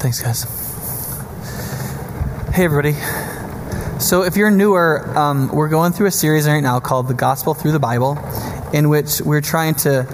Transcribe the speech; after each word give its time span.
Thanks, 0.00 0.22
guys. 0.22 0.44
Hey, 2.54 2.64
everybody. 2.64 2.94
So, 4.00 4.22
if 4.22 4.34
you're 4.34 4.50
newer, 4.50 5.06
um, 5.14 5.54
we're 5.54 5.68
going 5.68 5.92
through 5.92 6.06
a 6.06 6.10
series 6.10 6.48
right 6.48 6.62
now 6.62 6.80
called 6.80 7.06
The 7.06 7.12
Gospel 7.12 7.52
Through 7.52 7.72
the 7.72 7.80
Bible, 7.80 8.16
in 8.72 8.88
which 8.88 9.20
we're 9.20 9.42
trying 9.42 9.74
to 9.74 10.08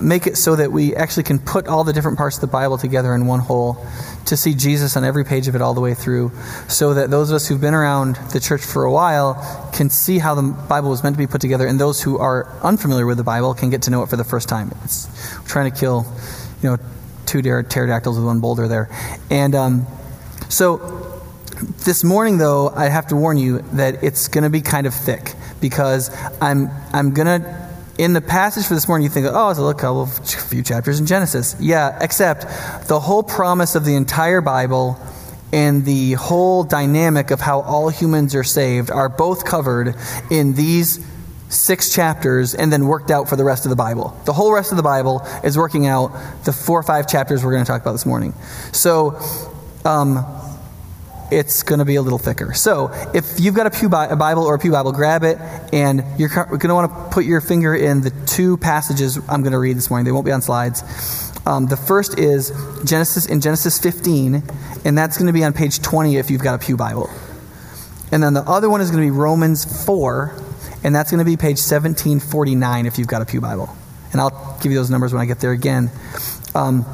make 0.00 0.28
it 0.28 0.36
so 0.36 0.54
that 0.54 0.70
we 0.70 0.94
actually 0.94 1.24
can 1.24 1.40
put 1.40 1.66
all 1.66 1.82
the 1.82 1.92
different 1.92 2.16
parts 2.16 2.36
of 2.36 2.42
the 2.42 2.46
Bible 2.46 2.78
together 2.78 3.12
in 3.12 3.26
one 3.26 3.40
whole 3.40 3.84
to 4.26 4.36
see 4.36 4.54
Jesus 4.54 4.96
on 4.96 5.02
every 5.02 5.24
page 5.24 5.48
of 5.48 5.56
it 5.56 5.62
all 5.62 5.74
the 5.74 5.80
way 5.80 5.94
through, 5.94 6.30
so 6.68 6.94
that 6.94 7.10
those 7.10 7.30
of 7.30 7.34
us 7.34 7.48
who've 7.48 7.60
been 7.60 7.74
around 7.74 8.14
the 8.32 8.38
church 8.38 8.62
for 8.62 8.84
a 8.84 8.92
while 8.92 9.34
can 9.74 9.90
see 9.90 10.20
how 10.20 10.36
the 10.36 10.42
Bible 10.42 10.90
was 10.90 11.02
meant 11.02 11.16
to 11.16 11.18
be 11.18 11.26
put 11.26 11.40
together, 11.40 11.66
and 11.66 11.80
those 11.80 12.00
who 12.00 12.18
are 12.18 12.48
unfamiliar 12.62 13.04
with 13.04 13.16
the 13.16 13.24
Bible 13.24 13.52
can 13.52 13.68
get 13.68 13.82
to 13.82 13.90
know 13.90 14.04
it 14.04 14.08
for 14.08 14.16
the 14.16 14.22
first 14.22 14.48
time. 14.48 14.70
It's 14.84 15.08
trying 15.44 15.72
to 15.72 15.76
kill, 15.76 16.06
you 16.62 16.70
know, 16.70 16.78
two 17.28 17.42
pterodactyls 17.42 18.16
with 18.16 18.24
one 18.24 18.40
boulder 18.40 18.66
there. 18.66 18.88
And 19.30 19.54
um, 19.54 19.86
so 20.48 21.22
this 21.84 22.02
morning, 22.02 22.38
though, 22.38 22.70
I 22.70 22.88
have 22.88 23.08
to 23.08 23.16
warn 23.16 23.36
you 23.36 23.58
that 23.74 24.02
it's 24.02 24.28
going 24.28 24.44
to 24.44 24.50
be 24.50 24.62
kind 24.62 24.86
of 24.86 24.94
thick 24.94 25.34
because 25.60 26.10
I'm, 26.40 26.70
I'm 26.92 27.12
going 27.12 27.42
to, 27.42 27.68
in 27.98 28.12
the 28.12 28.20
passage 28.20 28.66
for 28.66 28.74
this 28.74 28.88
morning, 28.88 29.04
you 29.04 29.10
think, 29.10 29.26
oh, 29.28 29.50
it's 29.50 29.58
a 29.58 29.62
little 29.62 29.78
couple, 29.78 30.04
a 30.04 30.06
few 30.06 30.62
chapters 30.62 31.00
in 31.00 31.06
Genesis. 31.06 31.56
Yeah, 31.60 31.98
except 32.00 32.88
the 32.88 32.98
whole 32.98 33.22
promise 33.22 33.74
of 33.74 33.84
the 33.84 33.94
entire 33.94 34.40
Bible 34.40 34.98
and 35.52 35.84
the 35.84 36.12
whole 36.12 36.64
dynamic 36.64 37.30
of 37.30 37.40
how 37.40 37.60
all 37.60 37.88
humans 37.88 38.34
are 38.34 38.44
saved 38.44 38.90
are 38.90 39.08
both 39.08 39.44
covered 39.44 39.96
in 40.30 40.54
these 40.54 41.04
six 41.48 41.92
chapters 41.92 42.54
and 42.54 42.72
then 42.72 42.86
worked 42.86 43.10
out 43.10 43.28
for 43.28 43.36
the 43.36 43.44
rest 43.44 43.64
of 43.64 43.70
the 43.70 43.76
Bible. 43.76 44.16
The 44.24 44.32
whole 44.32 44.52
rest 44.52 44.70
of 44.70 44.76
the 44.76 44.82
Bible 44.82 45.26
is 45.42 45.56
working 45.56 45.86
out 45.86 46.12
the 46.44 46.52
four 46.52 46.78
or 46.78 46.82
five 46.82 47.08
chapters 47.08 47.44
we're 47.44 47.52
going 47.52 47.64
to 47.64 47.70
talk 47.70 47.80
about 47.80 47.92
this 47.92 48.06
morning. 48.06 48.34
So, 48.72 49.18
um, 49.84 50.24
it's 51.30 51.62
going 51.62 51.78
to 51.78 51.84
be 51.84 51.96
a 51.96 52.02
little 52.02 52.18
thicker. 52.18 52.54
So, 52.54 52.90
if 53.14 53.38
you've 53.38 53.54
got 53.54 53.66
a 53.66 53.70
Pew 53.70 53.88
Bi- 53.88 54.06
a 54.06 54.16
Bible 54.16 54.44
or 54.44 54.54
a 54.54 54.58
Pew 54.58 54.72
Bible, 54.72 54.92
grab 54.92 55.24
it, 55.24 55.38
and 55.72 56.02
you're 56.18 56.30
going 56.30 56.58
to 56.58 56.74
want 56.74 56.90
to 56.90 57.10
put 57.10 57.24
your 57.24 57.40
finger 57.40 57.74
in 57.74 58.00
the 58.00 58.10
two 58.26 58.56
passages 58.56 59.18
I'm 59.28 59.42
going 59.42 59.52
to 59.52 59.58
read 59.58 59.76
this 59.76 59.90
morning. 59.90 60.06
They 60.06 60.12
won't 60.12 60.24
be 60.24 60.32
on 60.32 60.40
slides. 60.40 60.82
Um, 61.46 61.66
the 61.66 61.76
first 61.76 62.18
is 62.18 62.50
Genesis 62.84 63.26
in 63.26 63.40
Genesis 63.40 63.78
15, 63.78 64.42
and 64.84 64.98
that's 64.98 65.16
going 65.16 65.28
to 65.28 65.32
be 65.32 65.44
on 65.44 65.52
page 65.52 65.80
20 65.80 66.16
if 66.16 66.30
you've 66.30 66.42
got 66.42 66.54
a 66.54 66.58
Pew 66.58 66.76
Bible. 66.76 67.10
And 68.10 68.22
then 68.22 68.34
the 68.34 68.42
other 68.42 68.70
one 68.70 68.80
is 68.80 68.90
going 68.90 69.02
to 69.02 69.06
be 69.06 69.16
Romans 69.16 69.84
4, 69.84 70.34
and 70.84 70.94
that's 70.94 71.10
going 71.10 71.18
to 71.18 71.24
be 71.24 71.36
page 71.36 71.58
1749 71.58 72.86
if 72.86 72.98
you've 72.98 73.08
got 73.08 73.22
a 73.22 73.26
Pew 73.26 73.40
Bible. 73.40 73.68
And 74.12 74.20
I'll 74.20 74.58
give 74.62 74.72
you 74.72 74.78
those 74.78 74.90
numbers 74.90 75.12
when 75.12 75.20
I 75.20 75.26
get 75.26 75.40
there 75.40 75.52
again. 75.52 75.90
Um, 76.54 76.86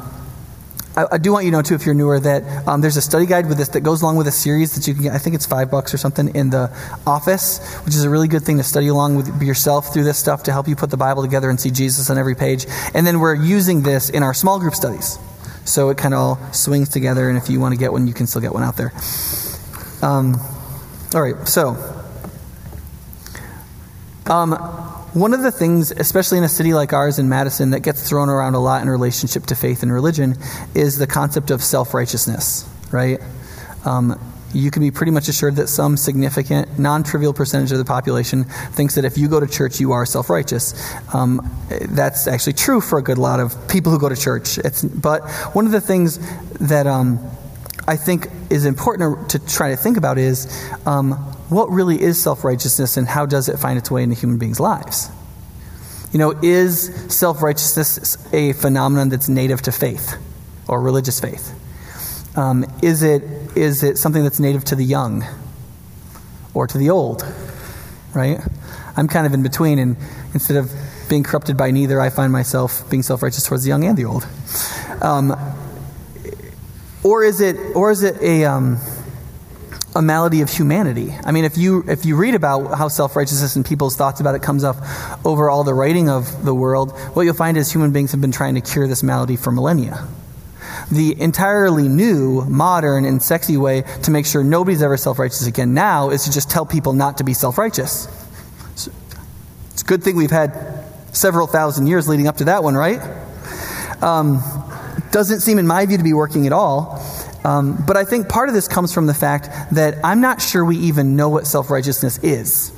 I, 0.97 1.07
I, 1.13 1.19
do 1.19 1.33
want 1.33 1.45
you 1.45 1.51
to 1.51 1.57
know, 1.57 1.63
too, 1.63 1.75
if 1.75 1.87
you're 1.87 1.95
newer, 1.95 2.21
that 2.21 2.69
um, 2.69 2.81
there's 2.81 2.97
a 2.97 3.03
study 3.03 3.27
guide 3.27 3.47
with 3.49 3.59
this 3.59 3.69
that 3.71 3.81
goes 3.81 4.03
along 4.03 4.17
with 4.17 4.27
a 4.27 4.33
series 4.33 4.75
that 4.75 4.87
you 4.87 4.95
can 4.95 5.05
get. 5.05 5.13
I 5.13 5.19
think 5.19 5.35
it's 5.35 5.47
five 5.47 5.71
bucks 5.71 5.93
or 5.93 5.99
something 5.99 6.35
in 6.35 6.51
the 6.51 6.71
office, 7.07 7.59
which 7.85 7.95
is 7.95 8.05
a 8.05 8.11
really 8.11 8.29
good 8.29 8.43
thing 8.43 8.59
to 8.59 8.63
study 8.63 8.89
along 8.89 9.17
with 9.17 9.43
yourself 9.43 9.93
through 9.93 10.05
this 10.05 10.19
stuff 10.19 10.45
to 10.45 10.53
help 10.53 10.69
you 10.69 10.77
put 10.77 10.91
the 10.91 10.97
Bible 10.97 11.23
together 11.23 11.51
and 11.51 11.61
see 11.61 11.71
Jesus 11.71 12.11
on 12.11 12.19
every 12.19 12.35
page. 12.35 12.67
And 12.95 13.07
then 13.07 13.21
we're 13.21 13.35
using 13.35 13.83
this 13.83 14.11
in 14.11 14.23
our 14.23 14.35
small 14.35 14.59
group 14.59 14.75
studies. 14.75 15.19
So 15.65 15.89
it 15.91 15.99
kind 15.99 16.15
of 16.15 16.21
all 16.21 16.53
swings 16.53 16.91
together, 16.91 17.29
and 17.29 17.39
if 17.39 17.49
you 17.49 17.59
want 17.59 17.73
to 17.73 17.79
get 17.79 17.91
one, 17.91 18.07
you 18.07 18.15
can 18.15 18.27
still 18.27 18.43
get 18.43 18.53
one 18.53 18.63
out 18.63 18.77
there. 18.77 18.93
Um, 20.03 20.37
all 21.15 21.23
right, 21.23 21.49
so. 21.49 21.94
Um, 24.27 24.53
one 25.15 25.33
of 25.33 25.43
the 25.43 25.53
things, 25.53 25.91
especially 25.93 26.39
in 26.39 26.45
a 26.45 26.49
city 26.49 26.75
like 26.75 26.93
ours 26.93 27.19
in 27.19 27.29
Madison, 27.29 27.71
that 27.71 27.81
gets 27.81 28.09
thrown 28.09 28.29
around 28.29 28.55
a 28.55 28.61
lot 28.61 28.83
in 28.83 28.91
relationship 28.91 29.47
to 29.47 29.55
faith 29.55 29.83
and 29.83 29.93
religion 29.93 30.37
is 30.75 30.99
the 30.99 31.07
concept 31.07 31.51
of 31.51 31.63
self 31.63 31.95
righteousness, 31.95 32.69
right? 32.91 33.21
Um, 33.85 34.19
you 34.55 34.71
can 34.71 34.83
be 34.83 34.91
pretty 34.91 35.13
much 35.13 35.29
assured 35.29 35.57
that 35.57 35.69
some 35.69 35.97
significant, 35.97 36.79
non 36.79 37.03
trivial 37.03 37.33
percentage 37.33 37.73
of 37.73 37.79
the 37.79 37.85
population 37.85 38.45
thinks 38.45 38.95
that 38.95 39.05
if 39.05 39.19
you 39.19 39.29
go 39.29 39.41
to 39.41 39.47
church, 39.47 39.81
you 39.81 39.93
are 39.93 40.07
self 40.07 40.31
righteous. 40.31 40.75
Um, 41.13 41.51
that's 41.69 42.27
actually 42.27 42.55
true 42.55 42.81
for 42.81 42.99
a 42.99 43.03
good 43.03 43.19
lot 43.19 43.41
of 43.41 43.69
people 43.69 43.93
who 43.93 43.99
go 43.99 44.09
to 44.09 44.17
church. 44.17 44.59
It's, 44.59 44.83
but 44.83 45.29
one 45.55 45.67
of 45.67 45.73
the 45.73 45.81
things 45.81 46.19
that 46.59 46.87
um, 46.87 47.19
I 47.87 47.97
think 47.97 48.29
is 48.49 48.65
important 48.65 49.31
to 49.31 49.39
try 49.39 49.71
to 49.71 49.77
think 49.77 49.97
about 49.97 50.19
is 50.19 50.47
um, 50.87 51.35
what 51.55 51.71
really 51.71 52.01
is 52.01 52.21
self 52.21 52.45
righteousness 52.45 52.97
and 52.97 53.07
how 53.07 53.27
does 53.27 53.49
it 53.49 53.59
find 53.59 53.79
its 53.79 53.91
way 53.91 54.03
into 54.03 54.17
human 54.17 54.39
beings' 54.39 54.61
lives? 54.61 55.11
You 56.13 56.19
know, 56.19 56.33
is 56.43 56.93
self 57.09 57.43
righteousness 57.43 58.17
a 58.33 58.53
phenomenon 58.53 59.09
that's 59.09 59.29
native 59.29 59.63
to 59.63 59.73
faith 59.73 60.17
or 60.69 60.81
religious 60.81 61.21
faith? 61.21 61.53
Um, 62.37 62.65
is, 62.83 63.03
it, 63.03 63.23
is 63.57 63.83
it 63.83 63.99
something 63.99 64.25
that's 64.25 64.41
native 64.41 64.65
to 64.65 64.75
the 64.75 64.85
young 64.85 65.25
or 66.53 66.67
to 66.67 66.79
the 66.79 66.91
old? 66.91 67.25
Right? 68.13 68.41
I'm 68.97 69.09
kind 69.09 69.27
of 69.27 69.35
in 69.35 69.43
between, 69.43 69.79
and 69.79 69.97
instead 70.35 70.57
of 70.57 70.73
being 71.09 71.23
corrupted 71.23 71.57
by 71.57 71.71
neither, 71.71 72.01
I 72.01 72.11
find 72.11 72.33
myself 72.33 72.89
being 72.91 73.03
self 73.03 73.23
righteous 73.23 73.45
towards 73.45 73.65
the 73.65 73.69
young 73.69 73.85
and 73.85 73.97
the 73.97 74.05
old. 74.05 74.27
Um, 75.01 75.37
or 77.03 77.23
is 77.23 77.41
it, 77.41 77.57
or 77.75 77.91
is 77.91 78.03
it 78.03 78.21
a. 78.23 78.45
Um, 78.45 78.79
a 79.97 80.03
malady 80.03 80.41
of 80.41 80.51
humanity. 80.51 81.15
I 81.25 81.33
mean, 81.33 81.45
if 81.45 81.57
you 81.57 81.85
if 81.87 82.05
you 82.05 82.17
read 82.17 82.35
about 82.35 82.77
how 82.77 82.89
self 82.89 83.15
righteousness 83.17 83.57
and 83.57 83.65
people's 83.65 83.97
thoughts 83.97 84.21
about 84.21 84.35
it 84.35 84.43
comes 84.43 84.65
up 84.65 84.77
over 85.25 85.49
all 85.49 85.65
the 85.65 85.75
writing 85.75 86.09
of 86.09 86.45
the 86.45 86.55
world, 86.55 86.93
what 87.15 87.23
you'll 87.23 87.35
find 87.35 87.57
is 87.57 87.71
human 87.71 87.93
beings 87.93 88.13
have 88.13 88.21
been 88.21 88.33
trying 88.33 88.55
to 88.57 88.61
cure 88.61 88.87
this 88.87 89.03
malady 89.03 89.37
for 89.37 89.53
millennia. 89.53 90.07
The 90.91 91.21
entirely 91.21 91.89
new, 91.89 92.43
modern, 92.43 93.05
and 93.05 93.23
sexy 93.23 93.57
way 93.57 93.85
to 94.03 94.11
make 94.11 94.27
sure 94.27 94.43
nobody's 94.43 94.83
ever 94.83 94.97
self 94.97 95.19
righteous 95.19 95.47
again 95.47 95.75
now 95.75 96.11
is 96.11 96.25
to 96.25 96.33
just 96.33 96.51
tell 96.51 96.67
people 96.67 96.93
not 96.93 97.19
to 97.19 97.25
be 97.25 97.35
self 97.35 97.57
righteous. 97.57 98.09
It's 99.73 99.83
a 99.83 99.85
good 99.85 100.03
thing 100.03 100.17
we've 100.17 100.31
had 100.31 100.85
several 101.13 101.47
thousand 101.47 101.87
years 101.87 102.09
leading 102.09 102.27
up 102.27 102.39
to 102.39 102.45
that 102.45 102.65
one, 102.65 102.75
right? 102.75 103.01
Um, 104.03 104.43
doesn't 105.13 105.41
seem, 105.41 105.59
in 105.59 105.67
my 105.67 105.87
view, 105.87 105.97
to 105.97 106.05
be 106.05 106.13
working 106.13 106.47
at 106.47 106.53
all. 106.53 107.01
Um, 107.45 107.85
but 107.87 107.97
I 107.97 108.05
think 108.05 108.29
part 108.29 108.49
of 108.49 108.55
this 108.55 108.67
comes 108.67 108.93
from 108.93 109.07
the 109.07 109.15
fact 109.15 109.75
that 109.75 109.99
I'm 110.03 110.21
not 110.21 110.41
sure 110.41 110.65
we 110.65 110.79
even 110.79 111.15
know 111.15 111.29
what 111.29 111.47
self 111.47 111.71
righteousness 111.71 112.19
is. 112.19 112.73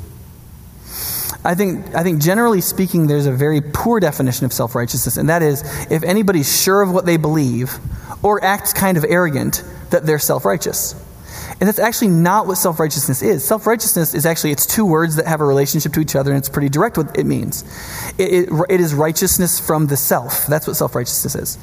I 1.45 1.55
think, 1.55 1.95
I 1.95 2.03
think 2.03 2.21
generally 2.21 2.61
speaking, 2.61 3.07
there's 3.07 3.27
a 3.27 3.33
very 3.33 3.61
poor 3.61 4.01
definition 4.01 4.45
of 4.45 4.53
self 4.53 4.75
righteousness, 4.75 5.17
and 5.17 5.29
that 5.29 5.43
is 5.43 5.63
if 5.91 6.03
anybody's 6.03 6.63
sure 6.63 6.83
of 6.83 6.91
what 6.91 7.07
they 7.07 7.17
believe 7.17 7.79
or 8.23 8.43
acts 8.43 8.73
kind 8.73 8.97
of 8.97 9.05
arrogant, 9.05 9.63
that 9.91 10.05
they're 10.05 10.19
self 10.19 10.45
righteous. 10.45 11.01
And 11.59 11.69
that's 11.69 11.79
actually 11.79 12.09
not 12.09 12.49
what 12.49 12.57
self 12.57 12.81
righteousness 12.81 13.23
is. 13.23 13.45
Self 13.45 13.67
righteousness 13.69 14.15
is 14.15 14.27
actually 14.27 14.51
it's 14.51 14.67
two 14.67 14.85
words 14.85 15.17
that 15.17 15.27
have 15.27 15.41
a 15.41 15.45
relationship 15.45 15.93
to 15.93 16.01
each 16.01 16.17
other, 16.17 16.33
and 16.33 16.39
it's 16.39 16.49
pretty 16.49 16.69
direct 16.69 16.99
what 16.99 17.17
it 17.17 17.25
means. 17.25 17.63
It, 18.19 18.49
it, 18.49 18.65
it 18.69 18.81
is 18.81 18.93
righteousness 18.93 19.61
from 19.61 19.87
the 19.87 19.97
self. 19.97 20.47
That's 20.49 20.67
what 20.67 20.75
self 20.75 20.97
righteousness 20.97 21.37
is. 21.37 21.59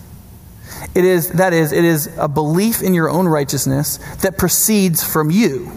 It 0.95 1.05
is, 1.05 1.29
that 1.31 1.53
is, 1.53 1.71
it 1.71 1.85
is 1.85 2.09
a 2.17 2.27
belief 2.27 2.81
in 2.81 2.93
your 2.93 3.09
own 3.09 3.27
righteousness 3.27 3.97
that 4.21 4.37
proceeds 4.37 5.03
from 5.03 5.31
you. 5.31 5.71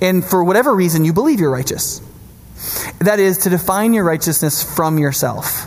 And 0.00 0.24
for 0.24 0.42
whatever 0.42 0.74
reason, 0.74 1.04
you 1.04 1.12
believe 1.12 1.40
you're 1.40 1.50
righteous. 1.50 2.00
That 3.00 3.20
is 3.20 3.38
to 3.38 3.50
define 3.50 3.92
your 3.92 4.04
righteousness 4.04 4.62
from 4.62 4.98
yourself 4.98 5.66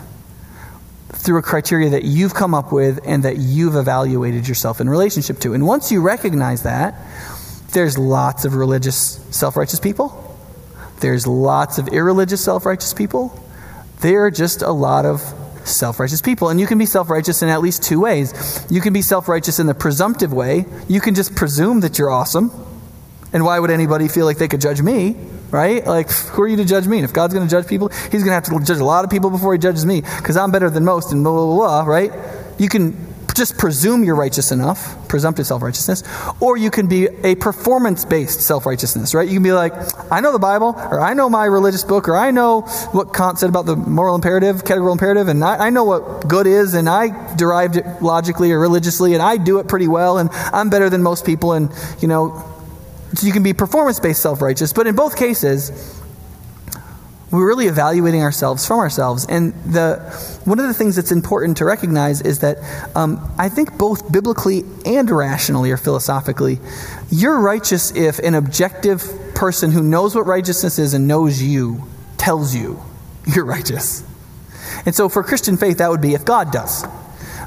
through 1.10 1.38
a 1.38 1.42
criteria 1.42 1.90
that 1.90 2.04
you've 2.04 2.34
come 2.34 2.54
up 2.54 2.72
with 2.72 3.00
and 3.04 3.24
that 3.24 3.36
you've 3.36 3.76
evaluated 3.76 4.48
yourself 4.48 4.80
in 4.80 4.88
relationship 4.88 5.38
to. 5.40 5.54
And 5.54 5.66
once 5.66 5.90
you 5.90 6.00
recognize 6.00 6.62
that, 6.62 6.94
there's 7.72 7.98
lots 7.98 8.44
of 8.44 8.54
religious 8.54 9.20
self 9.30 9.56
righteous 9.56 9.80
people, 9.80 10.36
there's 11.00 11.26
lots 11.26 11.78
of 11.78 11.88
irreligious 11.88 12.42
self 12.42 12.64
righteous 12.64 12.94
people, 12.94 13.38
there 14.00 14.24
are 14.24 14.30
just 14.30 14.62
a 14.62 14.70
lot 14.70 15.04
of 15.04 15.22
self 15.68 16.00
righteous 16.00 16.22
people. 16.22 16.48
And 16.48 16.60
you 16.60 16.66
can 16.66 16.78
be 16.78 16.86
self 16.86 17.10
righteous 17.10 17.42
in 17.42 17.48
at 17.48 17.60
least 17.60 17.82
two 17.82 18.00
ways. 18.00 18.66
You 18.70 18.80
can 18.80 18.92
be 18.92 19.02
self 19.02 19.28
righteous 19.28 19.58
in 19.58 19.66
the 19.66 19.74
presumptive 19.74 20.32
way, 20.32 20.66
you 20.88 21.00
can 21.00 21.14
just 21.14 21.34
presume 21.34 21.80
that 21.80 21.98
you're 21.98 22.10
awesome. 22.10 22.50
And 23.32 23.44
why 23.44 23.58
would 23.58 23.70
anybody 23.70 24.08
feel 24.08 24.24
like 24.24 24.38
they 24.38 24.48
could 24.48 24.60
judge 24.60 24.80
me? 24.80 25.16
Right? 25.50 25.86
Like, 25.86 26.10
who 26.10 26.42
are 26.42 26.48
you 26.48 26.56
to 26.56 26.64
judge 26.64 26.86
me? 26.86 26.98
And 26.98 27.04
if 27.04 27.12
God's 27.12 27.32
going 27.32 27.46
to 27.46 27.50
judge 27.50 27.66
people, 27.66 27.88
He's 27.88 28.22
going 28.22 28.26
to 28.26 28.32
have 28.32 28.44
to 28.44 28.58
judge 28.60 28.80
a 28.80 28.84
lot 28.84 29.04
of 29.04 29.10
people 29.10 29.30
before 29.30 29.52
He 29.52 29.58
judges 29.58 29.84
me 29.86 30.00
because 30.00 30.36
I'm 30.36 30.50
better 30.50 30.70
than 30.70 30.84
most 30.84 31.12
and 31.12 31.22
blah, 31.22 31.32
blah, 31.32 31.54
blah, 31.54 31.82
right? 31.82 32.12
You 32.58 32.68
can 32.68 32.96
just 33.38 33.56
presume 33.56 34.04
you're 34.04 34.16
righteous 34.16 34.52
enough, 34.52 35.08
presumptive 35.08 35.46
self 35.46 35.62
righteousness, 35.62 36.02
or 36.40 36.56
you 36.56 36.70
can 36.70 36.88
be 36.88 37.06
a 37.24 37.36
performance 37.36 38.04
based 38.04 38.40
self 38.42 38.66
righteousness, 38.66 39.14
right? 39.14 39.26
You 39.26 39.34
can 39.34 39.42
be 39.42 39.52
like, 39.52 39.72
I 40.12 40.20
know 40.20 40.32
the 40.32 40.38
Bible, 40.38 40.74
or 40.76 41.00
I 41.00 41.14
know 41.14 41.30
my 41.30 41.46
religious 41.46 41.84
book, 41.84 42.08
or 42.08 42.16
I 42.16 42.30
know 42.30 42.62
what 42.92 43.14
Kant 43.14 43.38
said 43.38 43.48
about 43.48 43.64
the 43.64 43.76
moral 43.76 44.14
imperative, 44.14 44.64
categorical 44.64 44.92
imperative, 44.92 45.28
and 45.28 45.42
I, 45.42 45.68
I 45.68 45.70
know 45.70 45.84
what 45.84 46.28
good 46.28 46.46
is, 46.46 46.74
and 46.74 46.88
I 46.88 47.36
derived 47.36 47.76
it 47.76 47.86
logically 48.02 48.52
or 48.52 48.58
religiously, 48.58 49.14
and 49.14 49.22
I 49.22 49.36
do 49.38 49.60
it 49.60 49.68
pretty 49.68 49.88
well, 49.88 50.18
and 50.18 50.28
I'm 50.52 50.68
better 50.68 50.90
than 50.90 51.02
most 51.02 51.24
people, 51.24 51.52
and, 51.52 51.72
you 52.00 52.08
know, 52.08 52.44
so 53.14 53.26
you 53.26 53.32
can 53.32 53.42
be 53.42 53.54
performance 53.54 54.00
based 54.00 54.20
self 54.20 54.42
righteous, 54.42 54.72
but 54.72 54.86
in 54.86 54.94
both 54.94 55.16
cases, 55.16 55.97
we're 57.30 57.46
really 57.46 57.66
evaluating 57.66 58.22
ourselves 58.22 58.66
from 58.66 58.78
ourselves. 58.78 59.26
And 59.28 59.52
the, 59.64 59.98
one 60.44 60.58
of 60.58 60.66
the 60.66 60.74
things 60.74 60.96
that's 60.96 61.12
important 61.12 61.58
to 61.58 61.64
recognize 61.64 62.22
is 62.22 62.38
that 62.38 62.58
um, 62.96 63.30
I 63.38 63.48
think 63.48 63.76
both 63.76 64.10
biblically 64.10 64.62
and 64.86 65.10
rationally 65.10 65.70
or 65.70 65.76
philosophically, 65.76 66.58
you're 67.10 67.40
righteous 67.40 67.94
if 67.94 68.18
an 68.20 68.34
objective 68.34 69.02
person 69.34 69.70
who 69.70 69.82
knows 69.82 70.14
what 70.14 70.26
righteousness 70.26 70.78
is 70.78 70.94
and 70.94 71.06
knows 71.06 71.42
you 71.42 71.84
tells 72.16 72.54
you 72.54 72.82
you're 73.26 73.44
righteous. 73.44 74.02
And 74.86 74.94
so 74.94 75.08
for 75.08 75.22
Christian 75.22 75.56
faith, 75.56 75.78
that 75.78 75.90
would 75.90 76.00
be 76.00 76.14
if 76.14 76.24
God 76.24 76.50
does. 76.50 76.84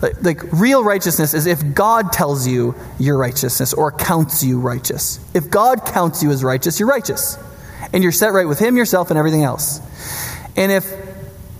Like, 0.01 0.23
like, 0.23 0.43
real 0.51 0.83
righteousness 0.83 1.33
is 1.33 1.45
if 1.45 1.75
God 1.75 2.11
tells 2.11 2.47
you 2.47 2.75
you're 2.99 3.17
righteousness 3.17 3.73
or 3.73 3.91
counts 3.91 4.43
you 4.43 4.59
righteous. 4.59 5.19
If 5.33 5.49
God 5.49 5.85
counts 5.85 6.23
you 6.23 6.31
as 6.31 6.43
righteous, 6.43 6.79
you're 6.79 6.89
righteous. 6.89 7.37
And 7.93 8.03
you're 8.03 8.11
set 8.11 8.33
right 8.33 8.47
with 8.47 8.59
Him, 8.59 8.77
yourself, 8.77 9.09
and 9.09 9.17
everything 9.17 9.43
else. 9.43 9.79
And 10.55 10.71
if 10.71 10.91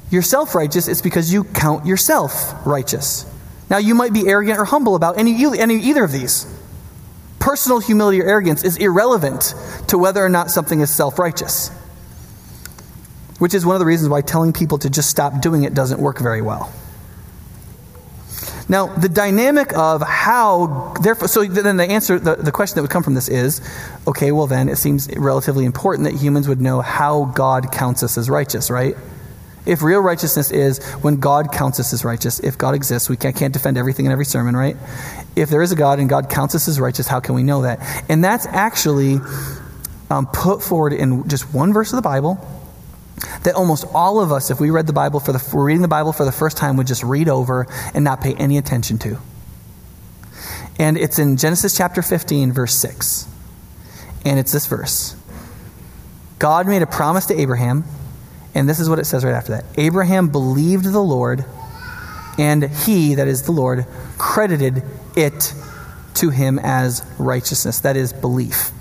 you're 0.10 0.22
self 0.22 0.56
righteous, 0.56 0.88
it's 0.88 1.02
because 1.02 1.32
you 1.32 1.44
count 1.44 1.86
yourself 1.86 2.54
righteous. 2.66 3.26
Now, 3.70 3.78
you 3.78 3.96
might 3.96 4.12
be 4.12 4.28
arrogant 4.28 4.60
or 4.60 4.66
humble 4.66 4.96
about 4.96 5.18
any, 5.18 5.34
any 5.58 5.76
either 5.76 6.04
of 6.04 6.12
these. 6.12 6.46
Personal 7.40 7.80
humility 7.80 8.22
or 8.22 8.26
arrogance 8.26 8.64
is 8.64 8.78
irrelevant 8.78 9.56
to 9.88 9.98
whether 9.98 10.24
or 10.24 10.30
not 10.30 10.52
something 10.52 10.82
is 10.82 10.94
self 10.94 11.18
righteous, 11.18 11.70
which 13.40 13.54
is 13.54 13.66
one 13.66 13.76
of 13.76 13.80
the 13.80 13.86
reasons 13.86 14.10
why 14.10 14.22
telling 14.22 14.54
people 14.54 14.78
to 14.80 14.90
just 14.90 15.10
stop 15.10 15.42
doing 15.42 15.64
it 15.64 15.74
doesn't 15.74 16.00
work 16.00 16.20
very 16.20 16.42
well. 16.42 16.72
Now, 18.72 18.88
the 18.88 19.10
dynamic 19.10 19.78
of 19.78 20.02
how, 20.02 20.94
therefore, 21.02 21.28
so 21.28 21.44
then 21.44 21.76
the 21.76 21.84
answer, 21.84 22.18
the, 22.18 22.36
the 22.36 22.54
question 22.54 22.76
that 22.76 22.84
would 22.84 22.90
come 22.90 23.04
from 23.04 23.16
this 23.16 23.28
is 23.28 23.60
okay, 24.08 24.32
well, 24.32 24.48
then 24.48 24.70
it 24.70 24.78
seems 24.78 25.14
relatively 25.18 25.66
important 25.66 26.06
that 26.06 26.18
humans 26.18 26.48
would 26.48 26.62
know 26.62 26.80
how 26.80 27.26
God 27.26 27.74
counts 27.74 28.02
us 28.02 28.18
as 28.18 28.30
righteous, 28.30 28.72
right? 28.72 28.96
If 29.66 29.82
real 29.82 30.00
righteousness 30.00 30.52
is 30.52 30.82
when 31.02 31.20
God 31.20 31.52
counts 31.52 31.82
us 31.82 31.92
as 31.92 32.06
righteous, 32.06 32.40
if 32.40 32.58
God 32.58 32.74
exists, 32.74 33.10
we 33.10 33.18
can't, 33.18 33.36
can't 33.36 33.52
defend 33.52 33.78
everything 33.78 34.06
in 34.06 34.14
every 34.14 34.24
sermon, 34.24 34.56
right? 34.56 34.78
If 35.36 35.50
there 35.50 35.62
is 35.62 35.74
a 35.74 35.76
God 35.76 36.00
and 36.00 36.08
God 36.08 36.30
counts 36.30 36.56
us 36.56 36.70
as 36.70 36.80
righteous, 36.80 37.10
how 37.10 37.20
can 37.20 37.36
we 37.36 37.44
know 37.44 37.64
that? 37.64 38.06
And 38.08 38.24
that's 38.24 38.46
actually 38.46 39.20
um, 40.10 40.28
put 40.28 40.64
forward 40.64 40.94
in 40.94 41.28
just 41.28 41.54
one 41.54 41.74
verse 41.74 41.92
of 41.92 41.98
the 41.98 42.04
Bible 42.04 42.40
that 43.44 43.56
almost 43.56 43.86
all 43.94 44.20
of 44.20 44.32
us, 44.32 44.50
if 44.50 44.60
we 44.60 44.70
read 44.70 44.88
the 44.88 44.94
Bible 44.94 45.20
for 45.20 45.32
the, 45.32 45.52
we're 45.54 45.66
reading 45.66 45.82
the 45.82 45.88
Bible 45.88 46.14
for 46.14 46.26
the 46.26 46.32
first 46.32 46.58
time, 46.58 46.78
would 46.78 46.88
just 46.88 47.04
read 47.04 47.30
over 47.30 47.68
and 47.94 48.04
not 48.04 48.22
pay 48.22 48.34
any 48.36 48.58
attention 48.58 48.98
to. 49.00 49.20
And 50.80 50.98
it's 50.98 51.20
in 51.20 51.38
Genesis 51.38 51.78
chapter 51.78 52.02
15, 52.02 52.52
verse 52.52 52.74
6. 52.76 53.28
And 54.26 54.40
it's 54.40 54.52
this 54.52 54.68
verse 54.68 55.16
God 56.40 56.68
made 56.68 56.82
a 56.82 56.88
promise 56.88 57.28
to 57.28 57.40
Abraham, 57.40 57.84
and 58.56 58.68
this 58.68 58.80
is 58.80 58.90
what 58.90 59.00
it 59.00 59.06
says 59.06 59.24
right 59.24 59.34
after 59.34 59.54
that 59.54 59.66
Abraham 59.78 60.30
believed 60.30 60.86
the 60.86 61.02
Lord, 61.02 61.46
and 62.38 62.64
he, 62.64 63.16
that 63.16 63.28
is 63.28 63.44
the 63.44 63.52
Lord, 63.52 63.86
credited 64.18 64.84
it 65.16 65.54
to 66.16 66.30
him 66.30 66.60
as 66.60 67.06
righteousness. 67.18 67.82
That 67.82 67.98
is 67.98 68.14
belief. 68.14 68.72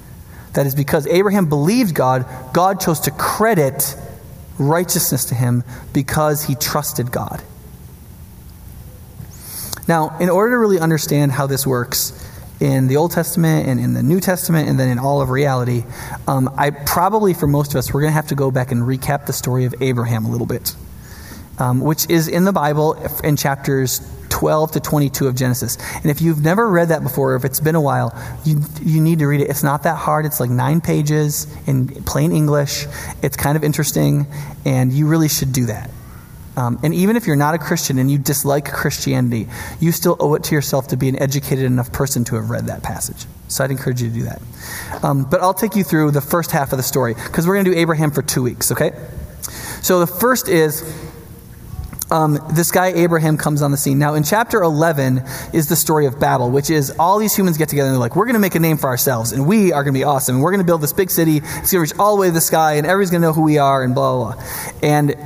That 0.55 0.67
is 0.67 0.75
because 0.75 1.07
Abraham 1.07 1.49
believed 1.49 1.95
God, 1.95 2.27
God 2.53 2.81
chose 2.81 3.01
to 3.01 3.11
credit 3.11 3.97
righteousness 4.59 5.27
to 5.27 5.35
him 5.35 5.65
because 5.93 6.45
he 6.45 6.55
trusted 6.55 7.11
God. 7.11 7.43
Now, 9.89 10.17
in 10.19 10.29
order 10.29 10.53
to 10.53 10.59
really 10.59 10.79
understand 10.79 11.33
how 11.33 11.47
this 11.47 11.67
works 11.67 12.13
in 12.61 12.87
the 12.87 12.97
Old 12.97 13.11
Testament 13.11 13.67
and 13.67 13.81
in 13.81 13.95
the 13.95 14.03
New 14.03 14.21
Testament 14.21 14.69
and 14.69 14.79
then 14.79 14.89
in 14.89 14.99
all 14.99 15.21
of 15.21 15.31
reality, 15.31 15.85
um, 16.29 16.53
I 16.57 16.71
probably, 16.71 17.35
for 17.35 17.47
most 17.47 17.73
of 17.73 17.79
us, 17.79 17.93
we're 17.93 18.03
going 18.03 18.11
to 18.11 18.15
have 18.15 18.29
to 18.29 18.35
go 18.35 18.51
back 18.51 18.71
and 18.71 18.83
recap 18.83 19.27
the 19.27 19.33
story 19.33 19.65
of 19.65 19.75
Abraham 19.81 20.27
a 20.27 20.31
little 20.31 20.47
bit, 20.47 20.77
um, 21.59 21.81
which 21.81 22.09
is 22.09 22.29
in 22.29 22.45
the 22.45 22.53
Bible 22.53 22.95
in 23.25 23.37
chapters 23.37 24.01
12 24.41 24.73
to 24.73 24.81
22 24.81 25.27
of 25.27 25.35
Genesis. 25.35 25.77
And 25.97 26.07
if 26.07 26.23
you've 26.23 26.43
never 26.43 26.67
read 26.67 26.89
that 26.89 27.03
before, 27.03 27.35
or 27.35 27.37
if 27.37 27.45
it's 27.45 27.61
been 27.61 27.75
a 27.75 27.81
while, 27.81 28.19
you, 28.43 28.63
you 28.81 29.03
need 29.03 29.19
to 29.19 29.27
read 29.27 29.43
it. 29.43 29.51
It's 29.51 29.63
not 29.63 29.83
that 29.83 29.97
hard. 29.97 30.25
It's 30.25 30.41
like 30.41 30.49
nine 30.49 30.81
pages 30.81 31.47
in 31.67 31.89
plain 32.05 32.33
English. 32.33 32.87
It's 33.23 33.37
kind 33.37 33.55
of 33.55 33.63
interesting, 33.63 34.27
and 34.65 34.95
you 34.95 35.09
really 35.09 35.29
should 35.29 35.53
do 35.53 35.67
that. 35.67 35.91
Um, 36.57 36.81
and 36.83 36.95
even 36.95 37.17
if 37.17 37.27
you're 37.27 37.37
not 37.37 37.55
a 37.55 37.59
Christian 37.59 37.99
and 37.99 38.11
you 38.11 38.17
dislike 38.17 38.73
Christianity, 38.73 39.47
you 39.79 39.93
still 39.93 40.17
owe 40.19 40.33
it 40.37 40.45
to 40.45 40.55
yourself 40.55 40.89
to 40.89 40.97
be 40.97 41.11
an 41.11 41.21
educated 41.21 41.67
enough 41.67 41.93
person 41.93 42.25
to 42.25 42.37
have 42.37 42.49
read 42.49 42.69
that 42.69 42.83
passage. 42.83 43.27
So 43.49 43.63
I'd 43.63 43.71
encourage 43.71 44.01
you 44.01 44.09
to 44.09 44.15
do 44.15 44.23
that. 44.23 44.41
Um, 45.05 45.25
but 45.31 45.43
I'll 45.43 45.53
take 45.53 45.77
you 45.77 45.85
through 45.85 46.13
the 46.13 46.23
first 46.23 46.51
half 46.51 46.73
of 46.73 46.79
the 46.79 46.83
story 46.83 47.13
because 47.13 47.47
we're 47.47 47.57
going 47.57 47.67
to 47.67 47.73
do 47.73 47.77
Abraham 47.77 48.11
for 48.11 48.23
two 48.23 48.43
weeks, 48.43 48.73
okay? 48.73 48.93
So 49.83 50.01
the 50.01 50.07
first 50.07 50.49
is 50.49 50.83
um, 52.11 52.39
this 52.53 52.71
guy 52.71 52.89
Abraham 52.89 53.37
comes 53.37 53.63
on 53.63 53.71
the 53.71 53.77
scene. 53.77 53.99
Now, 53.99 54.15
in 54.15 54.23
chapter 54.23 54.63
11 54.63 55.23
is 55.53 55.69
the 55.69 55.77
story 55.77 56.07
of 56.07 56.19
Babel, 56.19 56.51
which 56.51 56.71
is 56.71 56.91
all 56.99 57.19
these 57.19 57.37
humans 57.37 57.57
get 57.57 57.69
together 57.69 57.89
and 57.89 57.95
they're 57.95 58.01
like, 58.01 58.17
we're 58.17 58.27
going 58.27 58.35
to 58.35 58.41
make 58.41 58.55
a 58.55 58.61
name 58.61 58.77
for 58.77 58.89
ourselves, 58.89 59.33
and 59.33 59.47
we 59.47 59.73
are 59.73 59.85
going 59.85 59.95
to 59.95 59.99
be 59.99 60.05
awesome, 60.05 60.37
and 60.37 60.45
we're 60.45 60.51
going 60.51 60.61
to 60.61 60.67
build 60.67 60.81
this 60.81 60.93
big 60.93 61.11
city. 61.11 61.39
It's 61.39 61.45
going 61.45 61.65
to 61.65 61.81
reach 61.81 61.99
all 61.99 62.17
the 62.17 62.21
way 62.21 62.29
to 62.29 62.33
the 62.33 62.41
sky, 62.41 62.75
and 62.75 62.87
everybody's 62.87 63.11
going 63.11 63.23
to 63.23 63.29
know 63.29 63.33
who 63.33 63.43
we 63.43 63.59
are, 63.59 63.83
and 63.83 63.95
blah, 63.95 64.17
blah, 64.17 64.35
blah. 64.35 64.45
And 64.83 65.17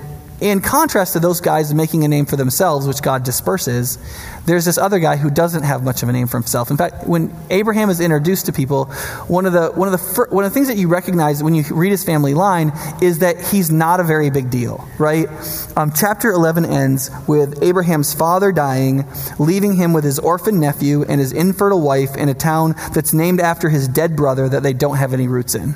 in 0.41 0.61
contrast 0.61 1.13
to 1.13 1.21
those 1.21 1.41
guys 1.41 1.73
making 1.73 2.05
a 2.05 2.09
name 2.09 2.27
for 2.27 2.37
themselves, 2.37 2.87
which 2.87 3.03
God 3.03 3.23
disperses, 3.23 3.99
there's 4.47 4.65
this 4.65 4.77
other 4.77 4.99
guy 4.99 5.17
who 5.17 5.31
doesn't 5.31 5.63
have 5.63 5.83
much 5.85 6.03
of 6.03 6.09
a 6.09 6.13
name 6.13 6.27
for 6.27 6.37
himself. 6.39 6.71
In 6.71 6.77
fact, 6.77 7.07
when 7.07 7.35
Abraham 7.51 7.89
is 7.89 8.01
introduced 8.01 8.47
to 8.47 8.53
people, 8.53 8.87
one 9.27 9.47
of 9.47 9.53
the 9.53 9.69
one 9.69 9.89
of 9.89 9.93
the 9.93 9.99
fir- 9.99 10.29
one 10.29 10.45
of 10.45 10.51
the 10.51 10.55
things 10.55 10.69
that 10.69 10.77
you 10.77 10.89
recognize 10.89 11.43
when 11.43 11.55
you 11.55 11.65
read 11.71 11.91
his 11.91 12.05
family 12.05 12.35
line 12.35 12.73
is 13.01 13.21
that 13.21 13.41
he's 13.41 13.71
not 13.71 14.01
a 14.01 14.05
very 14.05 14.29
big 14.31 14.51
deal, 14.51 14.87
right? 14.99 15.29
Um, 15.77 15.93
chapter 15.95 16.31
11 16.31 16.65
ends 16.65 17.11
with 17.27 17.63
Abraham's 17.63 18.13
father 18.13 18.53
dying, 18.53 19.07
leaving 19.39 19.77
him 19.77 19.93
with 19.93 20.05
his 20.05 20.19
orphan 20.19 20.61
nephew 20.61 21.05
and 21.05 21.21
his 21.21 21.33
infertile 21.33 21.81
wife 21.81 22.17
in 22.17 22.29
a 22.29 22.35
town 22.35 22.75
that's 22.93 23.15
named 23.15 23.41
after 23.41 23.69
his 23.69 23.89
dead 23.89 24.17
brother 24.17 24.49
that 24.49 24.63
they 24.63 24.73
don't 24.73 24.97
have 24.97 25.15
any 25.15 25.29
roots 25.29 25.55
in. 25.55 25.75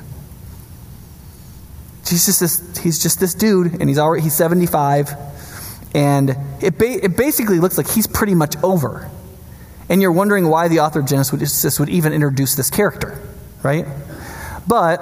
He's 2.09 2.25
just 2.25 2.39
this, 2.39 2.77
he's 2.77 3.01
just 3.01 3.19
this 3.19 3.33
dude, 3.33 3.79
and 3.79 3.89
he's 3.89 3.97
already 3.97 4.23
he's 4.23 4.35
75, 4.35 5.13
and 5.93 6.35
it, 6.61 6.77
ba- 6.77 7.05
it 7.05 7.15
basically 7.15 7.59
looks 7.59 7.77
like 7.77 7.89
he's 7.89 8.07
pretty 8.07 8.35
much 8.35 8.55
over. 8.63 9.09
And 9.89 10.01
you're 10.01 10.11
wondering 10.11 10.47
why 10.47 10.67
the 10.67 10.81
author 10.81 10.99
of 10.99 11.07
Genesis 11.07 11.79
would 11.79 11.89
even 11.89 12.13
introduce 12.13 12.55
this 12.55 12.69
character, 12.69 13.19
right? 13.63 13.85
But 14.67 15.01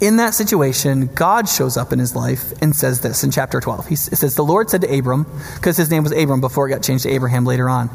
in 0.00 0.16
that 0.16 0.34
situation, 0.34 1.06
God 1.14 1.48
shows 1.48 1.76
up 1.76 1.92
in 1.92 1.98
his 1.98 2.16
life 2.16 2.52
and 2.60 2.74
says 2.74 3.00
this 3.00 3.22
in 3.22 3.30
chapter 3.30 3.60
12. 3.60 3.86
He 3.86 3.96
says, 3.96 4.34
The 4.34 4.44
Lord 4.44 4.68
said 4.68 4.80
to 4.80 4.98
Abram, 4.98 5.26
because 5.54 5.76
his 5.76 5.90
name 5.90 6.02
was 6.02 6.12
Abram 6.12 6.40
before 6.40 6.68
it 6.68 6.70
got 6.70 6.82
changed 6.82 7.04
to 7.04 7.10
Abraham 7.10 7.44
later 7.44 7.68
on, 7.68 7.88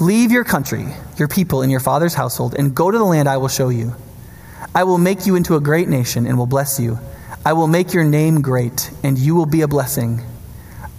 Leave 0.00 0.32
your 0.32 0.44
country, 0.44 0.86
your 1.18 1.28
people, 1.28 1.60
and 1.60 1.70
your 1.70 1.80
father's 1.80 2.14
household, 2.14 2.54
and 2.58 2.74
go 2.74 2.90
to 2.90 2.96
the 2.96 3.04
land 3.04 3.28
I 3.28 3.36
will 3.36 3.48
show 3.48 3.68
you. 3.68 3.94
I 4.74 4.84
will 4.84 4.98
make 4.98 5.26
you 5.26 5.34
into 5.34 5.56
a 5.56 5.60
great 5.60 5.88
nation 5.88 6.26
and 6.26 6.38
will 6.38 6.46
bless 6.46 6.78
you. 6.78 6.98
I 7.44 7.54
will 7.54 7.66
make 7.66 7.94
your 7.94 8.04
name 8.04 8.42
great, 8.42 8.90
and 9.02 9.18
you 9.18 9.34
will 9.34 9.46
be 9.46 9.62
a 9.62 9.68
blessing. 9.68 10.22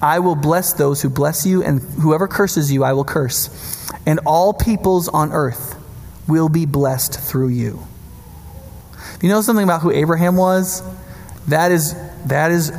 I 0.02 0.20
will 0.20 0.36
bless 0.36 0.74
those 0.74 1.02
who 1.02 1.10
bless 1.10 1.46
you, 1.46 1.64
and 1.64 1.82
whoever 1.82 2.28
curses 2.28 2.72
you, 2.72 2.84
I 2.84 2.94
will 2.94 3.06
curse. 3.06 3.88
And 4.06 4.20
all 4.26 4.54
peoples 4.54 5.08
on 5.08 5.32
earth 5.32 5.76
will 6.28 6.50
be 6.50 6.66
blessed 6.66 7.20
through 7.20 7.50
you. 7.50 7.86
You 9.22 9.30
know 9.30 9.42
something 9.42 9.64
about 9.64 9.82
who 9.82 9.92
Abraham 9.92 10.36
was? 10.36 10.82
That 11.48 11.72
is, 11.72 11.96
that 12.26 12.52
is 12.52 12.72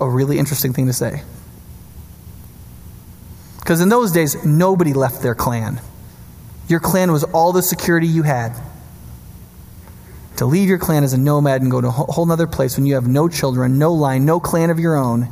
a 0.00 0.08
really 0.08 0.38
interesting 0.38 0.72
thing 0.72 0.86
to 0.86 0.92
say. 0.92 1.22
Because 3.58 3.80
in 3.80 3.88
those 3.88 4.12
days, 4.12 4.44
nobody 4.44 4.94
left 4.94 5.22
their 5.22 5.34
clan. 5.34 5.80
Your 6.68 6.80
clan 6.80 7.12
was 7.12 7.24
all 7.24 7.52
the 7.52 7.62
security 7.62 8.06
you 8.06 8.22
had. 8.22 8.56
To 10.36 10.46
leave 10.46 10.68
your 10.68 10.78
clan 10.78 11.02
as 11.02 11.12
a 11.12 11.18
nomad 11.18 11.62
and 11.62 11.70
go 11.70 11.80
to 11.80 11.88
a 11.88 11.90
whole 11.90 12.30
other 12.30 12.46
place 12.46 12.76
when 12.76 12.86
you 12.86 12.94
have 12.94 13.08
no 13.08 13.28
children, 13.28 13.78
no 13.78 13.92
line, 13.92 14.26
no 14.26 14.38
clan 14.38 14.70
of 14.70 14.78
your 14.78 14.96
own 14.96 15.28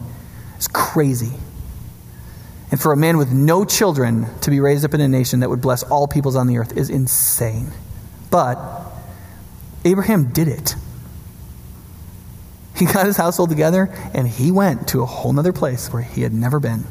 is 0.59 0.69
crazy. 0.69 1.33
And 2.71 2.81
for 2.81 2.93
a 2.93 2.97
man 2.97 3.19
with 3.19 3.31
no 3.31 3.65
children 3.65 4.27
to 4.41 4.51
be 4.51 4.61
raised 4.61 4.85
up 4.85 4.95
in 4.95 5.01
a 5.01 5.09
nation 5.09 5.41
that 5.41 5.51
would 5.51 5.61
bless 5.61 5.83
all 5.83 6.09
peoples 6.09 6.37
on 6.37 6.47
the 6.47 6.59
earth 6.59 6.77
is 6.77 6.91
insane. 6.91 7.71
But 8.31 8.59
Abraham 9.85 10.33
did 10.33 10.49
it. 10.49 10.75
He 12.75 12.87
got 12.87 13.07
his 13.07 13.17
household 13.17 13.51
together 13.51 13.95
and 14.15 14.27
he 14.27 14.51
went 14.51 14.89
to 14.89 15.03
a 15.03 15.07
whole 15.07 15.39
other 15.39 15.53
place 15.53 15.93
where 15.93 16.03
he 16.03 16.23
had 16.23 16.33
never 16.33 16.59
been. 16.59 16.85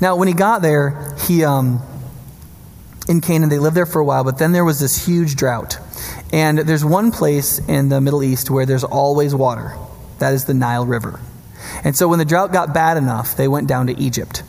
Now, 0.00 0.16
when 0.16 0.26
he 0.26 0.34
got 0.34 0.62
there, 0.62 1.14
he 1.26 1.44
um, 1.44 1.82
in 3.08 3.20
Canaan, 3.20 3.50
they 3.50 3.58
lived 3.58 3.76
there 3.76 3.86
for 3.86 4.00
a 4.00 4.04
while, 4.04 4.24
but 4.24 4.38
then 4.38 4.52
there 4.52 4.64
was 4.64 4.80
this 4.80 5.06
huge 5.06 5.36
drought. 5.36 5.78
And 6.32 6.58
there's 6.60 6.84
one 6.84 7.10
place 7.10 7.58
in 7.58 7.88
the 7.88 8.00
Middle 8.00 8.22
East 8.22 8.50
where 8.50 8.66
there's 8.66 8.84
always 8.84 9.34
water. 9.34 9.76
That 10.18 10.34
is 10.34 10.44
the 10.44 10.54
Nile 10.54 10.86
River. 10.86 11.20
And 11.84 11.96
so 11.96 12.08
when 12.08 12.18
the 12.18 12.24
drought 12.24 12.52
got 12.52 12.72
bad 12.72 12.96
enough, 12.96 13.36
they 13.36 13.48
went 13.48 13.68
down 13.68 13.88
to 13.88 13.98
Egypt. 13.98 14.42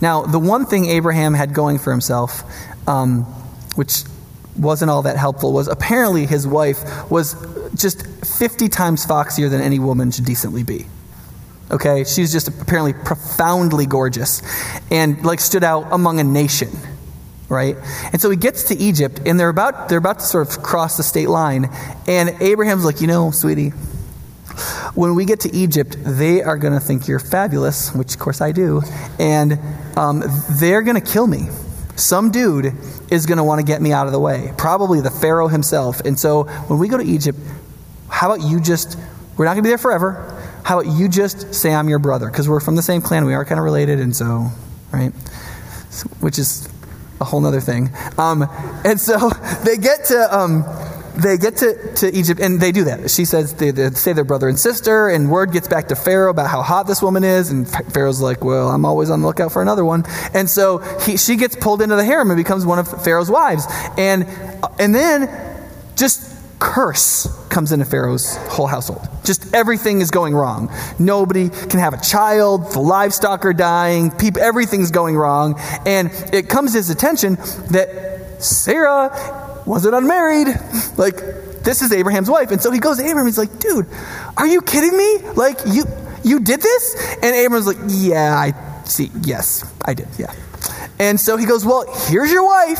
Now, 0.00 0.22
the 0.22 0.38
one 0.38 0.66
thing 0.66 0.86
Abraham 0.86 1.34
had 1.34 1.54
going 1.54 1.78
for 1.78 1.90
himself, 1.90 2.42
um, 2.88 3.22
which 3.76 4.02
wasn't 4.56 4.90
all 4.90 5.02
that 5.02 5.16
helpful 5.16 5.52
was 5.52 5.68
apparently 5.68 6.26
his 6.26 6.46
wife 6.46 7.10
was 7.10 7.34
just 7.74 8.06
50 8.26 8.68
times 8.68 9.06
foxier 9.06 9.48
than 9.48 9.60
any 9.60 9.78
woman 9.78 10.10
should 10.10 10.26
decently 10.26 10.62
be. 10.62 10.86
Okay, 11.70 12.04
she's 12.04 12.32
just 12.32 12.48
apparently 12.48 12.92
profoundly 12.92 13.86
gorgeous 13.86 14.42
and 14.90 15.24
like 15.24 15.40
stood 15.40 15.64
out 15.64 15.88
among 15.90 16.20
a 16.20 16.24
nation, 16.24 16.68
right? 17.52 17.76
And 18.12 18.20
so 18.20 18.30
he 18.30 18.36
gets 18.36 18.64
to 18.64 18.74
Egypt 18.74 19.20
and 19.26 19.38
they're 19.38 19.48
about 19.48 19.88
they're 19.88 19.98
about 19.98 20.18
to 20.18 20.24
sort 20.24 20.48
of 20.48 20.62
cross 20.62 20.96
the 20.96 21.02
state 21.02 21.28
line 21.28 21.68
and 22.08 22.30
Abraham's 22.40 22.84
like, 22.84 23.00
"You 23.00 23.06
know, 23.06 23.30
sweetie, 23.30 23.72
when 24.94 25.14
we 25.14 25.24
get 25.24 25.40
to 25.40 25.54
Egypt, 25.54 25.96
they 26.04 26.42
are 26.42 26.56
going 26.56 26.74
to 26.74 26.80
think 26.80 27.08
you're 27.08 27.18
fabulous, 27.18 27.94
which 27.94 28.14
of 28.14 28.20
course 28.20 28.40
I 28.40 28.52
do, 28.52 28.82
and 29.18 29.58
um, 29.96 30.22
they're 30.60 30.82
going 30.82 31.00
to 31.00 31.12
kill 31.12 31.26
me. 31.26 31.48
Some 31.96 32.30
dude 32.30 32.74
is 33.10 33.26
going 33.26 33.38
to 33.38 33.44
want 33.44 33.60
to 33.60 33.66
get 33.66 33.80
me 33.80 33.92
out 33.92 34.06
of 34.06 34.12
the 34.12 34.20
way, 34.20 34.52
probably 34.56 35.00
the 35.00 35.10
Pharaoh 35.10 35.48
himself. 35.48 36.00
And 36.00 36.18
so 36.18 36.44
when 36.44 36.78
we 36.78 36.88
go 36.88 36.96
to 36.96 37.04
Egypt, 37.04 37.38
how 38.08 38.32
about 38.32 38.46
you 38.46 38.60
just, 38.60 38.98
we're 39.36 39.44
not 39.44 39.52
going 39.52 39.62
to 39.62 39.66
be 39.66 39.70
there 39.70 39.78
forever. 39.78 40.38
How 40.64 40.80
about 40.80 40.92
you 40.92 41.08
just 41.08 41.54
say 41.54 41.72
I'm 41.72 41.88
your 41.88 41.98
brother? 41.98 42.26
Because 42.26 42.48
we're 42.48 42.60
from 42.60 42.76
the 42.76 42.82
same 42.82 43.02
clan, 43.02 43.24
we 43.24 43.34
are 43.34 43.44
kind 43.44 43.58
of 43.58 43.64
related, 43.64 44.00
and 44.00 44.14
so, 44.14 44.48
right? 44.92 45.12
Which 46.20 46.38
is 46.38 46.68
a 47.22 47.24
whole 47.24 47.44
other 47.46 47.60
thing. 47.60 47.90
Um, 48.18 48.44
and 48.84 49.00
so 49.00 49.30
they 49.64 49.78
get 49.78 50.04
to. 50.06 50.36
Um, 50.36 50.64
they 51.14 51.36
get 51.36 51.58
to, 51.58 51.94
to 51.96 52.10
Egypt 52.16 52.40
and 52.40 52.58
they 52.58 52.72
do 52.72 52.84
that. 52.84 53.10
She 53.10 53.26
says 53.26 53.52
they, 53.52 53.70
they 53.70 53.90
say 53.90 54.14
they're 54.14 54.24
brother 54.24 54.48
and 54.48 54.58
sister, 54.58 55.08
and 55.08 55.30
word 55.30 55.52
gets 55.52 55.68
back 55.68 55.88
to 55.88 55.94
Pharaoh 55.94 56.30
about 56.30 56.48
how 56.48 56.62
hot 56.62 56.86
this 56.86 57.02
woman 57.02 57.22
is, 57.22 57.50
and 57.50 57.68
Pharaoh's 57.92 58.22
like, 58.22 58.42
"Well, 58.42 58.70
I'm 58.70 58.86
always 58.86 59.10
on 59.10 59.20
the 59.20 59.26
lookout 59.26 59.52
for 59.52 59.60
another 59.60 59.84
one." 59.84 60.04
And 60.32 60.48
so 60.48 60.78
he, 61.02 61.18
she 61.18 61.36
gets 61.36 61.54
pulled 61.54 61.82
into 61.82 61.96
the 61.96 62.04
harem 62.04 62.30
and 62.30 62.38
becomes 62.38 62.64
one 62.64 62.78
of 62.78 63.04
Pharaoh's 63.04 63.30
wives, 63.30 63.66
and 63.98 64.26
and 64.78 64.94
then 64.94 65.28
just 65.96 66.34
curse 66.58 67.28
comes 67.52 67.70
into 67.70 67.84
Pharaoh's 67.84 68.36
whole 68.48 68.66
household. 68.66 69.06
Just 69.24 69.54
everything 69.54 70.00
is 70.00 70.10
going 70.10 70.34
wrong. 70.34 70.72
Nobody 70.98 71.50
can 71.50 71.78
have 71.78 71.94
a 71.94 72.00
child. 72.00 72.72
The 72.72 72.80
livestock 72.80 73.44
are 73.44 73.52
dying. 73.52 74.10
People, 74.10 74.42
everything's 74.42 74.90
going 74.90 75.16
wrong, 75.16 75.60
and 75.86 76.10
it 76.32 76.48
comes 76.48 76.72
to 76.72 76.78
his 76.78 76.90
attention 76.90 77.36
that 77.70 78.42
Sarah 78.42 79.62
wasn't 79.66 79.94
unmarried. 79.94 80.48
Like, 80.96 81.16
this 81.64 81.80
is 81.80 81.90
Abraham's 81.92 82.28
wife. 82.28 82.50
And 82.50 82.60
so 82.60 82.70
he 82.70 82.78
goes 82.78 82.98
to 82.98 83.04
Abraham. 83.04 83.26
He's 83.26 83.38
like, 83.38 83.58
dude, 83.58 83.86
are 84.36 84.46
you 84.46 84.60
kidding 84.60 84.96
me? 84.96 85.18
Like, 85.32 85.58
you, 85.66 85.84
you 86.22 86.38
did 86.40 86.60
this? 86.60 87.16
And 87.22 87.34
Abraham's 87.34 87.66
like, 87.66 87.78
yeah, 87.88 88.36
I 88.36 88.84
see. 88.84 89.10
Yes, 89.22 89.64
I 89.84 89.94
did. 89.94 90.08
Yeah. 90.18 90.32
And 91.02 91.18
so 91.18 91.36
he 91.36 91.46
goes, 91.46 91.66
well, 91.66 91.84
here's 92.06 92.30
your 92.30 92.46
wife. 92.46 92.78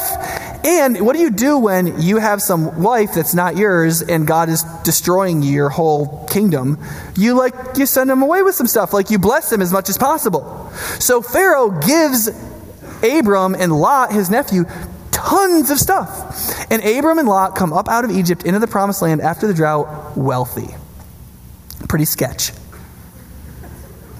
And 0.64 1.04
what 1.04 1.16
do 1.16 1.18
you 1.18 1.30
do 1.30 1.58
when 1.58 2.00
you 2.00 2.18
have 2.18 2.40
some 2.40 2.80
wife 2.80 3.14
that's 3.14 3.34
not 3.34 3.56
yours 3.56 4.00
and 4.00 4.28
God 4.28 4.48
is 4.48 4.62
destroying 4.84 5.42
your 5.42 5.68
whole 5.68 6.24
kingdom? 6.26 6.78
You 7.16 7.34
like, 7.34 7.52
you 7.76 7.84
send 7.84 8.08
him 8.08 8.22
away 8.22 8.42
with 8.42 8.54
some 8.54 8.68
stuff. 8.68 8.92
Like, 8.92 9.10
you 9.10 9.18
bless 9.18 9.50
him 9.52 9.60
as 9.60 9.72
much 9.72 9.88
as 9.88 9.98
possible. 9.98 10.70
So 11.00 11.20
Pharaoh 11.20 11.70
gives 11.84 12.28
Abram 13.02 13.56
and 13.56 13.72
Lot, 13.72 14.12
his 14.12 14.30
nephew, 14.30 14.66
tons 15.10 15.72
of 15.72 15.78
stuff. 15.78 16.70
And 16.70 16.80
Abram 16.84 17.18
and 17.18 17.26
Lot 17.26 17.56
come 17.56 17.72
up 17.72 17.88
out 17.88 18.04
of 18.04 18.12
Egypt 18.12 18.44
into 18.44 18.60
the 18.60 18.68
promised 18.68 19.02
land 19.02 19.20
after 19.20 19.48
the 19.48 19.54
drought, 19.54 20.16
wealthy. 20.16 20.76
Pretty 21.88 22.04
sketch 22.04 22.52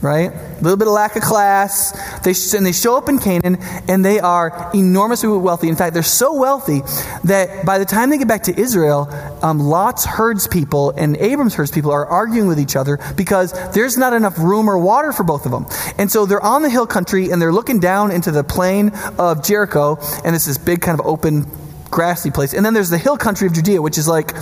right? 0.03 0.33
A 0.33 0.61
little 0.61 0.77
bit 0.77 0.89
of 0.89 0.95
lack 0.95 1.17
of 1.17 1.23
class. 1.23 1.93
They, 2.21 2.35
and 2.57 2.67
they 2.67 2.73
show 2.73 2.97
up 2.97 3.09
in 3.09 3.19
Canaan, 3.19 3.59
and 3.89 4.05
they 4.05 4.21
are 4.21 4.71
enormously 4.75 5.29
wealthy. 5.29 5.69
In 5.69 5.77
fact, 5.77 5.95
they're 5.95 6.03
so 6.03 6.35
wealthy 6.35 6.81
that 7.25 7.65
by 7.65 7.79
the 7.79 7.85
time 7.85 8.11
they 8.11 8.19
get 8.19 8.29
back 8.29 8.45
to 8.45 8.61
Israel, 8.61 9.09
um, 9.43 9.61
Lot's 9.61 10.05
herds 10.05 10.49
people 10.49 10.91
and 10.91 11.17
Abram's 11.17 11.55
herds 11.55 11.71
people 11.71 11.93
are 11.93 12.07
arguing 12.07 12.49
with 12.49 12.59
each 12.59 12.77
other 12.77 12.99
because 13.17 13.53
there's 13.73 13.97
not 13.97 14.13
enough 14.13 14.39
room 14.39 14.69
or 14.69 14.79
water 14.79 15.13
for 15.13 15.23
both 15.25 15.47
of 15.47 15.53
them. 15.53 15.67
And 15.99 16.11
so 16.11 16.27
they're 16.27 16.43
on 16.43 16.63
the 16.63 16.71
hill 16.71 16.87
country, 16.87 17.31
and 17.31 17.41
they're 17.41 17.53
looking 17.53 17.81
down 17.81 18.11
into 18.11 18.31
the 18.31 18.45
plain 18.45 18.91
of 19.19 19.45
Jericho, 19.45 19.99
and 20.25 20.35
it's 20.35 20.47
this 20.47 20.59
big 20.59 20.83
kind 20.83 20.99
of 20.99 21.07
open 21.07 21.47
grassy 21.93 22.33
place. 22.33 22.55
And 22.55 22.67
then 22.67 22.75
there's 22.75 22.91
the 22.91 22.99
hill 22.99 23.17
country 23.17 23.47
of 23.47 23.53
Judea, 23.53 23.81
which 23.81 23.99
is 23.99 24.09
like 24.09 24.35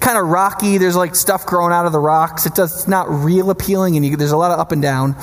kind 0.00 0.18
of 0.18 0.26
rocky. 0.28 0.78
There's 0.78 0.96
like 0.96 1.14
stuff 1.14 1.46
growing 1.46 1.72
out 1.72 1.86
of 1.86 1.92
the 1.92 1.98
rocks. 1.98 2.46
It 2.46 2.54
does, 2.54 2.74
it's 2.74 2.88
not 2.88 3.08
real 3.08 3.50
appealing, 3.50 3.96
and 3.96 4.04
you, 4.04 4.16
there's 4.16 4.32
a 4.32 4.36
lot 4.36 4.50
of 4.50 4.58
up 4.58 4.72
and 4.72 4.82
down. 4.82 5.16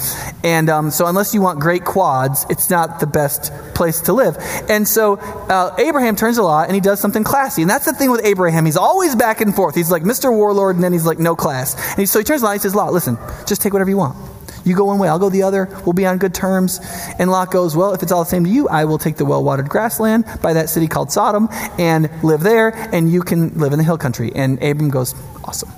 And 0.44 0.70
um, 0.70 0.92
so, 0.92 1.08
unless 1.08 1.34
you 1.34 1.42
want 1.42 1.60
great 1.60 1.84
quads, 1.84 2.46
it's 2.50 2.70
not 2.70 3.00
the 3.00 3.08
best 3.08 3.52
place 3.74 4.02
to 4.02 4.14
live. 4.14 4.38
And 4.70 4.88
so, 4.88 5.18
uh, 5.18 5.76
Abraham 5.78 6.16
turns 6.16 6.38
a 6.38 6.44
lot, 6.44 6.68
and 6.68 6.76
he 6.76 6.82
does 6.82 7.00
something 7.00 7.24
classy. 7.24 7.62
And 7.62 7.70
that's 7.70 7.86
the 7.86 7.94
thing 7.94 8.12
with 8.12 8.24
Abraham. 8.24 8.66
He's 8.66 8.78
always 8.78 9.16
back 9.16 9.42
and 9.42 9.56
forth. 9.56 9.76
He's 9.76 9.92
like 9.92 10.04
Mr. 10.04 10.32
Warlord, 10.32 10.76
and 10.76 10.84
then 10.84 10.94
he's 10.94 11.06
like 11.06 11.20
no 11.20 11.36
class. 11.36 11.76
And 11.92 12.00
he, 12.00 12.06
so 12.06 12.20
he 12.20 12.26
turns 12.26 12.42
a 12.42 12.46
lot. 12.46 12.54
He 12.54 12.60
says, 12.60 12.76
"Lot, 12.76 12.94
listen, 12.94 13.18
just 13.46 13.62
take 13.62 13.74
whatever 13.74 13.90
you 13.90 13.98
want." 13.98 14.35
You 14.66 14.76
go 14.76 14.86
one 14.86 15.00
way, 15.00 15.08
I'll 15.08 15.20
go 15.20 15.30
the 15.30 15.44
other. 15.44 15.70
We'll 15.86 15.94
be 15.94 16.06
on 16.06 16.18
good 16.18 16.34
terms. 16.34 16.80
And 17.20 17.30
Lot 17.30 17.52
goes, 17.52 17.76
Well, 17.76 17.94
if 17.94 18.04
it's 18.04 18.12
all 18.12 18.24
the 18.24 18.30
same 18.30 18.44
to 18.44 18.50
you, 18.50 18.68
I 18.68 18.86
will 18.86 18.98
take 18.98 19.18
the 19.18 19.26
well 19.26 19.44
watered 19.44 19.70
grassland 19.70 20.26
by 20.42 20.54
that 20.54 20.70
city 20.70 20.88
called 20.88 21.12
Sodom 21.12 21.48
and 21.78 22.10
live 22.24 22.42
there, 22.42 22.70
and 22.92 23.12
you 23.12 23.22
can 23.22 23.58
live 23.60 23.72
in 23.74 23.78
the 23.78 23.86
hill 23.86 23.98
country. 23.98 24.32
And 24.36 24.62
Abram 24.62 24.90
goes, 24.90 25.14
Awesome. 25.44 25.72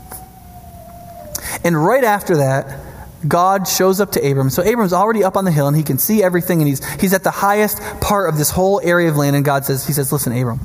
And 1.64 1.84
right 1.84 2.04
after 2.04 2.38
that, 2.38 2.80
God 3.28 3.68
shows 3.68 4.00
up 4.00 4.12
to 4.14 4.20
Abram. 4.20 4.50
So 4.50 4.64
Abram's 4.64 4.94
already 4.94 5.24
up 5.24 5.36
on 5.36 5.46
the 5.46 5.52
hill 5.52 5.68
and 5.68 5.76
he 5.76 5.84
can 5.84 5.98
see 5.98 6.24
everything 6.24 6.60
and 6.62 6.68
he's, 6.68 6.86
he's 6.96 7.14
at 7.14 7.24
the 7.24 7.32
highest 7.32 7.82
part 8.00 8.30
of 8.30 8.38
this 8.38 8.52
whole 8.52 8.80
area 8.84 9.10
of 9.10 9.18
land. 9.18 9.36
And 9.36 9.44
God 9.44 9.66
says, 9.66 9.86
He 9.86 9.94
says, 9.94 10.12
Listen, 10.12 10.38
Abram, 10.38 10.60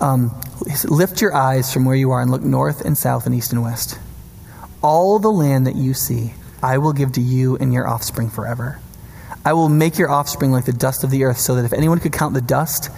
um, 0.00 0.40
lift 0.84 1.20
your 1.20 1.34
eyes 1.34 1.72
from 1.72 1.84
where 1.84 1.96
you 1.96 2.10
are 2.10 2.22
and 2.22 2.30
look 2.30 2.42
north 2.42 2.84
and 2.84 2.96
south 2.96 3.26
and 3.26 3.34
east 3.34 3.52
and 3.52 3.62
west. 3.62 3.98
All 4.82 5.18
the 5.18 5.30
land 5.30 5.66
that 5.66 5.76
you 5.76 5.92
see, 5.92 6.34
I 6.62 6.78
will 6.78 6.92
give 6.92 7.12
to 7.12 7.20
you 7.20 7.56
and 7.56 7.72
your 7.72 7.86
offspring 7.86 8.30
forever. 8.30 8.80
I 9.44 9.52
will 9.52 9.68
make 9.68 9.98
your 9.98 10.10
offspring 10.10 10.52
like 10.52 10.64
the 10.64 10.72
dust 10.72 11.04
of 11.04 11.10
the 11.10 11.24
earth, 11.24 11.38
so 11.38 11.54
that 11.54 11.64
if 11.64 11.72
anyone 11.72 12.00
could 12.00 12.12
count 12.12 12.34
the 12.34 12.40
dust, 12.40 12.90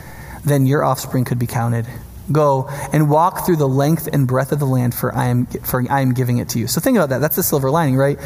then 0.44 0.66
your 0.66 0.82
offspring 0.82 1.24
could 1.24 1.38
be 1.38 1.46
counted. 1.46 1.86
Go 2.32 2.68
and 2.92 3.10
walk 3.10 3.44
through 3.44 3.56
the 3.56 3.68
length 3.68 4.08
and 4.12 4.26
breadth 4.26 4.52
of 4.52 4.60
the 4.60 4.66
land, 4.66 4.94
for 4.94 5.14
I 5.14 5.26
am 5.26 5.46
for 5.46 5.84
I 5.90 6.00
am 6.00 6.14
giving 6.14 6.38
it 6.38 6.48
to 6.50 6.58
you. 6.60 6.68
So 6.68 6.80
think 6.80 6.96
about 6.96 7.08
that. 7.08 7.20
That's 7.20 7.36
the 7.36 7.42
silver 7.42 7.70
lining, 7.70 7.96
right? 7.96 8.18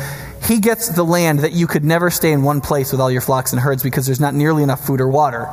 He 0.47 0.61
gets 0.61 0.89
the 0.89 1.03
land 1.03 1.41
that 1.41 1.53
you 1.53 1.67
could 1.67 1.85
never 1.85 2.11
stay 2.11 2.33
in 2.33 2.43
one 2.43 2.61
place 2.61 2.93
with 2.93 3.01
all 3.01 3.11
your 3.11 3.23
flocks 3.23 3.53
and 3.53 3.61
herds 3.61 3.83
because 3.83 4.05
there's 4.05 4.21
not 4.21 4.35
nearly 4.35 4.63
enough 4.63 4.87
food 4.87 5.01
or 5.01 5.09
water. 5.09 5.49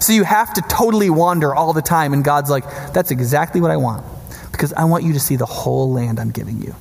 So 0.00 0.12
you 0.12 0.24
have 0.24 0.52
to 0.54 0.62
totally 0.62 1.10
wander 1.10 1.54
all 1.54 1.72
the 1.72 1.82
time, 1.82 2.12
and 2.12 2.24
God's 2.24 2.50
like, 2.50 2.64
"That's 2.92 3.12
exactly 3.12 3.60
what 3.60 3.70
I 3.70 3.76
want, 3.76 4.04
because 4.50 4.72
I 4.72 4.84
want 4.84 5.04
you 5.04 5.12
to 5.12 5.20
see 5.20 5.36
the 5.36 5.46
whole 5.46 5.92
land 5.92 6.18
I'm 6.18 6.30
giving 6.30 6.60
you." 6.60 6.74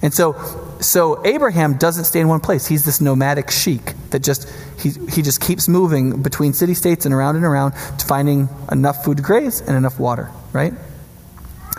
And 0.00 0.14
so, 0.14 0.36
so 0.80 1.24
Abraham 1.24 1.76
doesn't 1.76 2.04
stay 2.04 2.20
in 2.20 2.28
one 2.28 2.40
place. 2.40 2.66
He's 2.66 2.84
this 2.84 3.00
nomadic 3.00 3.50
sheik 3.50 3.94
that 4.10 4.22
just 4.22 4.48
he, 4.80 4.90
he 5.10 5.22
just 5.22 5.40
keeps 5.40 5.68
moving 5.68 6.22
between 6.22 6.52
city 6.52 6.74
states 6.74 7.06
and 7.06 7.14
around 7.14 7.36
and 7.36 7.44
around 7.44 7.72
to 7.72 8.06
finding 8.06 8.48
enough 8.70 9.04
food 9.04 9.16
to 9.18 9.22
graze 9.22 9.60
and 9.60 9.76
enough 9.76 9.98
water, 9.98 10.30
right? 10.52 10.72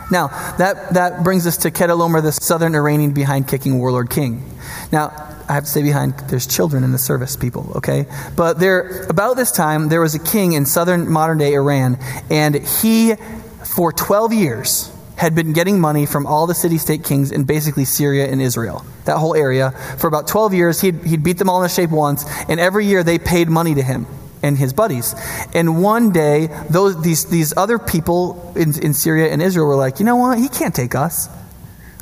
Now, 0.09 0.27
that, 0.57 0.93
that 0.93 1.23
brings 1.23 1.45
us 1.45 1.57
to 1.57 1.71
Chedorlaomer, 1.71 2.21
the 2.21 2.31
southern 2.31 2.75
Iranian 2.75 3.11
behind 3.11 3.47
kicking 3.47 3.77
warlord 3.77 4.09
king. 4.09 4.49
Now, 4.91 5.11
I 5.49 5.53
have 5.53 5.63
to 5.63 5.69
say 5.69 5.81
behind, 5.81 6.17
there's 6.29 6.47
children 6.47 6.83
in 6.83 6.91
the 6.91 6.97
service, 6.97 7.35
people, 7.35 7.73
okay? 7.77 8.05
But 8.35 8.59
there, 8.59 9.05
about 9.09 9.35
this 9.35 9.51
time, 9.51 9.89
there 9.89 10.01
was 10.01 10.15
a 10.15 10.19
king 10.19 10.53
in 10.53 10.65
southern 10.65 11.09
modern 11.09 11.37
day 11.37 11.53
Iran, 11.53 11.97
and 12.29 12.55
he, 12.55 13.15
for 13.63 13.91
12 13.91 14.33
years, 14.33 14.91
had 15.17 15.35
been 15.35 15.51
getting 15.51 15.79
money 15.81 16.05
from 16.05 16.25
all 16.25 16.47
the 16.47 16.55
city 16.55 16.77
state 16.77 17.03
kings 17.03 17.31
in 17.31 17.43
basically 17.43 17.85
Syria 17.85 18.27
and 18.31 18.41
Israel, 18.41 18.85
that 19.05 19.17
whole 19.17 19.35
area. 19.35 19.71
For 19.97 20.07
about 20.07 20.27
12 20.27 20.53
years, 20.53 20.79
he'd, 20.79 21.03
he'd 21.03 21.23
beat 21.23 21.37
them 21.37 21.49
all 21.49 21.61
in 21.63 21.69
shape 21.69 21.89
once, 21.89 22.23
and 22.47 22.59
every 22.59 22.85
year 22.85 23.03
they 23.03 23.17
paid 23.17 23.49
money 23.49 23.75
to 23.75 23.81
him 23.81 24.05
and 24.43 24.57
his 24.57 24.73
buddies. 24.73 25.15
And 25.53 25.81
one 25.81 26.11
day, 26.11 26.47
those, 26.69 27.01
these, 27.01 27.25
these 27.25 27.55
other 27.57 27.79
people 27.79 28.53
in, 28.55 28.79
in 28.81 28.93
Syria 28.93 29.31
and 29.31 29.41
Israel 29.41 29.67
were 29.67 29.75
like, 29.75 29.99
you 29.99 30.05
know 30.05 30.17
what? 30.17 30.37
He 30.37 30.49
can't 30.49 30.75
take 30.75 30.93
us. 30.93 31.27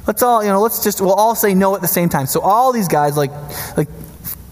Let's 0.06 0.22
all, 0.22 0.44
you 0.44 0.50
know, 0.50 0.62
let's 0.62 0.84
just, 0.84 1.02
we'll 1.02 1.14
all 1.14 1.36
say 1.36 1.56
no 1.56 1.74
at 1.76 1.82
the 1.82 1.88
same 1.88 2.10
time. 2.10 2.28
So 2.28 2.42
all 2.42 2.74
these 2.74 2.88
guys, 2.88 3.18
like, 3.18 3.32
like 3.78 3.88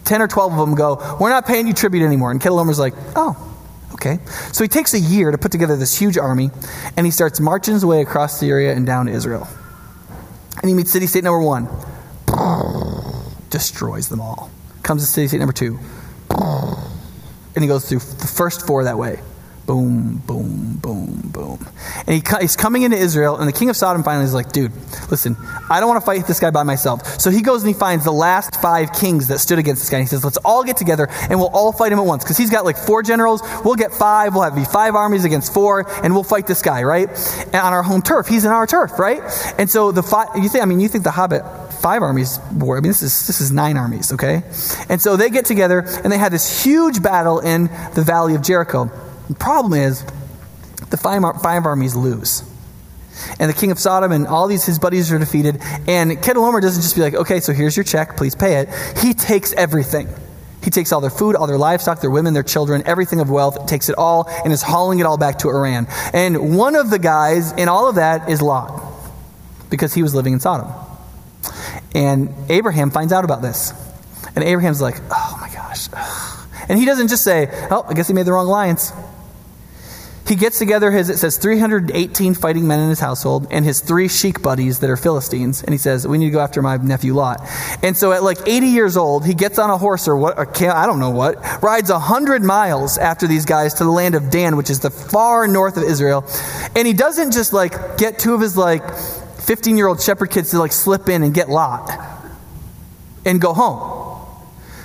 10 0.06 0.22
or 0.22 0.28
12 0.28 0.54
of 0.54 0.60
them 0.60 0.76
go, 0.76 1.18
we're 1.20 1.30
not 1.30 1.46
paying 1.46 1.68
you 1.68 1.74
tribute 1.74 2.06
anymore. 2.06 2.32
And 2.32 2.42
Chedorlaomer's 2.42 2.80
like, 2.80 2.94
oh, 3.16 3.53
Okay? 3.94 4.20
So 4.52 4.64
he 4.64 4.68
takes 4.68 4.94
a 4.94 5.00
year 5.00 5.32
to 5.32 5.38
put 5.38 5.52
together 5.52 5.76
this 5.76 5.98
huge 5.98 6.18
army, 6.18 6.52
and 6.98 7.06
he 7.06 7.12
starts 7.12 7.40
marching 7.40 7.74
his 7.74 7.86
way 7.86 8.02
across 8.02 8.40
Syria 8.40 8.74
and 8.74 8.86
down 8.86 9.06
to 9.06 9.12
Israel. 9.12 9.48
And 10.62 10.70
he 10.70 10.76
meets 10.76 10.92
city 10.92 11.08
state 11.08 11.24
number 11.24 11.42
one, 11.42 11.68
destroys 13.50 14.10
them 14.10 14.22
all. 14.22 14.50
Comes 14.82 15.04
to 15.04 15.08
city 15.08 15.28
state 15.28 15.40
number 15.40 15.54
two, 15.54 15.80
and 16.32 17.64
he 17.64 17.68
goes 17.68 17.88
through 17.88 18.00
the 18.00 18.28
first 18.28 18.66
four 18.66 18.84
that 18.84 18.98
way. 18.98 19.20
Boom, 19.66 20.22
boom, 20.28 20.78
boom, 20.82 21.22
boom. 21.32 21.68
And 22.06 22.16
he, 22.16 22.24
he's 22.42 22.58
coming 22.58 22.82
into 22.82 22.98
Israel, 22.98 23.38
and 23.38 23.48
the 23.48 23.54
king 23.54 23.70
of 23.70 23.78
Sodom 23.78 24.04
finally 24.04 24.26
is 24.26 24.34
like, 24.34 24.52
dude, 24.52 24.74
listen, 25.10 25.38
I 25.70 25.80
don't 25.80 25.88
want 25.88 26.02
to 26.02 26.06
fight 26.06 26.28
this 26.28 26.42
guy 26.42 26.52
by 26.52 26.64
myself. 26.64 27.22
So 27.22 27.30
he 27.30 27.42
goes 27.42 27.64
and 27.64 27.74
he 27.74 27.80
finds 27.80 28.04
the 28.04 28.12
last 28.12 28.62
five 28.62 28.92
kings 28.92 29.30
that 29.30 29.40
stood 29.40 29.60
against 29.60 29.82
this 29.82 29.90
guy. 29.90 30.00
And 30.00 30.04
he 30.04 30.10
says, 30.10 30.26
let's 30.26 30.38
all 30.38 30.66
get 30.66 30.76
together 30.76 31.08
and 31.30 31.40
we'll 31.40 31.50
all 31.50 31.72
fight 31.72 31.94
him 31.94 32.00
at 32.00 32.06
once. 32.06 32.26
Because 32.26 32.38
he's 32.38 32.50
got 32.50 32.66
like 32.66 32.78
four 32.78 33.04
generals. 33.04 33.42
We'll 33.64 33.76
get 33.76 33.94
five. 33.94 34.34
We'll 34.34 34.44
have 34.44 34.68
five 34.68 34.96
armies 34.96 35.24
against 35.24 35.54
four, 35.54 35.86
and 36.04 36.14
we'll 36.14 36.24
fight 36.24 36.46
this 36.46 36.62
guy, 36.62 36.84
right? 36.84 37.08
And 37.46 37.56
on 37.56 37.72
our 37.72 37.84
home 37.84 38.02
turf. 38.02 38.28
He's 38.28 38.44
in 38.44 38.52
our 38.52 38.68
turf, 38.68 39.00
right? 39.00 39.22
And 39.58 39.70
so 39.70 39.94
the 39.94 40.04
five, 40.04 40.28
you 40.36 40.50
think, 40.50 40.62
I 40.62 40.66
mean, 40.66 40.82
you 40.82 40.90
think 40.90 41.06
the 41.06 41.12
Hobbit 41.12 41.44
five 41.82 42.02
armies 42.02 42.40
war. 42.54 42.78
I 42.78 42.82
mean, 42.82 42.90
this 42.90 43.02
is, 43.02 43.28
this 43.28 43.40
is 43.40 43.52
nine 43.52 43.78
armies, 43.78 44.14
okay? 44.14 44.44
And 44.90 45.02
so 45.02 45.16
they 45.16 45.30
get 45.30 45.46
together 45.46 45.80
and 46.04 46.12
they 46.12 46.18
have 46.18 46.32
this 46.32 46.64
huge 46.64 47.02
battle 47.02 47.40
in 47.40 47.66
the 47.94 48.04
Valley 48.06 48.36
of 48.36 48.42
Jericho. 48.42 48.90
The 49.30 49.36
problem 49.36 49.74
is, 49.74 50.04
the 50.90 50.98
five, 50.98 51.22
five 51.42 51.66
armies 51.66 51.96
lose. 51.96 52.44
And 53.40 53.50
the 53.50 53.54
king 53.54 53.72
of 53.72 53.80
Sodom 53.80 54.12
and 54.12 54.28
all 54.28 54.48
these 54.48 54.66
his 54.66 54.80
buddies 54.80 55.12
are 55.12 55.20
defeated. 55.20 55.62
And 55.88 56.12
Chedorlaomer 56.12 56.62
doesn't 56.62 56.82
just 56.82 56.96
be 56.96 57.02
like, 57.02 57.14
okay, 57.14 57.40
so 57.40 57.54
here's 57.54 57.78
your 57.78 57.84
check, 57.84 58.18
please 58.18 58.36
pay 58.36 58.58
it. 58.58 58.70
He 59.00 59.14
takes 59.14 59.54
everything. 59.54 60.08
He 60.64 60.70
takes 60.70 60.92
all 60.92 61.02
their 61.02 61.10
food, 61.10 61.36
all 61.36 61.46
their 61.46 61.58
livestock, 61.58 62.00
their 62.00 62.10
women, 62.10 62.34
their 62.34 62.44
children, 62.44 62.84
everything 62.86 63.20
of 63.20 63.30
wealth, 63.30 63.66
takes 63.66 63.90
it 63.90 63.96
all, 63.98 64.30
and 64.44 64.54
is 64.54 64.62
hauling 64.62 65.00
it 65.00 65.06
all 65.06 65.18
back 65.18 65.40
to 65.40 65.50
Iran. 65.50 65.88
And 66.14 66.58
one 66.58 66.76
of 66.76 66.90
the 66.90 67.00
guys 67.00 67.52
in 67.54 67.68
all 67.68 67.90
of 67.90 67.96
that 67.96 68.30
is 68.30 68.42
Lot, 68.42 68.82
because 69.70 69.94
he 69.94 70.02
was 70.02 70.16
living 70.16 70.34
in 70.34 70.40
Sodom. 70.40 70.72
And 71.94 72.34
Abraham 72.50 72.92
finds 72.92 73.12
out 73.12 73.26
about 73.26 73.42
this. 73.42 73.74
And 74.36 74.44
Abraham's 74.44 74.82
like, 74.82 74.96
oh 75.12 75.38
my 75.40 75.50
gosh. 75.54 75.90
And 76.70 76.80
he 76.80 76.86
doesn't 76.86 77.10
just 77.10 77.24
say, 77.24 77.50
oh, 77.70 77.86
I 77.88 77.94
guess 77.94 78.08
he 78.08 78.14
made 78.14 78.26
the 78.26 78.32
wrong 78.32 78.48
alliance. 78.48 78.94
He 80.34 80.40
gets 80.40 80.58
together 80.58 80.90
his, 80.90 81.12
it 81.12 81.20
says, 81.20 81.38
318 81.38 82.34
fighting 82.34 82.66
men 82.66 82.80
in 82.80 82.90
his 82.90 83.00
household 83.00 83.46
and 83.52 83.64
his 83.64 83.82
three 83.82 84.08
sheik 84.08 84.42
buddies 84.42 84.80
that 84.80 84.90
are 84.90 84.98
Philistines. 84.98 85.62
And 85.62 85.72
he 85.72 85.78
says, 85.78 86.08
We 86.08 86.18
need 86.18 86.26
to 86.26 86.32
go 86.32 86.40
after 86.40 86.60
my 86.64 86.78
nephew 86.78 87.14
Lot. 87.14 87.48
And 87.84 87.96
so 87.96 88.12
at 88.14 88.24
like 88.24 88.40
80 88.48 88.66
years 88.66 88.98
old, 88.98 89.28
he 89.28 89.36
gets 89.36 89.60
on 89.60 89.70
a 89.70 89.78
horse 89.78 90.08
or 90.08 90.16
what, 90.16 90.40
or 90.40 90.48
I 90.72 90.88
don't 90.88 91.00
know 91.00 91.12
what, 91.12 91.36
rides 91.62 91.92
100 91.92 92.42
miles 92.42 92.98
after 92.98 93.28
these 93.28 93.46
guys 93.46 93.76
to 93.76 93.84
the 93.84 93.92
land 93.92 94.16
of 94.16 94.32
Dan, 94.32 94.58
which 94.58 94.72
is 94.72 94.80
the 94.80 94.90
far 94.90 95.48
north 95.48 95.78
of 95.78 95.84
Israel. 95.84 96.26
And 96.76 96.88
he 96.88 96.94
doesn't 96.94 97.32
just 97.34 97.54
like 97.54 98.00
get 98.00 98.18
two 98.18 98.34
of 98.34 98.42
his 98.42 98.58
like 98.58 98.92
15 98.96 99.78
year 99.78 99.86
old 99.86 100.02
shepherd 100.02 100.32
kids 100.32 100.50
to 100.50 100.58
like 100.58 100.72
slip 100.72 101.10
in 101.10 101.22
and 101.22 101.32
get 101.36 101.48
Lot 101.48 101.92
and 103.24 103.40
go 103.40 103.54
home. 103.54 104.18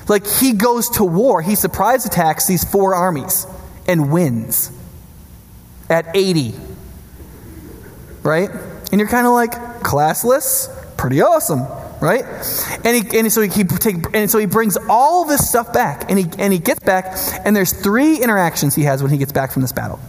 Like 0.09 0.26
he 0.26 0.52
goes 0.52 0.90
to 0.90 1.05
war, 1.05 1.40
he 1.40 1.55
surprise 1.55 2.05
attacks 2.05 2.47
these 2.47 2.64
four 2.64 2.95
armies 2.95 3.47
and 3.87 4.12
wins 4.12 4.73
at 5.88 6.16
80. 6.16 6.54
Right? 8.23 8.50
And 8.90 9.00
you're 9.00 9.09
kind 9.09 9.26
of 9.26 9.33
like, 9.33 9.52
classless? 9.83 10.75
Pretty 10.97 11.21
awesome, 11.21 11.62
right? 12.00 12.25
And, 12.85 12.97
he, 12.97 13.18
and 13.18 13.33
so 13.33 13.42
he, 13.42 13.49
he 13.49 13.64
take, 13.64 13.97
and 14.14 14.30
so 14.30 14.38
he 14.38 14.47
brings 14.47 14.76
all 14.88 15.25
this 15.25 15.49
stuff 15.49 15.73
back, 15.73 16.11
and 16.11 16.18
he, 16.18 16.26
and 16.38 16.52
he 16.52 16.59
gets 16.59 16.80
back, 16.80 17.16
and 17.45 17.54
there's 17.54 17.73
three 17.73 18.21
interactions 18.21 18.75
he 18.75 18.83
has 18.83 19.02
when 19.02 19.12
he 19.12 19.18
gets 19.18 19.33
back 19.33 19.52
from 19.52 19.62
this 19.62 19.73
battle. 19.73 20.00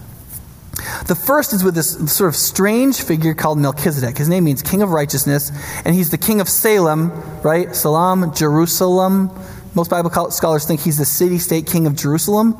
The 1.08 1.16
first 1.16 1.54
is 1.54 1.64
with 1.64 1.76
this 1.76 2.12
sort 2.12 2.30
of 2.30 2.36
strange 2.36 3.02
figure 3.02 3.34
called 3.34 3.58
Melchizedek. 3.58 4.18
His 4.18 4.30
name 4.30 4.46
means 4.46 4.62
king 4.62 4.82
of 4.82 4.92
righteousness, 4.92 5.52
and 5.86 5.94
he's 5.94 6.10
the 6.10 6.18
king 6.18 6.42
of 6.42 6.48
Salem, 6.48 7.12
right? 7.44 7.76
Salam, 7.76 8.34
Jerusalem, 8.34 9.30
most 9.80 9.90
Bible 9.90 10.12
scholars 10.32 10.66
think 10.66 10.82
he's 10.82 10.98
the 10.98 11.06
city 11.06 11.40
state 11.40 11.66
king 11.66 11.88
of 11.88 11.96
Jerusalem. 11.96 12.58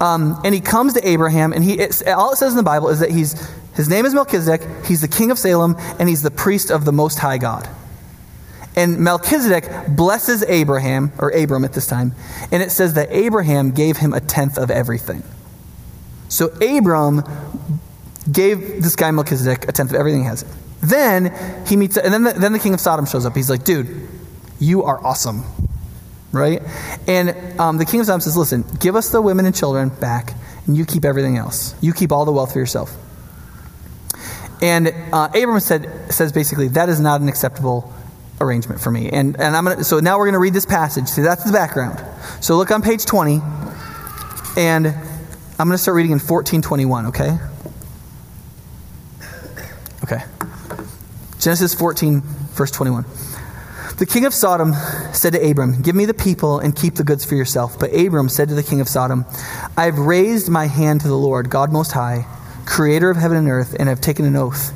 Um, 0.00 0.40
and 0.44 0.54
he 0.54 0.62
comes 0.62 0.94
to 0.94 1.06
Abraham, 1.06 1.52
and 1.52 1.62
he, 1.62 1.78
all 2.06 2.32
it 2.32 2.36
says 2.36 2.52
in 2.52 2.56
the 2.56 2.62
Bible 2.62 2.88
is 2.88 3.00
that 3.00 3.10
he's, 3.10 3.50
his 3.74 3.88
name 3.88 4.06
is 4.06 4.14
Melchizedek, 4.14 4.66
he's 4.86 5.02
the 5.02 5.08
king 5.08 5.30
of 5.30 5.38
Salem, 5.38 5.76
and 5.98 6.08
he's 6.08 6.22
the 6.22 6.30
priest 6.30 6.70
of 6.70 6.86
the 6.86 6.92
Most 6.92 7.18
High 7.18 7.36
God. 7.36 7.68
And 8.76 8.98
Melchizedek 8.98 9.94
blesses 9.94 10.42
Abraham, 10.44 11.12
or 11.18 11.28
Abram 11.30 11.66
at 11.66 11.74
this 11.74 11.86
time, 11.86 12.14
and 12.50 12.62
it 12.62 12.70
says 12.70 12.94
that 12.94 13.08
Abraham 13.10 13.70
gave 13.70 13.98
him 13.98 14.14
a 14.14 14.20
tenth 14.20 14.56
of 14.56 14.70
everything. 14.70 15.22
So 16.30 16.46
Abram 16.62 17.22
gave 18.32 18.82
this 18.82 18.96
guy 18.96 19.10
Melchizedek 19.10 19.68
a 19.68 19.72
tenth 19.72 19.90
of 19.90 19.96
everything 19.96 20.22
he 20.22 20.26
has. 20.28 20.46
Then 20.82 21.66
he 21.66 21.76
meets, 21.76 21.98
and 21.98 22.12
then 22.12 22.22
the, 22.22 22.32
then 22.32 22.54
the 22.54 22.58
king 22.58 22.72
of 22.72 22.80
Sodom 22.80 23.04
shows 23.04 23.26
up. 23.26 23.36
He's 23.36 23.50
like, 23.50 23.64
dude, 23.64 24.08
you 24.58 24.82
are 24.84 24.98
awesome 25.04 25.44
right? 26.34 26.62
And 27.06 27.58
um, 27.60 27.78
the 27.78 27.84
king 27.84 28.00
of 28.00 28.06
Sodom 28.06 28.20
says, 28.20 28.36
Listen, 28.36 28.64
give 28.80 28.96
us 28.96 29.10
the 29.10 29.22
women 29.22 29.46
and 29.46 29.54
children 29.54 29.88
back, 29.88 30.34
and 30.66 30.76
you 30.76 30.84
keep 30.84 31.04
everything 31.04 31.36
else. 31.36 31.74
You 31.80 31.92
keep 31.92 32.12
all 32.12 32.24
the 32.24 32.32
wealth 32.32 32.52
for 32.52 32.58
yourself. 32.58 32.94
And 34.62 34.94
uh, 35.12 35.28
Abram 35.34 35.60
said, 35.60 36.12
says 36.12 36.32
basically, 36.32 36.68
That 36.68 36.88
is 36.88 37.00
not 37.00 37.20
an 37.20 37.28
acceptable 37.28 37.92
arrangement 38.40 38.80
for 38.80 38.90
me. 38.90 39.10
And, 39.10 39.36
and 39.40 39.56
I'm 39.56 39.64
gonna, 39.64 39.84
so 39.84 40.00
now 40.00 40.18
we're 40.18 40.26
going 40.26 40.34
to 40.34 40.38
read 40.38 40.54
this 40.54 40.66
passage. 40.66 41.08
See, 41.08 41.22
that's 41.22 41.44
the 41.44 41.52
background. 41.52 42.02
So 42.42 42.56
look 42.56 42.70
on 42.70 42.82
page 42.82 43.04
20, 43.04 43.40
and 44.56 44.86
I'm 44.86 45.68
going 45.68 45.70
to 45.70 45.78
start 45.78 45.94
reading 45.94 46.12
in 46.12 46.18
1421, 46.18 47.06
okay? 47.06 47.38
Okay. 50.04 50.22
Genesis 51.38 51.74
14, 51.74 52.20
verse 52.20 52.70
21. 52.70 53.04
The 53.96 54.06
king 54.06 54.26
of 54.26 54.34
Sodom 54.34 54.72
said 55.12 55.34
to 55.34 55.50
Abram, 55.50 55.80
Give 55.80 55.94
me 55.94 56.04
the 56.04 56.14
people 56.14 56.58
and 56.58 56.74
keep 56.74 56.96
the 56.96 57.04
goods 57.04 57.24
for 57.24 57.36
yourself. 57.36 57.78
But 57.78 57.94
Abram 57.94 58.28
said 58.28 58.48
to 58.48 58.54
the 58.56 58.62
king 58.64 58.80
of 58.80 58.88
Sodom, 58.88 59.24
I 59.76 59.84
have 59.84 59.98
raised 59.98 60.48
my 60.48 60.66
hand 60.66 61.02
to 61.02 61.08
the 61.08 61.16
Lord, 61.16 61.48
God 61.48 61.72
Most 61.72 61.92
High, 61.92 62.26
creator 62.66 63.08
of 63.08 63.16
heaven 63.16 63.36
and 63.36 63.48
earth, 63.48 63.76
and 63.78 63.88
have 63.88 64.00
taken 64.00 64.24
an 64.24 64.34
oath 64.34 64.72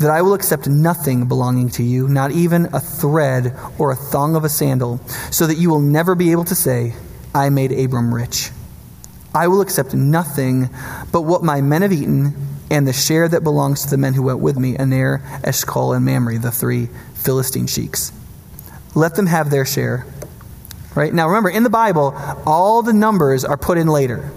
that 0.00 0.10
I 0.10 0.20
will 0.20 0.34
accept 0.34 0.68
nothing 0.68 1.28
belonging 1.28 1.70
to 1.70 1.82
you, 1.82 2.08
not 2.08 2.30
even 2.30 2.66
a 2.74 2.80
thread 2.80 3.56
or 3.78 3.90
a 3.90 3.96
thong 3.96 4.36
of 4.36 4.44
a 4.44 4.50
sandal, 4.50 4.98
so 5.30 5.46
that 5.46 5.56
you 5.56 5.70
will 5.70 5.80
never 5.80 6.14
be 6.14 6.32
able 6.32 6.44
to 6.44 6.54
say, 6.54 6.94
I 7.34 7.48
made 7.48 7.72
Abram 7.72 8.14
rich. 8.14 8.50
I 9.34 9.48
will 9.48 9.62
accept 9.62 9.94
nothing 9.94 10.68
but 11.10 11.22
what 11.22 11.42
my 11.42 11.62
men 11.62 11.80
have 11.80 11.92
eaten 11.92 12.34
and 12.70 12.86
the 12.86 12.92
share 12.92 13.28
that 13.28 13.42
belongs 13.42 13.84
to 13.84 13.90
the 13.90 13.96
men 13.96 14.12
who 14.12 14.22
went 14.22 14.40
with 14.40 14.58
me, 14.58 14.76
Aner, 14.76 15.22
Eshcol, 15.42 15.94
and 15.94 16.04
Mamre, 16.04 16.38
the 16.38 16.50
three 16.50 16.90
Philistine 17.14 17.66
sheiks. 17.66 18.12
Let 18.96 19.14
them 19.14 19.26
have 19.26 19.50
their 19.50 19.64
share. 19.64 20.06
Right? 20.96 21.12
Now 21.12 21.28
remember, 21.28 21.50
in 21.50 21.62
the 21.62 21.70
Bible, 21.70 22.14
all 22.46 22.82
the 22.82 22.94
numbers 22.94 23.44
are 23.44 23.58
put 23.58 23.78
in 23.78 23.86
later. 23.86 24.32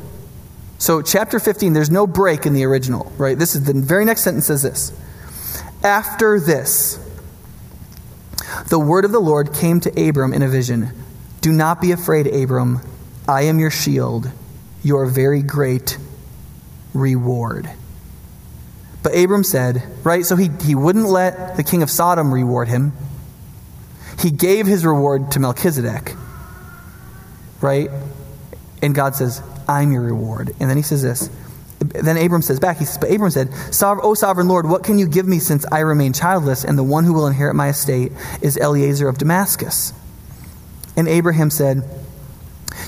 So, 0.78 1.02
chapter 1.02 1.39
15, 1.39 1.74
there's 1.74 1.89
no 1.89 2.06
break 2.06 2.45
in 2.45 2.54
the 2.54 2.65
original, 2.65 3.12
right? 3.17 3.38
This 3.38 3.56
is 3.56 3.63
the 3.63 3.74
very 3.74 4.06
next 4.06 4.22
sentence 4.22 4.45
says 4.45 4.62
this. 4.62 4.93
After 5.84 6.39
this, 6.39 7.00
the 8.67 8.80
word 8.80 9.06
of 9.06 9.12
the 9.12 9.19
Lord 9.19 9.54
came 9.54 9.80
to 9.82 10.10
Abram 10.10 10.34
in 10.34 10.41
a 10.41 10.48
vision. 10.48 10.91
Do 11.41 11.52
not 11.52 11.82
be 11.82 11.91
afraid, 11.91 12.28
Abram. 12.28 12.82
I 13.28 13.43
am 13.43 13.60
your 13.60 13.72
shield, 13.72 14.30
your 14.84 15.06
very 15.06 15.41
great 15.41 15.98
reward. 16.93 17.69
But 19.04 19.15
Abram 19.17 19.43
said, 19.43 19.84
right, 20.04 20.26
so 20.26 20.36
he, 20.36 20.50
he 20.62 20.76
wouldn't 20.76 21.08
let 21.08 21.56
the 21.56 21.63
king 21.63 21.82
of 21.84 21.89
Sodom 21.89 22.34
reward 22.34 22.67
him. 22.67 22.93
He 24.19 24.32
gave 24.32 24.67
his 24.67 24.86
reward 24.86 25.32
to 25.32 25.39
Melchizedek, 25.39 26.13
right? 27.62 27.89
And 28.82 28.93
God 28.93 29.15
says, 29.15 29.41
I'm 29.67 29.91
your 29.91 30.01
reward. 30.01 30.49
And 30.60 30.69
then 30.69 30.77
he 30.77 30.84
says 30.84 31.01
this. 31.01 31.29
Then 31.79 32.17
Abram 32.17 32.41
says 32.41 32.60
back, 32.60 32.77
he 32.77 32.86
says, 32.86 32.97
But 32.97 33.12
Abram 33.12 33.32
said, 33.32 33.49
O 33.82 34.13
sovereign 34.13 34.49
Lord, 34.49 34.67
what 34.67 34.84
can 34.84 34.99
you 34.99 35.08
give 35.08 35.25
me 35.25 35.39
since 35.39 35.65
I 35.71 35.79
remain 35.79 36.12
childless, 36.12 36.65
and 36.65 36.77
the 36.77 36.84
one 36.84 37.05
who 37.05 37.13
will 37.13 37.27
inherit 37.27 37.55
my 37.55 37.69
estate 37.69 38.12
is 38.41 38.58
Eliezer 38.58 39.08
of 39.08 39.17
Damascus? 39.17 39.93
And 40.97 41.08
Abraham 41.08 41.49
said, 41.49 41.84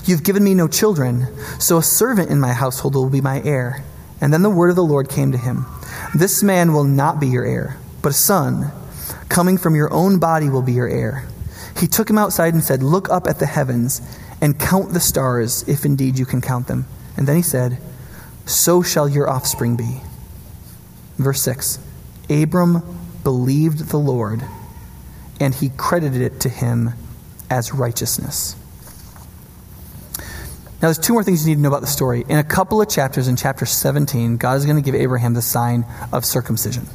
You've 0.04 0.24
given 0.24 0.44
me 0.44 0.52
no 0.52 0.68
children, 0.68 1.28
so 1.58 1.78
a 1.78 1.82
servant 1.82 2.30
in 2.30 2.40
my 2.40 2.52
household 2.52 2.94
will 2.94 3.08
be 3.08 3.22
my 3.22 3.42
heir. 3.42 3.82
And 4.20 4.32
then 4.32 4.42
the 4.42 4.50
word 4.50 4.68
of 4.68 4.76
the 4.76 4.84
Lord 4.84 5.08
came 5.08 5.32
to 5.32 5.38
him 5.38 5.64
This 6.14 6.42
man 6.42 6.74
will 6.74 6.84
not 6.84 7.18
be 7.18 7.28
your 7.28 7.44
heir, 7.44 7.78
but 8.02 8.10
a 8.10 8.14
son 8.14 8.70
coming 9.32 9.56
from 9.56 9.74
your 9.74 9.90
own 9.92 10.18
body 10.18 10.50
will 10.50 10.62
be 10.62 10.74
your 10.74 10.88
heir. 10.88 11.26
He 11.78 11.86
took 11.86 12.08
him 12.08 12.18
outside 12.18 12.52
and 12.52 12.62
said, 12.62 12.82
Look 12.82 13.08
up 13.08 13.26
at 13.26 13.38
the 13.38 13.46
heavens 13.46 14.02
and 14.42 14.60
count 14.60 14.92
the 14.92 15.00
stars, 15.00 15.66
if 15.66 15.86
indeed 15.86 16.18
you 16.18 16.26
can 16.26 16.42
count 16.42 16.66
them. 16.66 16.86
And 17.16 17.26
then 17.26 17.36
he 17.36 17.42
said, 17.42 17.78
So 18.44 18.82
shall 18.82 19.08
your 19.08 19.30
offspring 19.30 19.76
be. 19.76 20.02
Verse 21.16 21.40
6 21.40 21.78
Abram 22.28 22.82
believed 23.24 23.88
the 23.88 23.98
Lord, 23.98 24.42
and 25.40 25.54
he 25.54 25.70
credited 25.70 26.20
it 26.20 26.40
to 26.40 26.50
him 26.50 26.90
as 27.48 27.72
righteousness. 27.72 28.54
Now, 30.82 30.88
there's 30.88 30.98
two 30.98 31.12
more 31.14 31.24
things 31.24 31.46
you 31.46 31.50
need 31.50 31.56
to 31.56 31.62
know 31.62 31.68
about 31.68 31.80
the 31.80 31.86
story. 31.86 32.24
In 32.28 32.38
a 32.38 32.44
couple 32.44 32.82
of 32.82 32.88
chapters, 32.88 33.28
in 33.28 33.36
chapter 33.36 33.64
17, 33.64 34.36
God 34.36 34.56
is 34.58 34.66
going 34.66 34.76
to 34.76 34.82
give 34.82 34.96
Abraham 34.96 35.32
the 35.32 35.40
sign 35.40 35.86
of 36.12 36.24
circumcision 36.24 36.86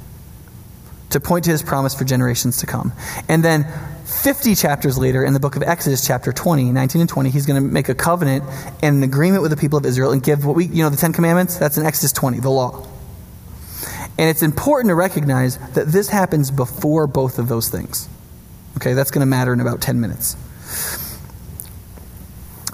to 1.19 1.25
point 1.25 1.45
to 1.45 1.51
his 1.51 1.63
promise 1.63 1.95
for 1.95 2.03
generations 2.05 2.57
to 2.57 2.65
come. 2.65 2.93
And 3.27 3.43
then 3.43 3.65
50 4.05 4.55
chapters 4.55 4.97
later, 4.97 5.23
in 5.23 5.33
the 5.33 5.39
book 5.39 5.55
of 5.55 5.63
Exodus, 5.63 6.05
chapter 6.05 6.31
20, 6.31 6.71
19 6.71 7.01
and 7.01 7.09
20, 7.09 7.29
he's 7.29 7.45
going 7.45 7.61
to 7.61 7.67
make 7.67 7.89
a 7.89 7.95
covenant 7.95 8.43
and 8.81 8.97
an 8.97 9.03
agreement 9.03 9.41
with 9.41 9.51
the 9.51 9.57
people 9.57 9.77
of 9.77 9.85
Israel 9.85 10.11
and 10.11 10.23
give 10.23 10.45
what 10.45 10.55
we, 10.55 10.65
you 10.65 10.83
know, 10.83 10.89
the 10.89 10.97
Ten 10.97 11.13
Commandments? 11.13 11.57
That's 11.57 11.77
in 11.77 11.85
Exodus 11.85 12.13
20, 12.13 12.39
the 12.39 12.49
law. 12.49 12.87
And 14.17 14.29
it's 14.29 14.41
important 14.41 14.89
to 14.89 14.95
recognize 14.95 15.57
that 15.73 15.87
this 15.87 16.09
happens 16.09 16.49
before 16.49 17.05
both 17.05 17.37
of 17.37 17.47
those 17.47 17.69
things. 17.69 18.09
Okay, 18.77 18.93
that's 18.93 19.11
going 19.11 19.21
to 19.21 19.27
matter 19.27 19.53
in 19.53 19.59
about 19.59 19.81
10 19.81 19.99
minutes. 19.99 20.35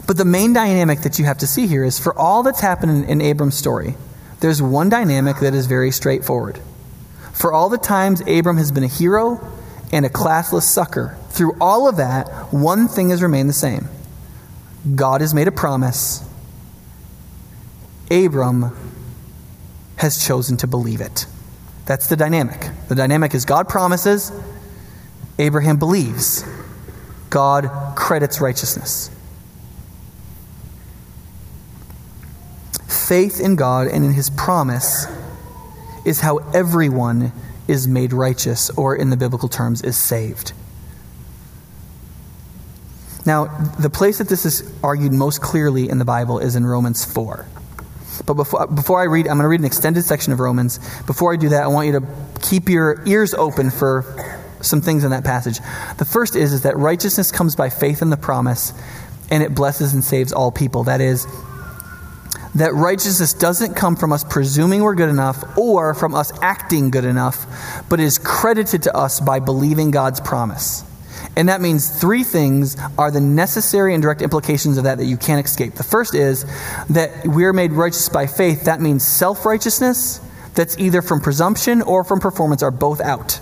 But 0.05 0.17
the 0.17 0.25
main 0.25 0.53
dynamic 0.53 1.01
that 1.01 1.17
you 1.17 1.25
have 1.25 1.39
to 1.39 1.47
see 1.47 1.67
here 1.67 1.83
is 1.83 1.99
for 1.99 2.17
all 2.17 2.43
that's 2.43 2.59
happened 2.59 3.05
in, 3.05 3.09
in 3.09 3.21
Abram's 3.21 3.55
story, 3.55 3.95
there's 4.39 4.61
one 4.61 4.89
dynamic 4.89 5.37
that 5.37 5.53
is 5.53 5.65
very 5.65 5.91
straightforward. 5.91 6.59
For 7.33 7.51
all 7.51 7.67
the 7.67 7.77
times 7.77 8.21
Abram 8.21 8.57
has 8.57 8.71
been 8.71 8.83
a 8.83 8.87
hero 8.87 9.45
and 9.91 10.05
a 10.05 10.09
classless 10.09 10.63
sucker, 10.63 11.17
through 11.29 11.57
all 11.59 11.89
of 11.89 11.97
that, 11.97 12.53
one 12.53 12.87
thing 12.87 13.09
has 13.09 13.21
remained 13.21 13.49
the 13.49 13.53
same 13.53 13.89
God 14.95 15.21
has 15.21 15.33
made 15.33 15.47
a 15.47 15.51
promise. 15.51 16.27
Abram 18.11 18.75
has 19.97 20.23
chosen 20.25 20.57
to 20.57 20.67
believe 20.67 21.01
it. 21.01 21.25
That's 21.85 22.07
the 22.07 22.15
dynamic. 22.15 22.69
The 22.87 22.95
dynamic 22.95 23.33
is 23.33 23.45
God 23.45 23.67
promises, 23.67 24.31
Abraham 25.39 25.77
believes, 25.77 26.43
God 27.29 27.95
credits 27.95 28.39
righteousness. 28.39 29.09
Faith 32.87 33.39
in 33.39 33.55
God 33.55 33.87
and 33.87 34.05
in 34.05 34.13
his 34.13 34.29
promise 34.29 35.07
is 36.05 36.21
how 36.21 36.37
everyone 36.53 37.31
is 37.67 37.87
made 37.87 38.13
righteous, 38.13 38.69
or 38.71 38.95
in 38.95 39.09
the 39.09 39.17
biblical 39.17 39.49
terms, 39.49 39.81
is 39.81 39.97
saved. 39.97 40.53
Now, 43.25 43.45
the 43.79 43.89
place 43.89 44.17
that 44.17 44.27
this 44.27 44.45
is 44.45 44.69
argued 44.83 45.13
most 45.13 45.41
clearly 45.41 45.89
in 45.89 45.97
the 45.97 46.05
Bible 46.05 46.39
is 46.39 46.55
in 46.55 46.65
Romans 46.65 47.05
4. 47.05 47.47
But 48.25 48.33
before, 48.35 48.67
before 48.67 48.99
I 48.99 49.05
read, 49.05 49.27
I'm 49.27 49.37
going 49.37 49.43
to 49.43 49.47
read 49.47 49.61
an 49.61 49.65
extended 49.65 50.03
section 50.03 50.33
of 50.33 50.39
Romans. 50.39 50.79
Before 51.05 51.33
I 51.33 51.37
do 51.37 51.49
that, 51.49 51.63
I 51.63 51.67
want 51.67 51.87
you 51.87 51.99
to 51.99 52.07
keep 52.41 52.69
your 52.69 53.01
ears 53.07 53.33
open 53.33 53.71
for 53.71 54.39
some 54.61 54.81
things 54.81 55.03
in 55.03 55.11
that 55.11 55.23
passage. 55.23 55.59
The 55.97 56.05
first 56.05 56.35
is, 56.35 56.53
is 56.53 56.61
that 56.63 56.77
righteousness 56.77 57.31
comes 57.31 57.55
by 57.55 57.69
faith 57.69 58.01
in 58.01 58.09
the 58.09 58.17
promise, 58.17 58.73
and 59.31 59.41
it 59.41 59.55
blesses 59.55 59.93
and 59.93 60.03
saves 60.03 60.31
all 60.31 60.51
people. 60.51 60.83
That 60.83 61.01
is, 61.01 61.25
that 62.55 62.73
righteousness 62.73 63.33
doesn't 63.33 63.75
come 63.75 63.95
from 63.95 64.11
us 64.11 64.23
presuming 64.23 64.83
we're 64.83 64.95
good 64.95 65.09
enough 65.09 65.57
or 65.57 65.93
from 65.93 66.13
us 66.13 66.31
acting 66.41 66.91
good 66.91 67.05
enough, 67.05 67.45
but 67.89 67.99
is 67.99 68.19
credited 68.19 68.83
to 68.83 68.95
us 68.95 69.19
by 69.19 69.39
believing 69.39 69.91
God's 69.91 70.19
promise. 70.19 70.83
And 71.35 71.49
that 71.49 71.61
means 71.61 71.89
three 71.89 72.23
things 72.23 72.77
are 72.97 73.09
the 73.09 73.21
necessary 73.21 73.93
and 73.93 74.03
direct 74.03 74.21
implications 74.21 74.77
of 74.77 74.83
that 74.83 74.99
that 74.99 75.05
you 75.05 75.17
can't 75.17 75.43
escape. 75.43 75.73
The 75.73 75.83
first 75.83 76.13
is 76.13 76.45
that 76.89 77.25
we're 77.25 77.53
made 77.53 77.71
righteous 77.71 78.09
by 78.09 78.27
faith. 78.27 78.65
That 78.65 78.81
means 78.81 79.05
self 79.05 79.45
righteousness, 79.45 80.19
that's 80.53 80.77
either 80.77 81.01
from 81.01 81.21
presumption 81.21 81.81
or 81.81 82.03
from 82.03 82.19
performance, 82.19 82.61
are 82.61 82.71
both 82.71 83.01
out. 83.01 83.39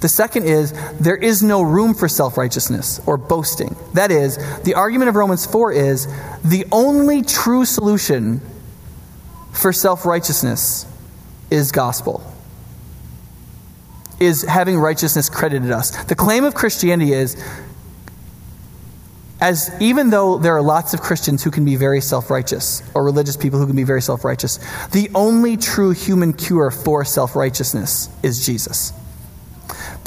The 0.00 0.08
second 0.08 0.44
is 0.44 0.72
there 0.98 1.16
is 1.16 1.42
no 1.42 1.62
room 1.62 1.94
for 1.94 2.08
self 2.08 2.36
righteousness 2.36 3.00
or 3.06 3.16
boasting. 3.16 3.76
That 3.94 4.10
is, 4.10 4.38
the 4.62 4.74
argument 4.74 5.08
of 5.08 5.16
Romans 5.16 5.46
4 5.46 5.72
is 5.72 6.06
the 6.42 6.64
only 6.72 7.22
true 7.22 7.64
solution 7.64 8.40
for 9.52 9.72
self 9.72 10.06
righteousness 10.06 10.86
is 11.50 11.72
gospel 11.72 12.22
is 14.20 14.42
having 14.42 14.78
righteousness 14.78 15.30
credited 15.30 15.70
us. 15.70 15.90
The 16.04 16.14
claim 16.14 16.44
of 16.44 16.54
Christianity 16.54 17.14
is 17.14 17.42
as 19.40 19.74
even 19.80 20.10
though 20.10 20.36
there 20.36 20.54
are 20.54 20.62
lots 20.62 20.92
of 20.92 21.00
Christians 21.00 21.42
who 21.42 21.50
can 21.50 21.64
be 21.64 21.74
very 21.74 22.02
self-righteous 22.02 22.82
or 22.94 23.02
religious 23.02 23.38
people 23.38 23.58
who 23.58 23.66
can 23.66 23.74
be 23.74 23.84
very 23.84 24.02
self-righteous, 24.02 24.58
the 24.92 25.10
only 25.14 25.56
true 25.56 25.92
human 25.92 26.34
cure 26.34 26.70
for 26.70 27.06
self-righteousness 27.06 28.10
is 28.22 28.44
Jesus. 28.44 28.92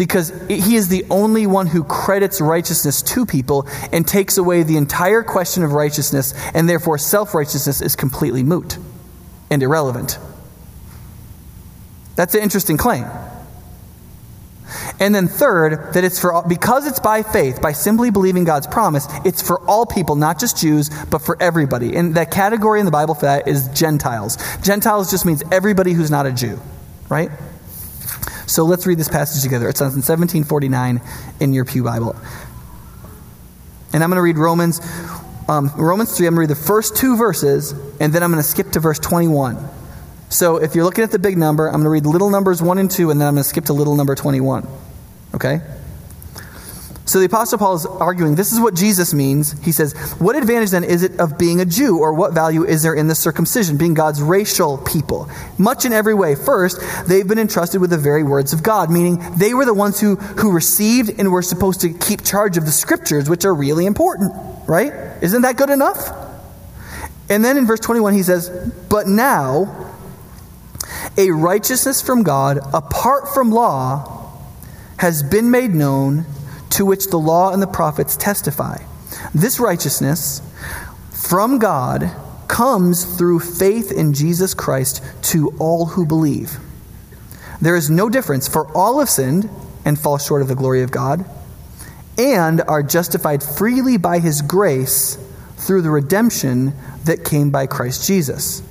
Because 0.03 0.33
he 0.49 0.75
is 0.75 0.89
the 0.89 1.05
only 1.09 1.47
one 1.47 1.65
who 1.65 1.85
credits 1.85 2.41
righteousness 2.41 3.01
to 3.03 3.25
people 3.25 3.65
and 3.93 4.05
takes 4.05 4.37
away 4.37 4.63
the 4.63 4.75
entire 4.75 5.23
question 5.23 5.63
of 5.63 5.71
righteousness, 5.71 6.33
and 6.53 6.67
therefore 6.67 6.97
self 6.97 7.33
righteousness 7.33 7.79
is 7.79 7.95
completely 7.95 8.43
moot 8.43 8.77
and 9.49 9.63
irrelevant. 9.63 10.19
That's 12.17 12.35
an 12.35 12.41
interesting 12.41 12.75
claim. 12.75 13.05
And 14.99 15.15
then 15.15 15.29
third, 15.29 15.93
that 15.93 16.03
it's 16.03 16.19
for 16.19 16.33
all, 16.33 16.43
because 16.45 16.85
it's 16.85 16.99
by 16.99 17.23
faith, 17.23 17.61
by 17.61 17.71
simply 17.71 18.11
believing 18.11 18.43
God's 18.43 18.67
promise, 18.67 19.07
it's 19.23 19.41
for 19.41 19.61
all 19.61 19.85
people, 19.85 20.17
not 20.17 20.37
just 20.37 20.57
Jews, 20.57 20.89
but 21.05 21.19
for 21.19 21.41
everybody. 21.41 21.95
And 21.95 22.15
that 22.15 22.29
category 22.29 22.81
in 22.81 22.85
the 22.85 22.91
Bible 22.91 23.15
for 23.15 23.27
that 23.27 23.47
is 23.47 23.69
Gentiles. 23.69 24.37
Gentiles 24.61 25.09
just 25.09 25.25
means 25.25 25.43
everybody 25.49 25.93
who's 25.93 26.11
not 26.11 26.25
a 26.25 26.33
Jew, 26.33 26.59
right? 27.07 27.31
So 28.53 28.65
let's 28.65 28.85
read 28.85 28.99
this 28.99 29.09
passage 29.09 29.41
together. 29.41 29.67
It 29.67 29.77
says 29.77 29.95
in 29.95 30.03
1749 30.03 31.01
in 31.39 31.53
your 31.53 31.65
Pew 31.65 31.83
Bible. 31.83 32.15
And 33.91 34.03
I'm 34.03 34.11
going 34.11 34.17
to 34.17 34.21
read 34.21 34.37
Romans 34.37 34.79
um, 35.49 35.71
Romans 35.75 36.15
3. 36.15 36.27
I'm 36.27 36.35
going 36.35 36.47
to 36.47 36.53
read 36.53 36.57
the 36.57 36.63
first 36.63 36.95
two 36.95 37.17
verses, 37.17 37.71
and 37.99 38.13
then 38.13 38.21
I'm 38.21 38.31
going 38.31 38.43
to 38.43 38.47
skip 38.47 38.69
to 38.73 38.79
verse 38.79 38.99
21. 38.99 39.57
So 40.29 40.57
if 40.57 40.75
you're 40.75 40.83
looking 40.83 41.03
at 41.03 41.09
the 41.09 41.17
big 41.17 41.35
number, 41.35 41.65
I'm 41.65 41.73
going 41.73 41.85
to 41.85 41.89
read 41.89 42.05
little 42.05 42.29
numbers 42.29 42.61
1 42.61 42.77
and 42.77 42.91
2, 42.91 43.09
and 43.09 43.19
then 43.19 43.27
I'm 43.27 43.33
going 43.33 43.43
to 43.43 43.49
skip 43.49 43.65
to 43.65 43.73
little 43.73 43.95
number 43.95 44.13
21. 44.13 44.67
Okay? 45.33 45.59
So 47.13 47.19
the 47.19 47.25
Apostle 47.25 47.59
Paul 47.59 47.75
is 47.75 47.85
arguing 47.85 48.33
this 48.33 48.51
is 48.51 48.59
what 48.59 48.73
Jesus 48.73 49.13
means. 49.13 49.51
He 49.63 49.71
says, 49.71 49.93
What 50.17 50.35
advantage 50.35 50.71
then 50.71 50.83
is 50.83 51.03
it 51.03 51.19
of 51.19 51.37
being 51.37 51.61
a 51.61 51.65
Jew, 51.65 51.99
or 51.99 52.11
what 52.11 52.33
value 52.33 52.65
is 52.65 52.81
there 52.81 52.95
in 52.95 53.07
the 53.07 53.13
circumcision, 53.13 53.77
being 53.77 53.93
God's 53.93 54.19
racial 54.19 54.79
people? 54.79 55.29
Much 55.59 55.85
in 55.85 55.93
every 55.93 56.15
way. 56.15 56.33
First, 56.33 56.81
they've 57.07 57.27
been 57.27 57.37
entrusted 57.37 57.81
with 57.81 57.91
the 57.91 57.99
very 57.99 58.23
words 58.23 58.51
of 58.51 58.63
God, 58.63 58.89
meaning 58.89 59.23
they 59.37 59.53
were 59.53 59.63
the 59.63 59.75
ones 59.75 59.99
who, 59.99 60.15
who 60.15 60.51
received 60.51 61.19
and 61.19 61.31
were 61.31 61.43
supposed 61.43 61.81
to 61.81 61.93
keep 61.93 62.23
charge 62.23 62.57
of 62.57 62.65
the 62.65 62.71
scriptures, 62.71 63.29
which 63.29 63.45
are 63.45 63.53
really 63.53 63.85
important, 63.85 64.33
right? 64.67 64.91
Isn't 65.21 65.43
that 65.43 65.55
good 65.55 65.69
enough? 65.69 66.09
And 67.29 67.45
then 67.45 67.57
in 67.57 67.67
verse 67.67 67.81
21, 67.81 68.15
he 68.15 68.23
says, 68.23 68.49
But 68.89 69.07
now, 69.07 69.93
a 71.15 71.29
righteousness 71.29 72.01
from 72.01 72.23
God 72.23 72.57
apart 72.73 73.35
from 73.35 73.51
law 73.51 74.31
has 74.97 75.21
been 75.21 75.51
made 75.51 75.75
known 75.75 76.25
to 76.73 76.85
which 76.85 77.07
the 77.07 77.19
law 77.19 77.53
and 77.53 77.61
the 77.61 77.67
prophets 77.67 78.17
testify. 78.17 78.77
This 79.33 79.59
righteousness 79.59 80.41
from 81.11 81.59
God 81.59 82.11
comes 82.47 83.05
through 83.17 83.39
faith 83.39 83.91
in 83.91 84.13
Jesus 84.13 84.53
Christ 84.53 85.03
to 85.23 85.55
all 85.59 85.85
who 85.85 86.05
believe. 86.05 86.57
There 87.61 87.75
is 87.75 87.89
no 87.89 88.09
difference, 88.09 88.47
for 88.47 88.67
all 88.75 88.99
have 88.99 89.09
sinned 89.09 89.49
and 89.85 89.99
fall 89.99 90.17
short 90.17 90.41
of 90.41 90.47
the 90.47 90.55
glory 90.55 90.81
of 90.81 90.91
God, 90.91 91.25
and 92.17 92.61
are 92.61 92.83
justified 92.83 93.43
freely 93.43 93.97
by 93.97 94.19
his 94.19 94.41
grace 94.41 95.17
through 95.57 95.83
the 95.83 95.89
redemption 95.91 96.73
that 97.05 97.23
came 97.23 97.51
by 97.51 97.67
Christ 97.67 98.07
Jesus. 98.07 98.63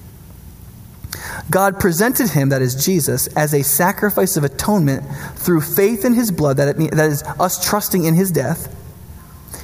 God 1.50 1.80
presented 1.80 2.30
him, 2.30 2.50
that 2.50 2.62
is 2.62 2.84
Jesus, 2.84 3.26
as 3.28 3.52
a 3.52 3.62
sacrifice 3.62 4.36
of 4.36 4.44
atonement 4.44 5.04
through 5.36 5.60
faith 5.60 6.04
in 6.04 6.14
his 6.14 6.30
blood, 6.30 6.56
that, 6.58 6.68
it, 6.68 6.90
that 6.92 7.10
is, 7.10 7.22
us 7.40 7.64
trusting 7.64 8.04
in 8.04 8.14
his 8.14 8.30
death. 8.30 8.74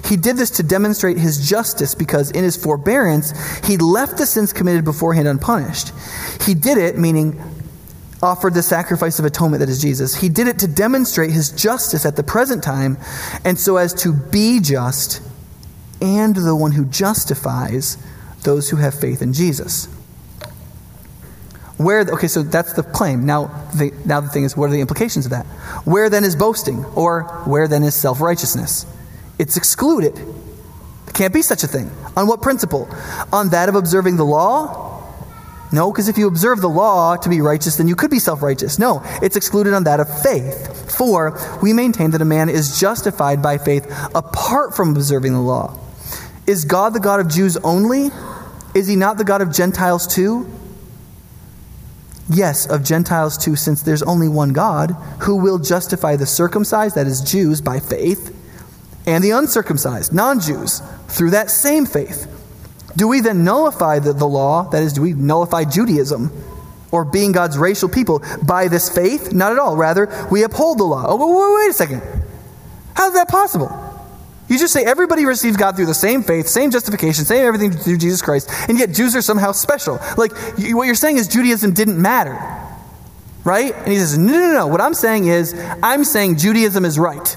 He 0.07 0.17
did 0.17 0.37
this 0.37 0.51
to 0.53 0.63
demonstrate 0.63 1.19
his 1.19 1.49
justice 1.49 1.95
because 1.95 2.31
in 2.31 2.43
his 2.43 2.57
forbearance, 2.57 3.33
he 3.67 3.77
left 3.77 4.17
the 4.17 4.27
sins 4.27 4.53
committed 4.53 4.85
beforehand 4.85 5.29
unpunished. 5.29 5.93
He 6.43 6.55
did 6.55 6.79
it, 6.79 6.99
meaning 6.99 7.41
offered 8.23 8.55
the 8.55 8.63
sacrifice 8.63 9.19
of 9.19 9.25
atonement 9.25 9.61
that 9.61 9.69
is 9.69 9.81
Jesus. 9.81 10.17
He 10.17 10.29
did 10.29 10.49
it 10.49 10.59
to 10.61 10.67
demonstrate 10.67 11.31
his 11.31 11.51
justice 11.51 12.05
at 12.05 12.17
the 12.17 12.23
present 12.23 12.65
time, 12.65 12.99
and 13.45 13.59
so 13.59 13.77
as 13.77 13.95
to 13.95 14.13
be 14.13 14.61
just 14.61 15.23
and 16.01 16.35
the 16.35 16.57
one 16.57 16.73
who 16.73 16.85
justifies 16.85 17.97
those 18.43 18.71
who 18.71 18.77
have 18.77 18.99
faith 18.99 19.21
in 19.21 19.33
Jesus. 19.33 19.89
Where, 21.79 22.01
okay, 22.01 22.27
so 22.27 22.43
that's 22.43 22.73
the 22.73 22.83
claim. 22.83 23.25
Now 23.25 23.47
the, 23.77 23.93
now 24.05 24.21
the 24.21 24.29
thing 24.29 24.45
is, 24.45 24.57
what 24.57 24.69
are 24.69 24.73
the 24.73 24.81
implications 24.81 25.27
of 25.27 25.31
that? 25.31 25.47
Where 25.87 26.11
then 26.11 26.25
is 26.25 26.35
boasting? 26.35 26.85
Or 26.97 27.23
where 27.47 27.69
then 27.69 27.85
is 27.85 27.95
self 27.95 28.21
righteousness? 28.21 28.85
It's 29.39 29.57
excluded. 29.57 30.17
There 30.17 31.15
can't 31.15 31.33
be 31.33 31.43
such 31.43 31.63
a 31.63 31.69
thing. 31.69 31.91
On 32.17 32.27
what 32.27 32.43
principle? 32.43 32.89
On 33.33 33.51
that 33.51 33.69
of 33.69 33.77
observing 33.77 34.17
the 34.17 34.25
law? 34.25 34.89
No, 35.71 35.93
because 35.93 36.09
if 36.09 36.17
you 36.19 36.27
observe 36.27 36.61
the 36.61 36.69
law 36.69 37.17
to 37.17 37.29
be 37.29 37.41
righteous, 37.41 37.77
then 37.77 37.89
you 37.89 37.95
could 37.95 38.11
be 38.11 38.19
self 38.19 38.43
righteous. 38.43 38.79
No, 38.79 39.03
it's 39.23 39.37
excluded 39.37 39.73
on 39.73 39.85
that 39.85 40.01
of 40.01 40.23
faith. 40.23 40.97
For 40.97 41.39
we 41.63 41.73
maintain 41.73 42.11
that 42.11 42.23
a 42.23 42.25
man 42.25 42.49
is 42.49 42.81
justified 42.81 43.41
by 43.41 43.59
faith 43.59 43.87
apart 44.15 44.75
from 44.75 44.97
observing 44.97 45.33
the 45.33 45.41
law. 45.41 45.79
Is 46.47 46.65
God 46.65 46.95
the 46.95 47.01
God 47.01 47.21
of 47.21 47.29
Jews 47.29 47.57
only? 47.59 48.11
Is 48.75 48.89
he 48.89 48.97
not 48.97 49.19
the 49.19 49.25
God 49.25 49.43
of 49.43 49.53
Gentiles 49.53 50.07
too? 50.07 50.51
Yes, 52.31 52.67
of 52.67 52.85
Gentiles 52.85 53.39
too, 53.39 53.57
since 53.57 53.83
there's 53.83 54.03
only 54.03 54.29
one 54.29 54.53
God 54.53 54.91
who 55.21 55.37
will 55.37 55.59
justify 55.59 56.17
the 56.17 56.27
circumcised, 56.27 56.95
that 56.95 57.07
is, 57.07 57.21
Jews, 57.23 57.61
by 57.61 57.81
faith, 57.81 58.35
and 59.07 59.25
the 59.25 59.31
uncircumcised, 59.31 60.13
non 60.13 60.41
Jews, 60.41 60.83
through 61.09 61.31
that 61.31 61.51
same 61.51 61.87
faith. 61.87 62.27
Do 62.97 63.09
we 63.09 63.21
then 63.21 63.45
nullify 63.45 64.01
the, 64.01 64.13
the 64.13 64.27
law, 64.27 64.69
that 64.71 64.83
is, 64.83 64.93
do 64.93 65.03
we 65.03 65.15
nullify 65.15 65.65
Judaism, 65.65 66.31
or 66.91 67.05
being 67.05 67.33
God's 67.33 67.57
racial 67.57 67.89
people, 67.89 68.23
by 68.45 68.69
this 68.69 68.91
faith? 68.91 69.33
Not 69.33 69.53
at 69.53 69.59
all. 69.59 69.77
Rather, 69.77 70.27
we 70.31 70.43
uphold 70.43 70.79
the 70.79 70.85
law. 70.85 71.05
Oh, 71.07 71.17
wait, 71.17 71.65
wait 71.65 71.71
a 71.71 71.75
second. 71.75 72.03
How 72.95 73.09
is 73.09 73.15
that 73.15 73.29
possible? 73.29 73.88
You 74.49 74.59
just 74.59 74.73
say 74.73 74.85
everybody 74.85 75.27
receives 75.27 75.57
God 75.57 75.77
through 75.77 75.87
the 75.87 75.95
same 75.95 76.23
faith, 76.23 76.49
same 76.49 76.71
justification, 76.71 77.25
same 77.25 77.45
everything 77.45 77.71
through 77.71 77.99
Jesus 77.99 78.23
Christ, 78.23 78.51
and 78.69 78.79
yet 78.79 78.93
Jews 78.93 79.15
are 79.15 79.23
somehow 79.23 79.53
special. 79.53 80.01
Like, 80.17 80.33
you, 80.57 80.77
what 80.77 80.85
you're 80.85 80.95
saying 80.95 81.19
is 81.19 81.29
Judaism 81.29 81.75
didn't 81.75 82.01
matter. 82.01 82.39
Right? 83.45 83.75
And 83.75 83.89
he 83.89 83.97
says, 83.97 84.17
no, 84.17 84.33
no, 84.33 84.53
no. 84.53 84.67
What 84.67 84.81
I'm 84.81 84.95
saying 84.95 85.27
is, 85.27 85.55
I'm 85.83 86.05
saying 86.05 86.39
Judaism 86.39 86.85
is 86.85 86.99
right. 86.99 87.37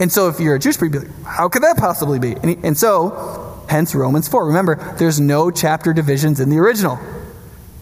And 0.00 0.12
so 0.12 0.28
if 0.28 0.40
you're 0.40 0.56
a 0.56 0.58
Jewish 0.58 0.78
people, 0.78 1.02
how 1.24 1.48
could 1.48 1.62
that 1.62 1.76
possibly 1.76 2.18
be? 2.18 2.32
And, 2.32 2.50
he, 2.50 2.56
and 2.62 2.76
so, 2.76 3.64
hence 3.68 3.94
Romans 3.94 4.26
4. 4.28 4.46
Remember, 4.46 4.76
there's 4.98 5.20
no 5.20 5.50
chapter 5.50 5.92
divisions 5.92 6.40
in 6.40 6.50
the 6.50 6.58
original. 6.58 6.98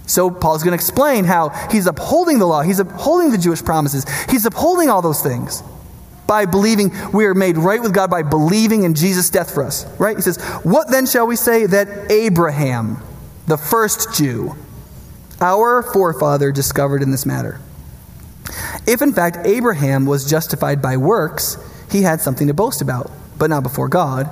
So 0.06 0.30
Paul's 0.30 0.62
going 0.62 0.72
to 0.72 0.82
explain 0.82 1.24
how 1.24 1.50
he's 1.70 1.86
upholding 1.86 2.38
the 2.38 2.46
law, 2.46 2.62
he's 2.62 2.80
upholding 2.80 3.30
the 3.30 3.38
Jewish 3.38 3.62
promises, 3.62 4.04
he's 4.28 4.44
upholding 4.44 4.90
all 4.90 5.00
those 5.00 5.22
things 5.22 5.62
by 6.32 6.46
believing 6.46 6.90
we 7.12 7.26
are 7.26 7.34
made 7.34 7.58
right 7.58 7.82
with 7.82 7.92
God 7.92 8.08
by 8.08 8.22
believing 8.22 8.84
in 8.84 8.94
Jesus' 8.94 9.28
death 9.28 9.52
for 9.52 9.62
us. 9.62 9.84
Right? 9.98 10.16
He 10.16 10.22
says, 10.22 10.42
What 10.62 10.90
then 10.90 11.04
shall 11.04 11.26
we 11.26 11.36
say 11.36 11.66
that 11.66 12.10
Abraham, 12.10 13.02
the 13.46 13.58
first 13.58 14.14
Jew, 14.14 14.56
our 15.42 15.82
forefather, 15.82 16.50
discovered 16.50 17.02
in 17.02 17.10
this 17.10 17.26
matter? 17.26 17.60
If 18.86 19.02
in 19.02 19.12
fact 19.12 19.46
Abraham 19.46 20.06
was 20.06 20.24
justified 20.24 20.80
by 20.80 20.96
works, 20.96 21.58
he 21.90 22.00
had 22.00 22.22
something 22.22 22.46
to 22.46 22.54
boast 22.54 22.80
about, 22.80 23.10
but 23.36 23.50
not 23.50 23.62
before 23.62 23.90
God. 23.90 24.24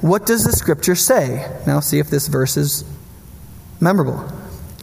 What 0.00 0.24
does 0.24 0.44
the 0.44 0.52
scripture 0.52 0.94
say? 0.94 1.50
Now 1.66 1.80
see 1.80 1.98
if 1.98 2.08
this 2.08 2.28
verse 2.28 2.56
is 2.56 2.84
memorable. 3.80 4.32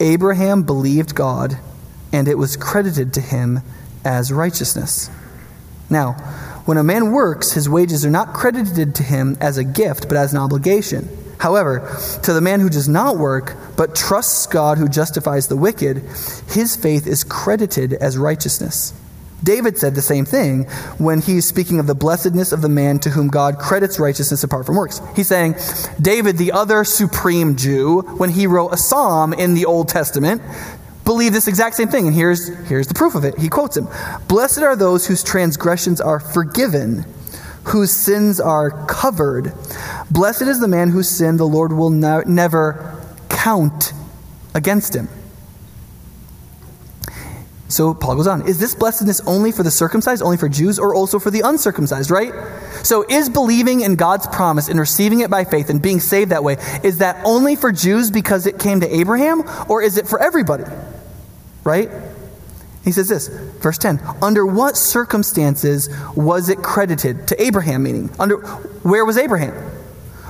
Abraham 0.02 0.64
believed 0.64 1.16
God, 1.16 1.58
and 2.12 2.28
it 2.28 2.38
was 2.38 2.58
credited 2.58 3.14
to 3.14 3.22
him 3.22 3.62
as 4.04 4.34
righteousness. 4.34 5.10
Now, 5.90 6.16
when 6.70 6.78
a 6.78 6.84
man 6.84 7.12
works, 7.12 7.54
his 7.54 7.68
wages 7.68 8.06
are 8.06 8.12
not 8.12 8.32
credited 8.32 8.94
to 8.94 9.02
him 9.02 9.36
as 9.42 9.58
a 9.58 9.64
gift, 9.64 10.08
but 10.08 10.16
as 10.16 10.34
an 10.34 10.40
obligation. 10.40 11.10
However, 11.40 11.98
to 12.22 12.32
the 12.32 12.42
man 12.42 12.60
who 12.60 12.70
does 12.70 12.88
not 12.88 13.18
work, 13.18 13.58
but 13.76 13.96
trusts 13.96 14.46
God 14.46 14.78
who 14.78 14.88
justifies 14.88 15.48
the 15.48 15.56
wicked, 15.58 16.04
his 16.52 16.76
faith 16.76 17.08
is 17.08 17.24
credited 17.24 17.94
as 17.94 18.20
righteousness. 18.20 18.94
David 19.44 19.80
said 19.80 19.96
the 19.96 20.04
same 20.04 20.26
thing 20.26 20.66
when 21.00 21.22
he's 21.22 21.48
speaking 21.48 21.80
of 21.80 21.88
the 21.88 21.96
blessedness 21.96 22.52
of 22.52 22.62
the 22.62 22.70
man 22.70 23.00
to 23.00 23.10
whom 23.10 23.30
God 23.30 23.58
credits 23.58 23.98
righteousness 23.98 24.44
apart 24.44 24.68
from 24.68 24.76
works. 24.76 25.02
He's 25.16 25.28
saying, 25.28 25.56
David, 26.00 26.38
the 26.38 26.52
other 26.52 26.84
supreme 26.84 27.56
Jew, 27.56 28.02
when 28.20 28.30
he 28.30 28.46
wrote 28.46 28.70
a 28.74 28.78
psalm 28.78 29.34
in 29.34 29.56
the 29.56 29.66
Old 29.66 29.90
Testament, 29.90 30.44
believe 31.10 31.34
this 31.34 31.48
exact 31.48 31.76
same 31.76 31.88
thing. 31.88 32.06
And 32.06 32.16
here's, 32.16 32.50
here's 32.68 32.86
the 32.86 32.94
proof 32.94 33.16
of 33.16 33.24
it. 33.24 33.36
He 33.40 33.50
quotes 33.50 33.76
him 33.76 33.88
Blessed 34.28 34.60
are 34.60 34.76
those 34.76 35.08
whose 35.08 35.24
transgressions 35.24 36.00
are 36.00 36.20
forgiven, 36.20 37.04
whose 37.64 37.92
sins 37.92 38.40
are 38.40 38.86
covered. 38.86 39.52
Blessed 40.12 40.44
is 40.44 40.60
the 40.60 40.68
man 40.68 40.90
whose 40.90 41.10
sin 41.10 41.38
the 41.38 41.48
Lord 41.48 41.74
will 41.74 41.90
no, 41.90 42.22
never 42.28 43.04
count 43.28 43.92
against 44.54 44.96
him. 44.96 45.10
So 47.70 47.96
Paul 47.96 48.16
goes 48.16 48.28
on. 48.28 48.48
Is 48.48 48.60
this 48.60 48.76
blessedness 48.76 49.20
only 49.22 49.52
for 49.52 49.64
the 49.64 49.72
circumcised, 49.72 50.22
only 50.22 50.38
for 50.38 50.48
Jews, 50.48 50.78
or 50.78 50.94
also 50.94 51.18
for 51.18 51.32
the 51.32 51.42
uncircumcised, 51.42 52.12
right? 52.12 52.34
So 52.84 53.04
is 53.10 53.30
believing 53.30 53.82
in 53.82 53.96
God's 53.96 54.28
promise 54.28 54.70
and 54.70 54.80
receiving 54.80 55.22
it 55.22 55.32
by 55.32 55.44
faith 55.44 55.72
and 55.72 55.82
being 55.82 56.02
saved 56.02 56.30
that 56.30 56.44
way, 56.44 56.58
is 56.84 57.00
that 57.00 57.26
only 57.26 57.56
for 57.56 57.72
Jews 57.72 58.12
because 58.12 58.46
it 58.46 58.60
came 58.60 58.82
to 58.82 58.96
Abraham, 58.96 59.42
or 59.68 59.82
is 59.82 59.98
it 59.98 60.08
for 60.08 60.22
everybody? 60.22 60.66
Right? 61.64 61.90
He 62.84 62.92
says 62.92 63.10
this, 63.10 63.28
verse 63.28 63.78
10 63.78 64.00
Under 64.22 64.46
what 64.46 64.78
circumstances 64.78 65.90
was 66.16 66.50
it 66.50 66.60
credited 66.60 67.28
to 67.28 67.42
Abraham, 67.42 67.84
meaning? 67.84 68.10
Under, 68.20 68.38
where 68.38 69.06
was 69.06 69.18
Abraham? 69.18 69.54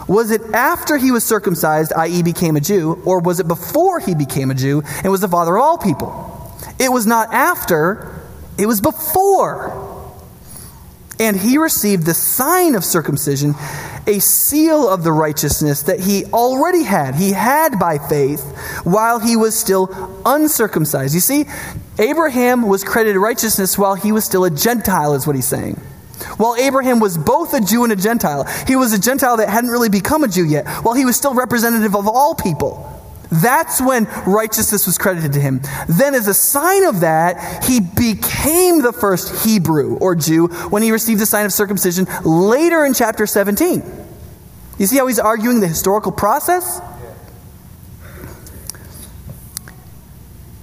Was 0.08 0.32
it 0.32 0.42
after 0.54 0.98
he 0.98 1.12
was 1.12 1.24
circumcised, 1.24 1.94
i.e., 1.94 2.24
became 2.24 2.56
a 2.56 2.60
Jew, 2.60 3.00
or 3.06 3.20
was 3.20 3.39
it 3.39 3.48
before 3.48 4.00
he 4.00 4.15
became 4.15 4.50
a 4.50 4.56
Jew 4.56 4.82
and 5.04 5.12
was 5.12 5.22
the 5.22 5.28
father 5.28 5.56
of 5.56 5.63
all 5.63 5.78
people? 5.78 6.58
It 6.80 6.92
was 6.92 7.06
not 7.06 7.32
after, 7.32 8.20
it 8.58 8.65
was 8.65 8.82
before. 8.82 9.88
And 11.20 11.36
he 11.36 11.58
received 11.58 12.06
the 12.06 12.14
sign 12.14 12.76
of 12.76 12.86
circumcision, 12.86 13.54
a 14.08 14.20
seal 14.20 14.90
of 14.90 15.04
the 15.04 15.12
righteousness 15.12 15.84
that 15.84 16.00
he 16.00 16.26
already 16.26 16.84
had. 16.84 17.16
He 17.16 17.34
had 17.34 17.78
by 17.78 17.98
faith 17.98 18.42
while 18.86 19.20
he 19.20 19.36
was 19.36 19.58
still 19.58 20.22
uncircumcised. 20.26 21.14
You 21.14 21.20
see, 21.20 21.46
Abraham 21.98 22.62
was 22.64 22.86
credited 22.86 23.18
righteousness 23.18 23.78
while 23.78 23.96
he 23.96 24.14
was 24.14 24.24
still 24.24 24.46
a 24.46 24.50
Gentile, 24.50 25.14
is 25.14 25.28
what 25.28 25.36
he's 25.36 25.48
saying. 25.48 25.76
While 26.38 26.56
Abraham 26.56 27.00
was 27.00 27.18
both 27.18 27.54
a 27.54 27.62
Jew 27.62 27.84
and 27.84 27.92
a 27.92 27.96
Gentile, 27.96 28.46
he 28.68 28.76
was 28.76 28.94
a 28.94 29.00
Gentile 29.00 29.38
that 29.38 29.50
hadn't 29.50 29.70
really 29.70 29.90
become 29.90 30.24
a 30.24 30.28
Jew 30.28 30.46
yet, 30.46 30.68
while 30.84 30.96
he 30.96 31.06
was 31.06 31.18
still 31.18 31.34
representative 31.34 31.96
of 31.96 32.08
all 32.08 32.36
people. 32.36 32.99
That's 33.32 33.80
when 33.80 34.06
righteousness 34.26 34.88
was 34.88 34.98
credited 34.98 35.34
to 35.34 35.39
him. 35.39 35.62
Then, 35.88 36.15
as 36.15 36.28
a 36.28 36.34
sign 36.34 36.84
of 36.84 37.02
that, 37.02 37.63
he 37.63 37.80
became 37.80 38.82
the 38.82 38.92
first 38.92 39.46
Hebrew 39.46 39.98
or 39.98 40.15
Jew 40.15 40.48
when 40.48 40.82
he 40.82 40.92
received 40.92 41.22
the 41.22 41.28
sign 41.28 41.46
of 41.46 41.54
circumcision 41.54 42.08
later 42.24 42.86
in 42.86 42.94
chapter 42.94 43.28
17. 43.28 43.84
You 44.80 44.86
see 44.88 44.98
how 44.98 45.08
he's 45.08 45.20
arguing 45.20 45.60
the 45.60 45.68
historical 45.68 46.12
process? 46.12 46.82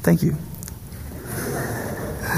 Thank 0.02 0.22
you. 0.22 0.36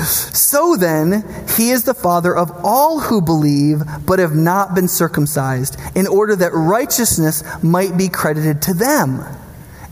So 0.05 0.77
then, 0.77 1.25
he 1.57 1.71
is 1.71 1.85
the 1.85 1.95
father 1.95 2.37
of 2.37 2.51
all 2.65 3.01
who 3.01 3.23
believe 3.23 3.83
but 4.07 4.19
have 4.19 4.35
not 4.35 4.75
been 4.75 4.89
circumcised, 4.89 5.79
in 5.95 6.07
order 6.07 6.37
that 6.37 6.53
righteousness 6.53 7.43
might 7.63 7.97
be 7.97 8.09
credited 8.09 8.63
to 8.63 8.75
them. 8.75 9.25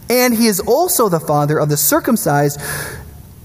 And 0.08 0.34
he 0.34 0.46
is 0.46 0.60
also 0.60 1.08
the 1.08 1.20
father 1.20 1.58
of 1.58 1.68
the 1.68 1.76
circumcised, 1.76 2.60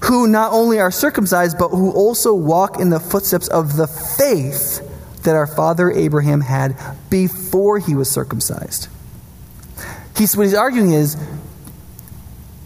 who 0.04 0.26
not 0.26 0.52
only 0.52 0.78
are 0.78 0.90
circumcised, 0.90 1.58
but 1.58 1.68
who 1.68 1.90
also 1.92 2.34
walk 2.34 2.78
in 2.78 2.90
the 2.90 3.00
footsteps 3.00 3.48
of 3.48 3.76
the 3.76 3.86
faith 3.86 4.88
that 5.22 5.34
our 5.34 5.46
father 5.46 5.90
Abraham 5.90 6.40
had 6.40 6.76
before 7.08 7.78
he 7.78 7.94
was 7.94 8.10
circumcised. 8.10 8.88
He's, 10.16 10.36
what 10.36 10.44
he's 10.44 10.54
arguing 10.54 10.92
is 10.92 11.16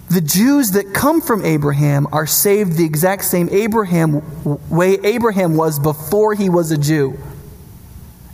the 0.08 0.20
Jews 0.20 0.72
that 0.72 0.94
come 0.94 1.20
from 1.20 1.44
Abraham 1.44 2.06
are 2.12 2.26
saved 2.26 2.74
the 2.74 2.84
exact 2.84 3.24
same 3.24 3.48
Abraham 3.50 4.22
way 4.70 4.94
Abraham 5.02 5.56
was 5.56 5.78
before 5.78 6.34
he 6.34 6.48
was 6.48 6.70
a 6.70 6.78
Jew 6.78 7.18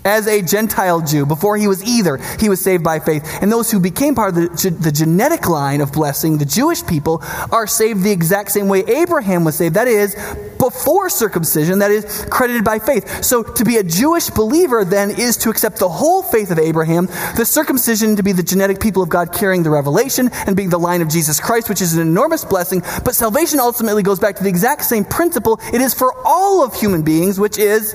as 0.04 0.26
a 0.26 0.42
Gentile 0.42 1.00
Jew. 1.00 1.26
Before 1.26 1.56
he 1.56 1.68
was 1.68 1.82
either, 1.84 2.18
he 2.38 2.48
was 2.48 2.60
saved 2.60 2.84
by 2.84 2.98
faith. 2.98 3.26
And 3.40 3.50
those 3.50 3.70
who 3.70 3.80
became 3.80 4.14
part 4.14 4.30
of 4.30 4.34
the, 4.34 4.70
the, 4.70 4.92
genetic 4.92 5.48
line 5.48 5.80
of 5.80 5.92
blessing, 5.92 6.38
the 6.38 6.44
Jewish 6.44 6.84
people, 6.86 7.22
are 7.50 7.66
saved 7.66 8.02
the 8.02 8.10
exact 8.10 8.52
same 8.52 8.68
way 8.68 8.80
Abraham 8.80 9.44
was 9.44 9.56
saved. 9.56 9.74
That 9.74 9.88
is, 9.88 10.14
before 10.58 11.08
circumcision, 11.08 11.78
that 11.80 11.90
is, 11.90 12.26
credited 12.30 12.64
by 12.64 12.78
faith. 12.78 13.24
So 13.24 13.42
to 13.42 13.64
be 13.64 13.76
a 13.76 13.82
Jewish 13.82 14.30
believer 14.30 14.84
then 14.84 15.10
is 15.10 15.36
to 15.38 15.50
accept 15.50 15.78
the 15.78 15.88
whole 15.88 16.22
faith 16.22 16.50
of 16.50 16.58
Abraham, 16.58 17.06
the 17.36 17.44
circumcision 17.44 18.16
to 18.16 18.22
be 18.22 18.32
the 18.32 18.42
genetic 18.42 18.80
people 18.80 19.02
of 19.02 19.08
God 19.08 19.32
carrying 19.32 19.62
the 19.62 19.70
revelation 19.70 20.30
and 20.46 20.56
being 20.56 20.70
the 20.70 20.78
line 20.78 21.00
of 21.00 21.08
Jesus 21.08 21.40
Christ, 21.40 21.68
which 21.68 21.82
is 21.82 21.94
an 21.94 22.00
enormous 22.00 22.44
blessing. 22.44 22.82
But 23.04 23.14
salvation 23.14 23.60
ultimately 23.60 24.02
goes 24.02 24.18
back 24.18 24.36
to 24.36 24.42
the 24.42 24.48
exact 24.48 24.84
same 24.84 25.04
principle 25.04 25.60
it 25.72 25.80
is 25.80 25.94
for 25.94 26.14
all 26.24 26.64
of 26.64 26.74
human 26.74 27.02
beings, 27.02 27.38
which 27.38 27.58
is 27.58 27.94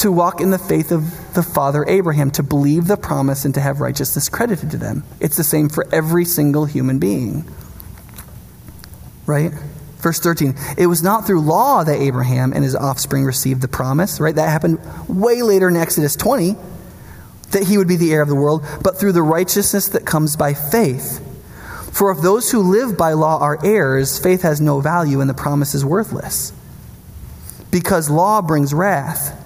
to 0.00 0.10
walk 0.10 0.40
in 0.40 0.50
the 0.50 0.58
faith 0.58 0.92
of 0.92 1.34
the 1.34 1.42
father 1.42 1.84
Abraham, 1.86 2.30
to 2.32 2.42
believe 2.42 2.86
the 2.86 2.96
promise 2.96 3.44
and 3.44 3.54
to 3.54 3.60
have 3.60 3.80
righteousness 3.80 4.30
credited 4.30 4.70
to 4.70 4.78
them. 4.78 5.04
It's 5.20 5.36
the 5.36 5.44
same 5.44 5.68
for 5.68 5.86
every 5.92 6.24
single 6.24 6.64
human 6.64 6.98
being. 6.98 7.48
Right? 9.26 9.52
Verse 9.98 10.18
13, 10.18 10.54
it 10.78 10.86
was 10.86 11.02
not 11.02 11.26
through 11.26 11.42
law 11.42 11.84
that 11.84 12.00
Abraham 12.00 12.54
and 12.54 12.64
his 12.64 12.74
offspring 12.74 13.24
received 13.24 13.60
the 13.60 13.68
promise, 13.68 14.18
right? 14.18 14.34
That 14.34 14.48
happened 14.48 14.78
way 15.06 15.42
later 15.42 15.68
in 15.68 15.76
Exodus 15.76 16.16
20, 16.16 16.56
that 17.50 17.64
he 17.64 17.76
would 17.76 17.88
be 17.88 17.96
the 17.96 18.12
heir 18.12 18.22
of 18.22 18.28
the 18.28 18.34
world, 18.34 18.64
but 18.82 18.98
through 18.98 19.12
the 19.12 19.22
righteousness 19.22 19.88
that 19.88 20.06
comes 20.06 20.36
by 20.36 20.54
faith. 20.54 21.26
For 21.92 22.10
if 22.10 22.22
those 22.22 22.50
who 22.50 22.60
live 22.60 22.96
by 22.96 23.12
law 23.12 23.38
are 23.40 23.58
heirs, 23.62 24.18
faith 24.18 24.40
has 24.40 24.62
no 24.62 24.80
value 24.80 25.20
and 25.20 25.28
the 25.28 25.34
promise 25.34 25.74
is 25.74 25.84
worthless. 25.84 26.54
Because 27.70 28.08
law 28.08 28.40
brings 28.40 28.72
wrath. 28.72 29.36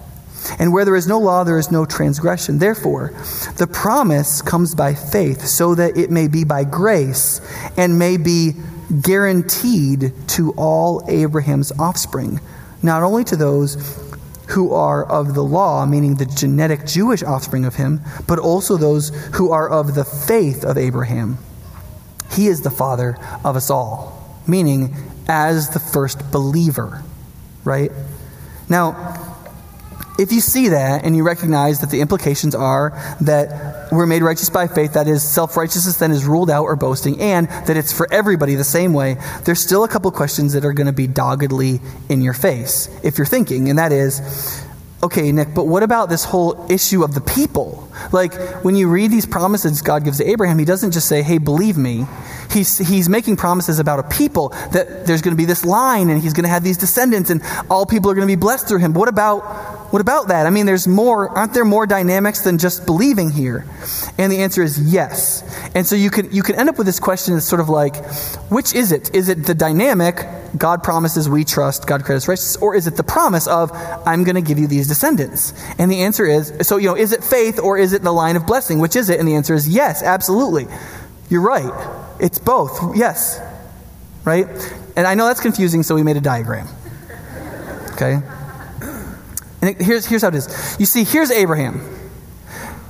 And 0.59 0.73
where 0.73 0.85
there 0.85 0.97
is 0.97 1.07
no 1.07 1.19
law, 1.19 1.45
there 1.45 1.59
is 1.59 1.71
no 1.71 1.85
transgression. 1.85 2.59
Therefore, 2.59 3.13
the 3.57 3.67
promise 3.67 4.43
comes 4.43 4.75
by 4.75 4.95
faith, 4.95 5.47
so 5.47 5.75
that 5.75 5.97
it 5.97 6.11
may 6.11 6.29
be 6.29 6.45
by 6.45 6.65
grace 6.65 7.41
and 7.77 7.99
may 7.99 8.17
be 8.17 8.53
guaranteed 9.01 10.13
to 10.29 10.53
all 10.57 11.03
Abraham's 11.09 11.73
offspring, 11.79 12.41
not 12.83 13.03
only 13.03 13.25
to 13.25 13.37
those 13.37 13.77
who 14.51 14.75
are 14.75 15.05
of 15.05 15.35
the 15.35 15.43
law, 15.43 15.87
meaning 15.87 16.17
the 16.17 16.27
genetic 16.27 16.87
Jewish 16.87 17.23
offspring 17.23 17.65
of 17.65 17.77
him, 17.77 18.03
but 18.27 18.39
also 18.39 18.77
those 18.77 19.09
who 19.35 19.51
are 19.51 19.69
of 19.69 19.95
the 19.95 20.05
faith 20.05 20.65
of 20.65 20.77
Abraham. 20.77 21.39
He 22.33 22.49
is 22.49 22.61
the 22.61 22.71
father 22.71 23.17
of 23.43 23.57
us 23.57 23.71
all, 23.71 24.39
meaning 24.47 24.95
as 25.27 25.71
the 25.71 25.81
first 25.81 26.31
believer, 26.31 27.03
right? 27.65 27.91
Now, 28.69 29.34
if 30.19 30.31
you 30.31 30.41
see 30.41 30.69
that 30.69 31.05
and 31.05 31.17
you 31.17 31.25
recognize 31.25 31.81
that 31.81 31.91
the 31.91 32.01
implications 32.01 32.55
are 32.55 32.91
that 33.21 33.91
we're 33.91 34.07
made 34.07 34.23
righteous 34.23 34.49
by 34.49 34.67
faith, 34.69 34.93
that 34.93 35.09
is, 35.09 35.23
self 35.23 35.57
righteousness 35.57 35.97
then 35.97 36.11
is 36.11 36.25
ruled 36.25 36.51
out 36.51 36.65
or 36.65 36.77
boasting, 36.77 37.21
and 37.21 37.49
that 37.49 37.77
it's 37.77 37.93
for 37.93 38.13
everybody 38.13 38.55
the 38.55 38.65
same 38.65 38.93
way, 38.93 39.17
there's 39.45 39.61
still 39.61 39.85
a 39.85 39.89
couple 39.89 40.11
questions 40.11 40.53
that 40.53 40.65
are 40.65 40.73
going 40.73 40.87
to 40.87 40.93
be 40.93 41.07
doggedly 41.07 41.81
in 42.09 42.23
your 42.23 42.35
face 42.35 42.89
if 43.03 43.19
you're 43.19 43.27
thinking, 43.27 43.69
and 43.69 43.79
that 43.79 43.93
is, 43.93 44.65
okay, 45.03 45.31
Nick, 45.33 45.55
but 45.55 45.67
what 45.67 45.83
about 45.83 46.09
this 46.09 46.25
whole 46.25 46.67
issue 46.71 47.05
of 47.05 47.15
the 47.15 47.21
people? 47.21 47.89
Like, 48.13 48.35
when 48.65 48.75
you 48.75 48.89
read 48.89 49.11
these 49.11 49.27
promises 49.27 49.83
God 49.83 50.05
gives 50.05 50.19
to 50.19 50.29
Abraham, 50.29 50.59
he 50.59 50.65
doesn't 50.65 50.93
just 50.93 51.09
say, 51.09 51.23
hey, 51.23 51.39
believe 51.39 51.77
me. 51.77 52.07
He's, 52.55 52.79
he's 52.79 53.09
making 53.09 53.37
promises 53.37 53.79
about 53.79 53.99
a 53.99 54.05
people 54.05 54.51
that 54.73 55.07
there's 55.07 55.21
going 55.21 55.37
to 55.37 55.41
be 55.41 55.45
this 55.45 55.65
line 55.65 56.09
and 56.09 56.23
he's 56.23 56.33
going 56.33 56.45
to 56.45 56.51
have 56.51 56.65
these 56.65 56.79
descendants 56.79 57.31
and 57.31 57.43
all 57.69 57.85
people 57.85 58.11
are 58.11 58.15
going 58.15 58.27
to 58.27 58.33
be 58.33 58.41
blessed 58.41 58.69
through 58.69 58.79
him. 58.79 58.95
What 58.95 59.09
about 59.09 59.75
what 59.95 60.01
about 60.01 60.27
that? 60.27 60.45
I 60.45 60.51
mean, 60.51 60.67
there's 60.67 60.89
more, 60.89 61.29
aren't 61.29 61.55
there 61.55 61.65
more 61.65 61.87
dynamics 61.87 62.41
than 62.41 62.59
just 62.59 62.85
believing 62.85 63.31
here? 63.31 63.65
And 64.19 64.33
the 64.33 64.43
answer 64.43 64.61
is 64.61 64.93
yes. 64.93 65.45
And 65.73 65.87
so 65.87 65.95
you 65.95 66.11
can, 66.11 66.33
you 66.33 66.43
can 66.43 66.57
end 66.57 66.69
up 66.69 66.79
with 66.79 66.87
this 66.89 66.99
question 66.99 67.35
that's 67.35 67.47
sort 67.47 67.61
of 67.61 67.69
like, 67.69 68.05
which 68.51 68.75
is 68.75 68.91
it? 68.91 69.15
Is 69.15 69.29
it 69.29 69.47
the 69.47 69.55
dynamic, 69.55 70.27
God 70.59 70.83
promises 70.83 71.29
we 71.29 71.45
trust, 71.45 71.87
God 71.87 72.03
credits 72.03 72.27
righteous, 72.27 72.57
or 72.57 72.75
is 72.75 72.89
it 72.89 72.97
the 72.97 73.05
promise 73.05 73.47
of, 73.47 73.71
I'm 74.05 74.25
going 74.25 74.35
to 74.35 74.43
give 74.43 74.59
you 74.59 74.67
these 74.67 74.89
descendants? 74.89 75.55
And 75.79 75.93
the 75.93 76.03
answer 76.03 76.27
is, 76.27 76.53
so, 76.63 76.77
you 76.77 76.89
know, 76.89 76.97
is 76.97 77.13
it 77.13 77.23
faith 77.23 77.61
or 77.61 77.79
is 77.79 77.93
it 77.93 78.03
the 78.03 78.11
line 78.11 78.35
of 78.35 78.49
blessing? 78.49 78.81
Which 78.81 78.97
is 78.97 79.11
it? 79.11 79.21
And 79.21 79.29
the 79.29 79.37
answer 79.37 79.55
is 79.55 79.69
yes, 79.69 80.03
absolutely. 80.03 80.67
You're 81.31 81.41
right. 81.41 82.04
It's 82.25 82.39
both. 82.39 82.97
Yes. 82.97 83.39
Right? 84.25 84.47
And 84.97 85.07
I 85.07 85.15
know 85.15 85.27
that's 85.27 85.41
confusing, 85.41 85.83
so 85.83 85.95
we 85.95 86.03
made 86.03 86.17
a 86.17 86.23
diagram. 86.23 86.67
Okay? 87.93 88.19
And 89.61 89.77
here's, 89.81 90.07
here's 90.07 90.23
how 90.23 90.29
it 90.29 90.35
is. 90.35 90.77
You 90.81 90.87
see, 90.87 91.05
here's 91.05 91.31
Abraham. 91.31 91.87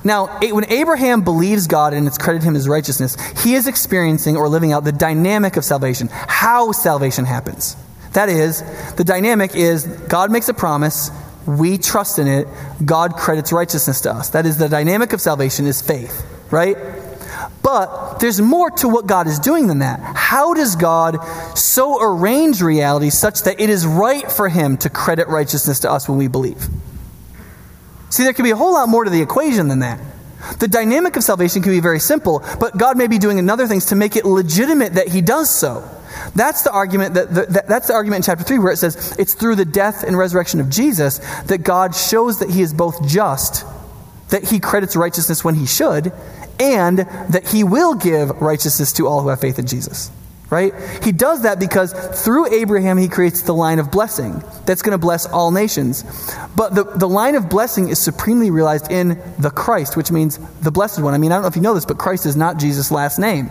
Now, 0.05 0.39
when 0.39 0.71
Abraham 0.71 1.21
believes 1.21 1.67
God 1.67 1.93
and 1.93 2.07
it's 2.07 2.17
credited 2.17 2.47
him 2.47 2.55
as 2.55 2.69
righteousness, 2.69 3.17
he 3.43 3.55
is 3.55 3.67
experiencing 3.67 4.37
or 4.37 4.47
living 4.47 4.71
out 4.71 4.85
the 4.85 4.93
dynamic 4.93 5.57
of 5.57 5.65
salvation, 5.65 6.07
how 6.11 6.71
salvation 6.71 7.25
happens. 7.25 7.75
That 8.13 8.29
is, 8.29 8.63
the 8.93 9.03
dynamic 9.03 9.53
is 9.55 9.85
God 9.85 10.31
makes 10.31 10.47
a 10.47 10.53
promise, 10.53 11.11
we 11.45 11.77
trust 11.77 12.19
in 12.19 12.27
it, 12.27 12.47
God 12.85 13.15
credits 13.15 13.51
righteousness 13.51 13.99
to 14.01 14.11
us. 14.11 14.29
That 14.29 14.45
is, 14.45 14.57
the 14.57 14.69
dynamic 14.69 15.11
of 15.11 15.19
salvation 15.19 15.65
is 15.65 15.81
faith, 15.81 16.25
right? 16.51 16.77
But 17.65 18.19
there's 18.19 18.39
more 18.39 18.69
to 18.69 18.87
what 18.87 19.07
God 19.07 19.25
is 19.25 19.39
doing 19.39 19.65
than 19.65 19.79
that. 19.79 19.99
How 19.99 20.53
does 20.53 20.75
God 20.75 21.17
so 21.57 21.97
arrange 21.99 22.61
reality 22.61 23.09
such 23.09 23.41
that 23.41 23.59
it 23.59 23.71
is 23.71 23.87
right 23.87 24.31
for 24.31 24.49
Him 24.49 24.77
to 24.77 24.89
credit 24.91 25.27
righteousness 25.27 25.79
to 25.79 25.91
us 25.91 26.07
when 26.07 26.19
we 26.19 26.27
believe? 26.27 26.67
See, 28.11 28.21
there 28.21 28.33
can 28.33 28.43
be 28.43 28.51
a 28.51 28.55
whole 28.55 28.73
lot 28.73 28.87
more 28.87 29.03
to 29.03 29.09
the 29.09 29.19
equation 29.19 29.67
than 29.67 29.79
that. 29.79 29.99
The 30.59 30.67
dynamic 30.67 31.15
of 31.15 31.23
salvation 31.23 31.63
can 31.63 31.71
be 31.71 31.79
very 31.79 31.99
simple, 31.99 32.45
but 32.59 32.77
God 32.77 32.99
may 32.99 33.07
be 33.07 33.17
doing 33.17 33.39
another 33.39 33.65
things 33.65 33.85
to 33.87 33.95
make 33.95 34.15
it 34.15 34.25
legitimate 34.25 34.93
that 34.93 35.07
He 35.07 35.21
does 35.21 35.49
so. 35.49 35.89
That's 36.35 36.61
the 36.61 36.71
argument 36.71 37.15
that, 37.15 37.33
that, 37.33 37.67
that's 37.67 37.87
the 37.87 37.93
argument 37.93 38.19
in 38.19 38.31
chapter 38.31 38.43
3 38.43 38.59
where 38.59 38.73
it 38.73 38.77
says 38.77 39.15
it's 39.17 39.33
through 39.33 39.55
the 39.55 39.65
death 39.65 40.03
and 40.03 40.15
resurrection 40.15 40.59
of 40.59 40.69
Jesus 40.69 41.17
that 41.45 41.63
God 41.63 41.95
shows 41.95 42.39
that 42.39 42.49
he 42.49 42.61
is 42.61 42.73
both 42.73 43.05
just, 43.07 43.65
that 44.29 44.43
he 44.43 44.59
credits 44.59 44.95
righteousness 44.95 45.43
when 45.43 45.55
he 45.55 45.65
should, 45.65 46.13
and 46.59 46.99
that 46.99 47.47
he 47.47 47.63
will 47.63 47.95
give 47.95 48.29
righteousness 48.41 48.93
to 48.93 49.07
all 49.07 49.21
who 49.21 49.29
have 49.29 49.41
faith 49.41 49.59
in 49.59 49.67
Jesus. 49.67 50.11
Right? 50.49 50.73
He 51.03 51.11
does 51.11 51.41
that 51.41 51.59
because 51.59 51.91
through 52.23 52.53
Abraham, 52.53 52.97
he 52.97 53.09
creates 53.09 53.41
the 53.41 53.53
line 53.53 53.79
of 53.79 53.89
blessing 53.89 54.43
that's 54.65 54.83
going 54.83 54.91
to 54.91 54.99
bless 54.99 55.25
all 55.25 55.51
nations. 55.51 56.03
But 56.55 56.75
the, 56.75 56.83
the 56.83 57.09
line 57.09 57.33
of 57.33 57.49
blessing 57.49 57.89
is 57.89 57.97
supremely 57.97 58.51
realized 58.51 58.91
in 58.91 59.19
the 59.39 59.49
Christ, 59.49 59.97
which 59.97 60.11
means 60.11 60.37
the 60.61 60.71
blessed 60.71 61.01
one. 61.01 61.15
I 61.15 61.17
mean, 61.17 61.31
I 61.31 61.35
don't 61.35 61.41
know 61.41 61.47
if 61.47 61.55
you 61.55 61.63
know 61.63 61.73
this, 61.73 61.85
but 61.85 61.97
Christ 61.97 62.27
is 62.27 62.35
not 62.35 62.57
Jesus' 62.59 62.91
last 62.91 63.17
name. 63.17 63.49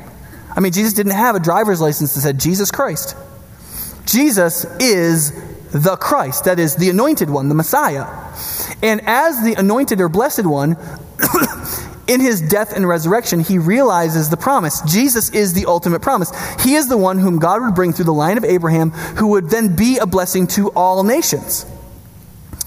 I 0.57 0.61
mean, 0.61 0.73
Jesus 0.73 0.93
didn't 0.93 1.13
have 1.13 1.35
a 1.35 1.41
driver's 1.41 1.81
license 1.81 2.15
that 2.15 2.21
said 2.21 2.39
Jesus 2.39 2.71
Christ. 2.71 3.17
Jesus 4.07 4.65
is 4.79 5.33
the 5.73 5.97
Christ, 5.97 6.45
that 6.45 6.61
is, 6.61 6.77
the 6.77 6.91
anointed 6.91 7.29
one, 7.29 7.49
the 7.49 7.55
Messiah. 7.55 8.07
And 8.83 9.01
as 9.07 9.43
the 9.43 9.55
anointed 9.59 10.01
or 10.01 10.09
blessed 10.09 10.47
one, 10.47 10.77
in 12.07 12.21
his 12.21 12.41
death 12.41 12.75
and 12.75 12.87
resurrection, 12.87 13.41
he 13.41 13.59
realizes 13.59 14.29
the 14.29 14.37
promise. 14.37 14.81
Jesus 14.83 15.31
is 15.31 15.55
the 15.55 15.67
ultimate 15.67 16.03
promise. 16.03 16.33
He 16.63 16.75
is 16.75 16.89
the 16.89 16.99
one 16.99 17.19
whom 17.19 17.39
God 17.39 17.63
would 17.63 17.75
bring 17.75 17.93
through 17.93 18.05
the 18.07 18.13
line 18.13 18.37
of 18.37 18.45
Abraham, 18.45 18.91
who 18.91 19.29
would 19.29 19.51
then 19.51 19.75
be 19.75 19.99
a 19.99 20.07
blessing 20.07 20.47
to 20.49 20.71
all 20.71 21.03
nations. 21.03 21.67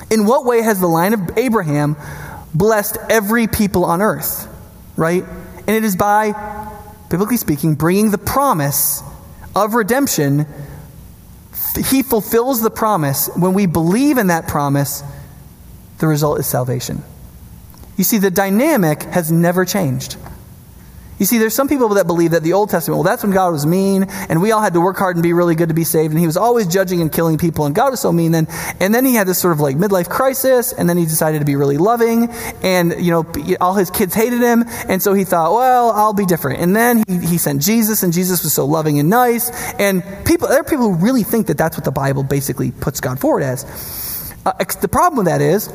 In 0.10 0.26
what 0.26 0.46
way 0.46 0.62
has 0.62 0.80
the 0.80 0.88
line 0.88 1.14
of 1.14 1.38
Abraham 1.38 1.96
blessed 2.54 2.98
every 3.10 3.48
people 3.48 3.86
on 3.86 4.02
earth? 4.02 4.48
Right? 4.96 5.24
And 5.24 5.70
it 5.70 5.84
is 5.84 5.96
by, 5.96 6.34
biblically 7.10 7.38
speaking, 7.38 7.76
bringing 7.76 8.12
the 8.12 8.18
promise 8.18 9.04
of 9.56 9.74
redemption. 9.74 10.46
He 11.90 12.02
fulfills 12.02 12.62
the 12.62 12.72
promise. 12.72 13.30
When 13.36 13.54
we 13.54 13.66
believe 13.66 14.18
in 14.18 14.28
that 14.28 14.48
promise, 14.48 15.04
the 16.00 16.08
result 16.08 16.40
is 16.40 16.48
salvation. 16.48 17.04
You 17.98 18.04
see, 18.04 18.20
the 18.20 18.32
dynamic 18.32 19.04
has 19.04 19.32
never 19.32 19.66
changed. 19.66 20.18
You 21.20 21.26
see, 21.26 21.40
there's 21.40 21.56
some 21.56 21.68
people 21.68 21.90
that 21.90 22.06
believe 22.06 22.32
that 22.32 22.44
the 22.44 22.54
Old 22.54 22.70
Testament, 22.70 22.98
well, 22.98 23.04
that's 23.04 23.24
when 23.24 23.32
God 23.32 23.52
was 23.52 23.66
mean, 23.66 24.04
and 24.30 24.40
we 24.40 24.52
all 24.52 24.62
had 24.62 24.74
to 24.74 24.82
work 24.82 24.98
hard 24.98 25.16
and 25.16 25.24
be 25.24 25.34
really 25.34 25.56
good 25.56 25.70
to 25.70 25.74
be 25.74 25.84
saved, 25.84 26.12
and 26.12 26.20
he 26.20 26.28
was 26.28 26.38
always 26.38 26.68
judging 26.68 27.02
and 27.02 27.12
killing 27.12 27.40
people, 27.40 27.66
and 27.66 27.74
God 27.74 27.90
was 27.90 28.00
so 28.00 28.12
mean 28.12 28.34
then. 28.34 28.46
And 28.80 28.94
then 28.94 29.04
he 29.04 29.16
had 29.16 29.26
this 29.28 29.40
sort 29.40 29.54
of 29.54 29.60
like 29.60 29.78
midlife 29.78 30.10
crisis, 30.10 30.74
and 30.74 30.88
then 30.88 30.96
he 30.96 31.06
decided 31.06 31.40
to 31.40 31.46
be 31.46 31.56
really 31.56 31.80
loving, 31.80 32.30
and, 32.62 32.94
you 33.04 33.10
know, 33.10 33.26
all 33.60 33.74
his 33.74 33.90
kids 33.90 34.14
hated 34.14 34.42
him, 34.42 34.64
and 34.88 35.02
so 35.02 35.14
he 35.14 35.24
thought, 35.24 35.54
well, 35.54 35.90
I'll 35.90 36.14
be 36.14 36.28
different. 36.28 36.62
And 36.62 36.76
then 36.76 37.04
he, 37.08 37.18
he 37.18 37.38
sent 37.40 37.64
Jesus, 37.64 38.04
and 38.04 38.14
Jesus 38.14 38.44
was 38.44 38.54
so 38.54 38.68
loving 38.68 39.00
and 39.00 39.10
nice, 39.10 39.50
and 39.80 40.04
people, 40.24 40.48
there 40.50 40.60
are 40.60 40.64
people 40.64 40.94
who 40.94 41.04
really 41.04 41.24
think 41.24 41.48
that 41.48 41.58
that's 41.58 41.76
what 41.76 41.84
the 41.84 41.92
Bible 41.92 42.22
basically 42.22 42.70
puts 42.70 43.02
God 43.02 43.20
forward 43.20 43.42
as. 43.42 43.66
Uh, 44.46 44.54
the 44.82 44.88
problem 44.88 45.18
with 45.18 45.26
that 45.26 45.42
is, 45.42 45.74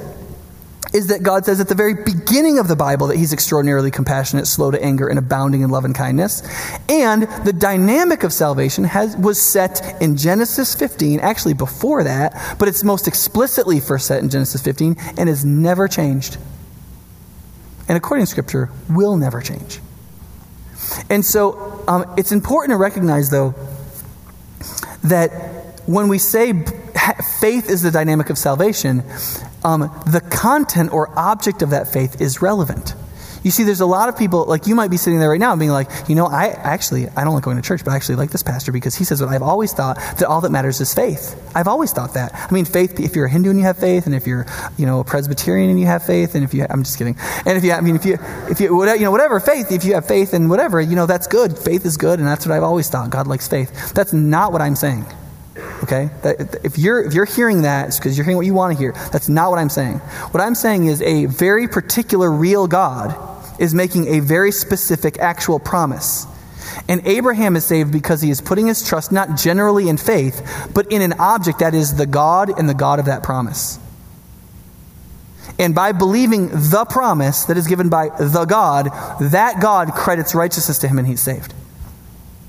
is 0.92 1.06
that 1.06 1.22
God 1.22 1.44
says 1.44 1.60
at 1.60 1.68
the 1.68 1.74
very 1.74 1.94
beginning 1.94 2.58
of 2.58 2.68
the 2.68 2.76
Bible 2.76 3.06
that 3.06 3.16
He's 3.16 3.32
extraordinarily 3.32 3.90
compassionate, 3.90 4.46
slow 4.46 4.70
to 4.70 4.82
anger, 4.82 5.08
and 5.08 5.18
abounding 5.18 5.62
in 5.62 5.70
love 5.70 5.84
and 5.84 5.94
kindness. 5.94 6.42
And 6.88 7.22
the 7.44 7.52
dynamic 7.52 8.24
of 8.24 8.32
salvation 8.32 8.84
has, 8.84 9.16
was 9.16 9.40
set 9.40 10.02
in 10.02 10.16
Genesis 10.16 10.74
15, 10.74 11.20
actually 11.20 11.54
before 11.54 12.04
that, 12.04 12.56
but 12.58 12.68
it's 12.68 12.84
most 12.84 13.08
explicitly 13.08 13.80
first 13.80 14.06
set 14.06 14.22
in 14.22 14.28
Genesis 14.28 14.60
15 14.62 14.96
and 15.16 15.28
has 15.28 15.44
never 15.44 15.88
changed. 15.88 16.36
And 17.88 17.96
according 17.96 18.26
to 18.26 18.30
Scripture, 18.30 18.70
will 18.90 19.16
never 19.16 19.40
change. 19.40 19.80
And 21.08 21.24
so 21.24 21.84
um, 21.88 22.12
it's 22.16 22.32
important 22.32 22.72
to 22.72 22.76
recognize, 22.76 23.30
though, 23.30 23.54
that 25.04 25.30
when 25.86 26.08
we 26.08 26.18
say 26.18 26.52
faith 27.40 27.68
is 27.68 27.82
the 27.82 27.90
dynamic 27.90 28.30
of 28.30 28.38
salvation, 28.38 29.02
um, 29.64 29.81
the 30.07 30.20
content 30.20 30.92
or 30.92 31.16
object 31.18 31.62
of 31.62 31.70
that 31.70 31.88
faith 31.88 32.20
is 32.20 32.42
relevant. 32.42 32.94
You 33.42 33.51
see, 33.51 33.64
there's 33.64 33.81
a 33.81 33.87
lot 33.87 34.09
of 34.09 34.16
people, 34.16 34.44
like 34.44 34.68
you 34.68 34.75
might 34.77 34.90
be 34.90 34.96
sitting 34.96 35.18
there 35.18 35.31
right 35.31 35.40
now 35.40 35.51
and 35.51 35.59
being 35.59 35.72
like, 35.72 35.88
you 36.09 36.14
know, 36.14 36.27
I 36.27 36.48
actually, 36.48 37.09
I 37.09 37.25
don't 37.25 37.35
like 37.35 37.42
going 37.42 37.57
to 37.57 37.62
church, 37.62 37.85
but 37.85 37.90
I 37.90 37.96
actually 37.96 38.14
like 38.14 38.31
this 38.31 38.42
pastor 38.42 38.70
because 38.70 38.94
he 38.94 39.03
says 39.03 39.20
what 39.20 39.31
I've 39.31 39.42
always 39.42 39.72
thought, 39.72 39.96
that 39.96 40.25
all 40.25 40.40
that 40.42 40.51
matters 40.51 40.81
is 40.81 40.94
faith. 40.94 41.35
I've 41.55 41.66
always 41.66 41.92
thought 41.92 42.14
that. 42.14 42.33
I 42.35 42.55
mean, 42.55 42.64
faith, 42.64 43.01
if 43.01 43.16
you're 43.16 43.27
a 43.27 43.31
Hindu 43.31 43.51
and 43.51 43.59
you 43.59 43.64
have 43.64 43.79
faith, 43.79 44.07
and 44.07 44.14
if 44.14 44.29
you're, 44.29 44.46
you 44.79 44.87
know, 44.87 45.01
a 45.01 45.05
Presbyterian 45.05 45.70
and 45.70 45.81
you 45.81 45.87
have 45.87 46.05
faith, 46.05 46.37
and 46.37 46.44
if 46.44 46.55
you, 46.55 46.64
I'm 46.70 46.85
just 46.85 46.98
kidding. 46.98 47.16
And 47.44 47.59
if 47.59 47.64
you, 47.64 47.72
I 47.72 47.81
mean, 47.81 47.96
if 47.96 48.05
you, 48.05 48.16
if 48.48 48.61
you, 48.61 48.77
whatever, 48.77 48.96
you 48.96 49.05
know, 49.05 49.11
whatever 49.11 49.40
faith, 49.40 49.72
if 49.72 49.85
you 49.85 49.94
have 49.94 50.07
faith 50.07 50.35
and 50.35 50.48
whatever, 50.48 50.81
you 50.81 50.94
know, 50.94 51.07
that's 51.07 51.27
good. 51.27 51.59
Faith 51.59 51.85
is 51.85 51.96
good, 51.96 52.20
and 52.20 52.29
that's 52.29 52.46
what 52.46 52.55
I've 52.55 52.62
always 52.62 52.88
thought. 52.88 53.11
God 53.11 53.27
likes 53.27 53.48
faith. 53.48 53.92
That's 53.92 54.12
not 54.12 54.53
what 54.53 54.62
I'm 54.62 54.77
saying. 54.77 55.05
Okay? 55.82 56.10
That, 56.22 56.60
if, 56.64 56.78
you're, 56.78 57.02
if 57.02 57.14
you're 57.14 57.24
hearing 57.24 57.62
that, 57.62 57.88
it's 57.88 57.98
because 57.98 58.16
you're 58.16 58.24
hearing 58.24 58.36
what 58.36 58.46
you 58.46 58.54
want 58.54 58.72
to 58.72 58.78
hear. 58.78 58.92
That's 59.12 59.28
not 59.28 59.50
what 59.50 59.58
I'm 59.58 59.68
saying. 59.68 59.98
What 59.98 60.40
I'm 60.40 60.54
saying 60.54 60.86
is 60.86 61.02
a 61.02 61.26
very 61.26 61.68
particular, 61.68 62.30
real 62.30 62.66
God 62.66 63.14
is 63.60 63.74
making 63.74 64.08
a 64.08 64.20
very 64.20 64.52
specific, 64.52 65.18
actual 65.18 65.58
promise. 65.58 66.26
And 66.88 67.06
Abraham 67.06 67.56
is 67.56 67.64
saved 67.64 67.92
because 67.92 68.22
he 68.22 68.30
is 68.30 68.40
putting 68.40 68.66
his 68.66 68.86
trust 68.86 69.12
not 69.12 69.36
generally 69.36 69.88
in 69.88 69.96
faith, 69.96 70.70
but 70.74 70.90
in 70.90 71.02
an 71.02 71.14
object 71.14 71.58
that 71.60 71.74
is 71.74 71.96
the 71.96 72.06
God 72.06 72.58
and 72.58 72.68
the 72.68 72.74
God 72.74 72.98
of 72.98 73.06
that 73.06 73.22
promise. 73.22 73.79
And 75.58 75.74
by 75.74 75.92
believing 75.92 76.48
the 76.48 76.87
promise 76.88 77.44
that 77.44 77.56
is 77.56 77.66
given 77.66 77.88
by 77.88 78.08
the 78.08 78.46
God, 78.46 78.87
that 79.20 79.60
God 79.60 79.92
credits 79.92 80.35
righteousness 80.35 80.79
to 80.79 80.88
him 80.88 80.98
and 80.98 81.06
he's 81.06 81.20
saved. 81.20 81.54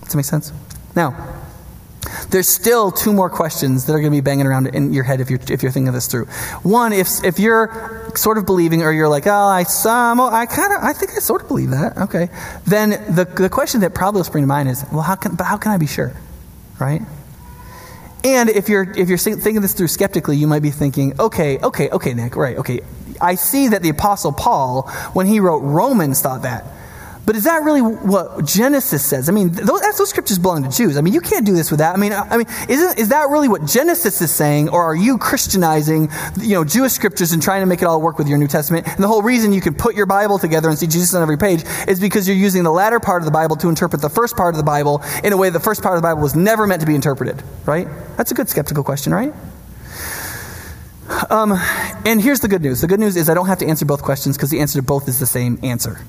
Does 0.02 0.12
that 0.12 0.16
make 0.16 0.26
sense? 0.26 0.52
Now, 0.96 1.43
there's 2.30 2.48
still 2.48 2.92
two 2.92 3.14
more 3.14 3.30
questions 3.30 3.86
that 3.86 3.94
are 3.94 4.00
going 4.00 4.12
to 4.12 4.18
be 4.18 4.22
banging 4.22 4.46
around 4.46 4.68
in 4.68 4.94
your 4.94 5.04
head 5.04 5.22
if 5.22 5.30
you're, 5.30 5.40
if 5.50 5.64
you're 5.64 5.72
thinking 5.72 5.92
this 5.94 6.08
through. 6.08 6.26
One, 6.64 6.94
if, 6.94 7.24
if 7.24 7.40
you're 7.40 8.12
sort 8.16 8.38
of 8.38 8.46
believing 8.46 8.82
or 8.82 8.92
you're 8.92 9.10
like, 9.10 9.28
oh, 9.28 9.32
I, 9.32 9.64
some, 9.64 10.20
I 10.20 10.46
kind 10.46 10.74
of, 10.74 10.84
I 10.84 10.94
think 10.94 11.12
I 11.12 11.20
sort 11.20 11.42
of 11.42 11.48
believe 11.48 11.72
that. 11.72 11.98
Okay. 11.98 12.30
Then 12.66 12.92
the, 13.14 13.26
the 13.26 13.50
question 13.50 13.82
that 13.82 13.94
probably 13.94 14.20
will 14.20 14.26
spring 14.26 14.44
to 14.44 14.48
mind 14.48 14.70
is, 14.70 14.86
well, 14.92 15.02
how 15.02 15.16
can, 15.16 15.36
but 15.36 15.46
how 15.46 15.58
can 15.58 15.72
I 15.72 15.78
be 15.78 15.88
sure? 15.88 16.14
Right? 16.80 17.02
And 18.24 18.50
if 18.50 18.70
you're, 18.70 18.90
if 18.98 19.10
you're 19.10 19.18
thinking 19.18 19.62
this 19.62 19.74
through 19.74 19.90
skeptically, 19.90 20.38
you 20.38 20.48
might 20.48 20.62
be 20.62 20.72
thinking, 20.72 21.20
okay, 21.20 21.60
okay, 21.60 21.90
okay, 21.90 22.14
Nick, 22.14 22.36
right, 22.36 22.58
okay. 22.58 22.80
I 23.20 23.36
see 23.36 23.70
that 23.70 23.82
the 23.84 23.90
Apostle 23.90 24.32
Paul, 24.32 24.84
when 25.14 25.28
he 25.28 25.40
wrote 25.40 25.60
Romans, 25.60 26.22
thought 26.22 26.44
that. 26.44 26.66
But 27.26 27.38
is 27.38 27.46
that 27.46 27.64
really 27.64 27.82
what 27.82 28.46
Genesis 28.46 29.04
says? 29.06 29.30
I 29.30 29.32
mean, 29.32 29.52
those, 29.52 29.82
those, 29.98 30.10
scriptures 30.10 30.38
belong 30.38 30.64
to 30.64 30.70
Jews. 30.70 30.98
I 30.98 31.02
mean, 31.02 31.14
you 31.14 31.22
can't 31.22 31.46
do 31.46 31.54
this 31.54 31.72
with 31.72 31.80
that. 31.80 31.96
I 31.96 31.98
mean, 31.98 32.12
I 32.12 32.36
mean, 32.36 32.48
isn't, 32.68 33.00
is 33.00 33.10
that 33.10 33.30
really 33.30 33.48
what 33.48 33.66
Genesis 33.66 34.22
is 34.22 34.30
saying, 34.30 34.70
or 34.70 34.84
are 34.84 34.96
you 34.96 35.18
Christianizing, 35.18 36.10
you 36.42 36.56
know, 36.56 36.66
Jewish 36.66 36.92
scriptures 36.92 37.32
and 37.32 37.42
trying 37.42 37.62
to 37.62 37.66
make 37.66 37.82
it 37.82 37.86
all 37.86 38.02
work 38.02 38.18
with 38.18 38.28
your 38.28 38.38
New 38.38 38.48
Testament? 38.48 38.88
And 38.88 39.02
the 39.02 39.08
whole 39.08 39.22
reason 39.22 39.54
you 39.54 39.62
can 39.62 39.74
put 39.74 39.96
your 39.96 40.06
Bible 40.06 40.38
together 40.38 40.68
and 40.68 40.78
see 40.78 40.86
Jesus 40.86 41.14
on 41.14 41.22
every 41.22 41.38
page 41.38 41.64
is 41.88 42.02
because 42.02 42.28
you're 42.28 42.36
using 42.36 42.64
the 42.64 42.72
latter 42.72 43.00
part 43.00 43.22
of 43.22 43.26
the 43.26 43.32
Bible 43.32 43.56
to 43.58 43.70
interpret 43.70 44.02
the 44.02 44.10
first 44.10 44.36
part 44.36 44.54
of 44.54 44.58
the 44.58 44.64
Bible 44.64 45.02
in 45.24 45.32
a 45.32 45.38
way 45.38 45.50
the 45.50 45.62
first 45.62 45.82
part 45.82 45.96
of 45.96 46.02
the 46.02 46.06
Bible 46.06 46.22
was 46.22 46.36
never 46.36 46.68
meant 46.68 46.82
to 46.82 46.88
be 46.88 46.96
interpreted, 46.96 47.42
right? 47.66 47.88
That's 48.18 48.32
a 48.32 48.36
good 48.36 48.50
skeptical 48.50 48.84
question, 48.84 49.14
right? 49.14 49.34
Um, 51.30 51.54
and 52.06 52.22
here's 52.22 52.42
the 52.42 52.50
good 52.50 52.62
news. 52.62 52.82
The 52.82 52.88
good 52.88 53.00
news 53.00 53.16
is 53.16 53.30
I 53.30 53.34
don't 53.34 53.48
have 53.48 53.60
to 53.60 53.68
answer 53.68 53.86
both 53.86 54.02
questions 54.02 54.36
because 54.36 54.50
the 54.50 54.60
answer 54.60 54.80
to 54.80 54.84
both 54.84 55.08
is 55.08 55.20
the 55.20 55.26
same 55.26 55.58
answer 55.64 56.00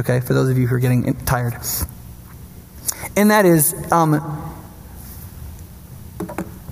okay, 0.00 0.20
for 0.20 0.34
those 0.34 0.50
of 0.50 0.58
you 0.58 0.66
who 0.66 0.76
are 0.76 0.80
getting 0.80 1.14
tired. 1.24 1.54
And 3.16 3.30
that 3.30 3.44
is, 3.44 3.74
um, 3.92 4.12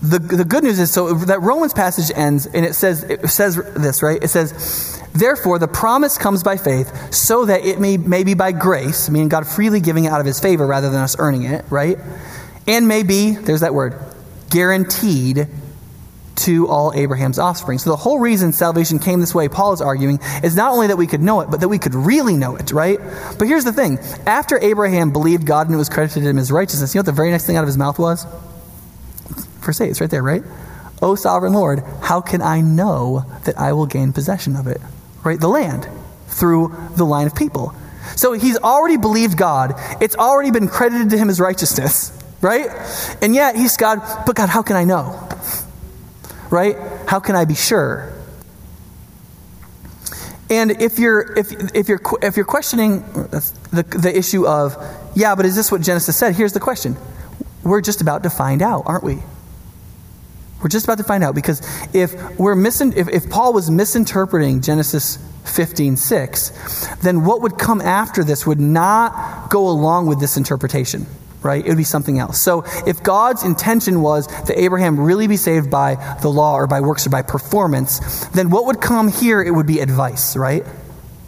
the, 0.03 0.19
the 0.19 0.45
good 0.45 0.65
news 0.65 0.81
is 0.81 0.91
so 0.91 1.15
that 1.15 1.41
Romans 1.43 1.73
passage 1.73 2.11
ends 2.17 2.47
and 2.47 2.67
it 2.67 2.75
says, 2.75 3.05
it 3.05 3.29
says 3.29 3.57
this, 3.77 4.03
right? 4.03 4.23
It 4.23 4.29
says, 4.29 5.01
Therefore, 5.15 5.59
the 5.59 5.69
promise 5.69 6.17
comes 6.17 6.43
by 6.43 6.57
faith 6.57 7.13
so 7.13 7.45
that 7.45 7.65
it 7.65 7.79
may, 7.79 7.99
may 7.99 8.25
be 8.25 8.35
by 8.35 8.53
grace, 8.53 9.11
meaning 9.11 9.29
God 9.29 9.47
freely 9.47 9.81
giving 9.81 10.07
out 10.07 10.21
of 10.21 10.27
his 10.27 10.41
favor 10.41 10.67
rather 10.67 10.91
than 10.91 11.01
us 11.01 11.17
earning 11.19 11.43
it, 11.45 11.65
right? 11.71 11.99
And 12.67 12.89
may 12.89 13.03
be, 13.03 13.33
there's 13.33 13.61
that 13.61 13.75
word, 13.75 13.95
guaranteed 14.51 15.49
to 16.35 16.69
all 16.69 16.93
Abraham's 16.95 17.39
offspring. 17.39 17.79
So 17.79 17.91
the 17.91 17.97
whole 17.97 18.19
reason 18.19 18.53
salvation 18.53 18.99
came 18.99 19.21
this 19.21 19.35
way, 19.35 19.49
Paul 19.49 19.73
is 19.73 19.81
arguing, 19.81 20.19
is 20.43 20.57
not 20.57 20.73
only 20.73 20.89
that 20.89 20.97
we 20.97 21.07
could 21.07 21.21
know 21.21 21.41
it, 21.41 21.51
but 21.51 21.61
that 21.61 21.69
we 21.69 21.79
could 21.79 21.95
really 21.95 22.37
know 22.37 22.57
it, 22.57 22.73
right? 22.73 22.99
But 23.39 23.49
here's 23.49 23.65
the 23.65 23.73
thing. 23.73 23.99
After 24.27 24.59
Abraham 24.59 25.13
believed 25.13 25.47
God 25.47 25.67
and 25.67 25.75
it 25.75 25.79
was 25.79 25.89
credited 25.89 26.23
to 26.23 26.29
him 26.29 26.39
as 26.39 26.51
righteousness, 26.51 26.95
you 26.95 26.99
know 26.99 27.03
what 27.03 27.07
the 27.07 27.13
very 27.13 27.31
next 27.31 27.47
thing 27.47 27.57
out 27.57 27.63
of 27.63 27.69
his 27.69 27.79
mouth 27.79 27.99
was? 27.99 28.27
Verse 29.61 29.81
8, 29.81 29.91
it's 29.91 30.01
right 30.01 30.11
there, 30.11 30.23
right? 30.23 30.43
O 31.01 31.15
sovereign 31.15 31.53
Lord, 31.53 31.83
how 32.01 32.21
can 32.21 32.43
I 32.43 32.61
know 32.61 33.25
that 33.45 33.59
I 33.59 33.73
will 33.73 33.87
gain 33.87 34.13
possession 34.13 34.57
of 34.57 34.67
it? 34.67 34.81
Right? 35.25 35.39
The 35.39 35.49
land 35.49 35.89
through 36.29 36.75
the 36.97 37.05
line 37.05 37.27
of 37.27 37.35
people. 37.35 37.75
So 38.17 38.33
he's 38.33 38.59
already 38.59 38.97
believed 38.97 39.37
God. 39.37 39.75
It's 40.01 40.17
already 40.17 40.51
been 40.51 40.69
credited 40.69 41.11
to 41.11 41.19
him 41.19 41.31
as 41.31 41.41
righteousness, 41.41 42.13
right? 42.41 42.69
And 43.21 43.35
yet 43.35 43.57
he's 43.57 43.77
God, 43.77 44.01
but 44.27 44.37
God, 44.37 44.49
how 44.49 44.63
can 44.63 44.77
I 44.77 44.85
know? 44.85 45.29
Right? 46.53 46.77
How 47.07 47.19
can 47.19 47.35
I 47.35 47.45
be 47.45 47.55
sure? 47.55 48.13
And 50.51 50.83
if 50.83 50.99
you're, 50.99 51.33
if, 51.37 51.51
if 51.75 51.89
you're, 51.89 52.01
if 52.21 52.37
you're 52.37 52.45
questioning 52.45 53.01
the, 53.01 53.85
the 53.89 54.13
issue 54.15 54.47
of, 54.47 54.77
yeah, 55.17 55.35
but 55.35 55.47
is 55.47 55.57
this 55.57 55.73
what 55.73 55.81
Genesis 55.81 56.15
said? 56.15 56.35
Here's 56.35 56.53
the 56.53 56.61
question. 56.61 56.97
We're 57.63 57.81
just 57.81 58.03
about 58.03 58.23
to 58.25 58.31
find 58.31 58.61
out, 58.61 58.83
aren't 58.85 59.03
we? 59.03 59.23
We're 60.63 60.69
just 60.69 60.85
about 60.85 60.99
to 60.99 61.05
find 61.05 61.25
out 61.25 61.35
because 61.35 61.61
if 61.95 62.39
we're 62.39 62.55
misin- 62.55 62.95
if, 62.97 63.09
if 63.09 63.31
Paul 63.31 63.55
was 63.55 63.71
misinterpreting 63.71 64.61
Genesis 64.61 65.19
15, 65.45 65.97
6, 65.97 66.87
then 67.03 67.25
what 67.25 67.41
would 67.41 67.59
come 67.59 67.81
after 67.81 68.23
this 68.23 68.47
would 68.47 68.61
not 68.61 69.51
go 69.51 69.69
along 69.69 70.07
with 70.07 70.21
this 70.21 70.37
interpretation 70.37 71.07
right? 71.43 71.65
It 71.65 71.69
would 71.69 71.79
be 71.79 71.85
something 71.85 72.19
else. 72.19 72.41
So 72.41 72.65
if 72.87 73.03
God's 73.03 73.45
intention 73.45 74.03
was 74.03 74.27
that 74.27 74.59
Abraham 74.59 74.99
really 74.99 75.27
be 75.27 75.37
saved 75.37 75.71
by 75.71 76.17
the 76.23 76.29
law 76.29 76.55
or 76.55 76.67
by 76.67 76.81
works 76.81 77.07
or 77.07 77.11
by 77.11 77.23
performance, 77.23 78.27
then 78.29 78.51
what 78.51 78.67
would 78.67 78.81
come 78.81 79.09
here? 79.09 79.43
It 79.43 79.51
would 79.51 79.67
be 79.67 79.81
advice, 79.81 80.37
right? 80.37 80.65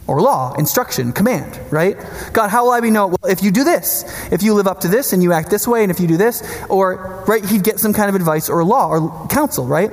Or 0.07 0.21
law, 0.21 0.53
instruction, 0.53 1.13
command, 1.13 1.59
right? 1.71 1.97
God, 2.31 2.49
how 2.49 2.65
will 2.65 2.71
I 2.71 2.79
be 2.79 2.91
known? 2.91 3.11
Well, 3.11 3.31
if 3.31 3.41
you 3.41 3.51
do 3.51 3.63
this, 3.63 4.03
if 4.31 4.43
you 4.43 4.53
live 4.53 4.67
up 4.67 4.81
to 4.81 4.87
this 4.87 5.13
and 5.13 5.23
you 5.23 5.33
act 5.33 5.49
this 5.49 5.67
way, 5.67 5.81
and 5.81 5.89
if 5.89 5.99
you 5.99 6.07
do 6.07 6.17
this, 6.17 6.43
or, 6.69 7.23
right, 7.27 7.43
he'd 7.43 7.63
get 7.63 7.79
some 7.79 7.91
kind 7.91 8.09
of 8.09 8.15
advice 8.15 8.47
or 8.47 8.63
law 8.63 8.89
or 8.89 9.27
counsel, 9.27 9.65
right? 9.65 9.91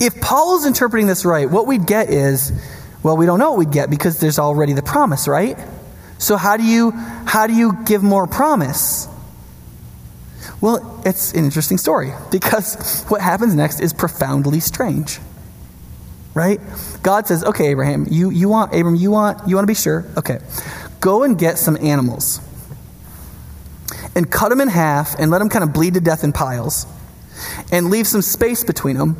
If 0.00 0.20
Paul 0.20 0.58
is 0.58 0.66
interpreting 0.66 1.08
this 1.08 1.24
right, 1.24 1.50
what 1.50 1.66
we'd 1.66 1.86
get 1.86 2.08
is, 2.08 2.52
well, 3.02 3.16
we 3.16 3.26
don't 3.26 3.40
know 3.40 3.50
what 3.50 3.58
we'd 3.58 3.72
get 3.72 3.90
because 3.90 4.20
there's 4.20 4.38
already 4.38 4.74
the 4.74 4.82
promise, 4.82 5.26
right? 5.26 5.58
So 6.22 6.36
how 6.36 6.56
do 6.56 6.62
you 6.62 6.92
how 6.92 7.48
do 7.48 7.52
you 7.52 7.72
give 7.84 8.04
more 8.04 8.28
promise? 8.28 9.08
Well, 10.60 11.02
it's 11.04 11.32
an 11.32 11.44
interesting 11.44 11.78
story 11.78 12.12
because 12.30 13.02
what 13.08 13.20
happens 13.20 13.56
next 13.56 13.80
is 13.80 13.92
profoundly 13.92 14.60
strange. 14.60 15.18
Right? 16.32 16.60
God 17.02 17.26
says, 17.26 17.42
"Okay, 17.42 17.66
Abraham, 17.70 18.06
you 18.08 18.30
you 18.30 18.48
want 18.48 18.72
Abram, 18.72 18.94
you 18.94 19.10
want 19.10 19.48
you 19.48 19.56
want 19.56 19.64
to 19.64 19.66
be 19.66 19.74
sure? 19.74 20.04
Okay. 20.16 20.38
Go 21.00 21.24
and 21.24 21.36
get 21.36 21.58
some 21.58 21.76
animals. 21.78 22.40
And 24.14 24.30
cut 24.30 24.50
them 24.50 24.60
in 24.60 24.68
half 24.68 25.18
and 25.18 25.28
let 25.28 25.40
them 25.40 25.48
kind 25.48 25.64
of 25.64 25.72
bleed 25.72 25.94
to 25.94 26.00
death 26.00 26.22
in 26.22 26.32
piles. 26.32 26.86
And 27.72 27.90
leave 27.90 28.06
some 28.06 28.22
space 28.22 28.62
between 28.62 28.96
them 28.96 29.16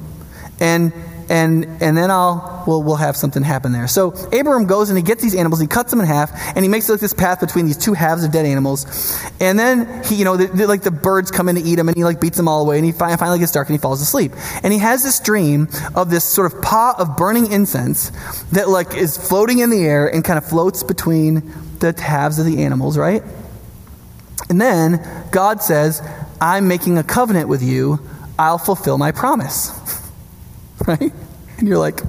and 0.61 0.93
and 1.33 1.65
and 1.81 1.97
then 1.97 2.11
I'll 2.11 2.63
we'll, 2.67 2.83
we'll 2.83 2.97
have 2.97 3.17
something 3.17 3.43
happen 3.43 3.73
there. 3.73 3.89
So 3.89 4.15
Abraham 4.33 4.67
goes 4.67 4.91
and 4.91 4.99
he 4.99 5.03
gets 5.03 5.23
these 5.23 5.35
animals, 5.35 5.61
he 5.61 5.67
cuts 5.67 5.91
them 5.91 6.01
in 6.01 6.07
half, 6.07 6.31
and 6.55 6.63
he 6.63 6.69
makes 6.69 6.91
like 6.91 7.01
this 7.01 7.15
path 7.15 7.41
between 7.41 7.65
these 7.65 7.79
two 7.79 7.95
halves 7.95 8.23
of 8.23 8.33
dead 8.33 8.45
animals. 8.45 9.19
And 9.41 9.59
then 9.59 10.05
he, 10.05 10.17
you 10.17 10.27
know, 10.27 10.37
the, 10.37 10.47
the, 10.49 10.67
like 10.67 10.83
the 10.83 10.91
birds 10.91 11.31
come 11.31 11.49
in 11.49 11.57
to 11.57 11.63
eat 11.63 11.79
him, 11.79 11.89
and 11.89 11.97
he 11.97 12.05
like 12.05 12.21
beats 12.21 12.37
them 12.37 12.49
all 12.49 12.61
away, 12.61 12.77
and 12.77 12.85
he 12.85 12.93
finally, 12.93 13.17
finally 13.17 13.39
gets 13.39 13.51
dark 13.51 13.69
and 13.69 13.75
he 13.75 13.81
falls 13.81 14.03
asleep. 14.03 14.33
And 14.63 14.75
he 14.75 14.79
has 14.81 15.03
this 15.03 15.21
dream 15.21 15.69
of 15.95 16.11
this 16.11 16.25
sort 16.25 16.53
of 16.53 16.61
pot 16.61 17.01
of 17.01 17.17
burning 17.17 17.51
incense 17.51 18.11
that 18.53 18.69
like 18.69 18.95
is 18.95 19.17
floating 19.17 19.61
in 19.61 19.71
the 19.71 19.83
air 19.83 20.07
and 20.07 20.23
kind 20.23 20.37
of 20.37 20.45
floats 20.45 20.83
between 20.83 21.51
the 21.79 21.99
halves 21.99 22.39
of 22.39 22.45
the 22.45 22.63
animals, 22.63 22.99
right? 22.99 23.23
And 24.51 24.61
then 24.61 25.03
God 25.31 25.63
says, 25.63 26.03
"I'm 26.43 26.69
making 26.69 26.99
a 26.99 27.03
covenant 27.03 27.49
with 27.49 27.63
you. 27.63 28.01
I'll 28.39 28.59
fulfill 28.59 28.99
my 28.99 29.13
promise." 29.13 29.73
right? 30.87 31.13
And 31.59 31.69
you're 31.69 31.79
like, 31.79 31.97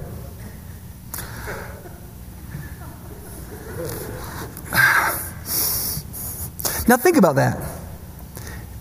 now 6.88 6.96
think 6.96 7.16
about 7.16 7.36
that. 7.36 7.60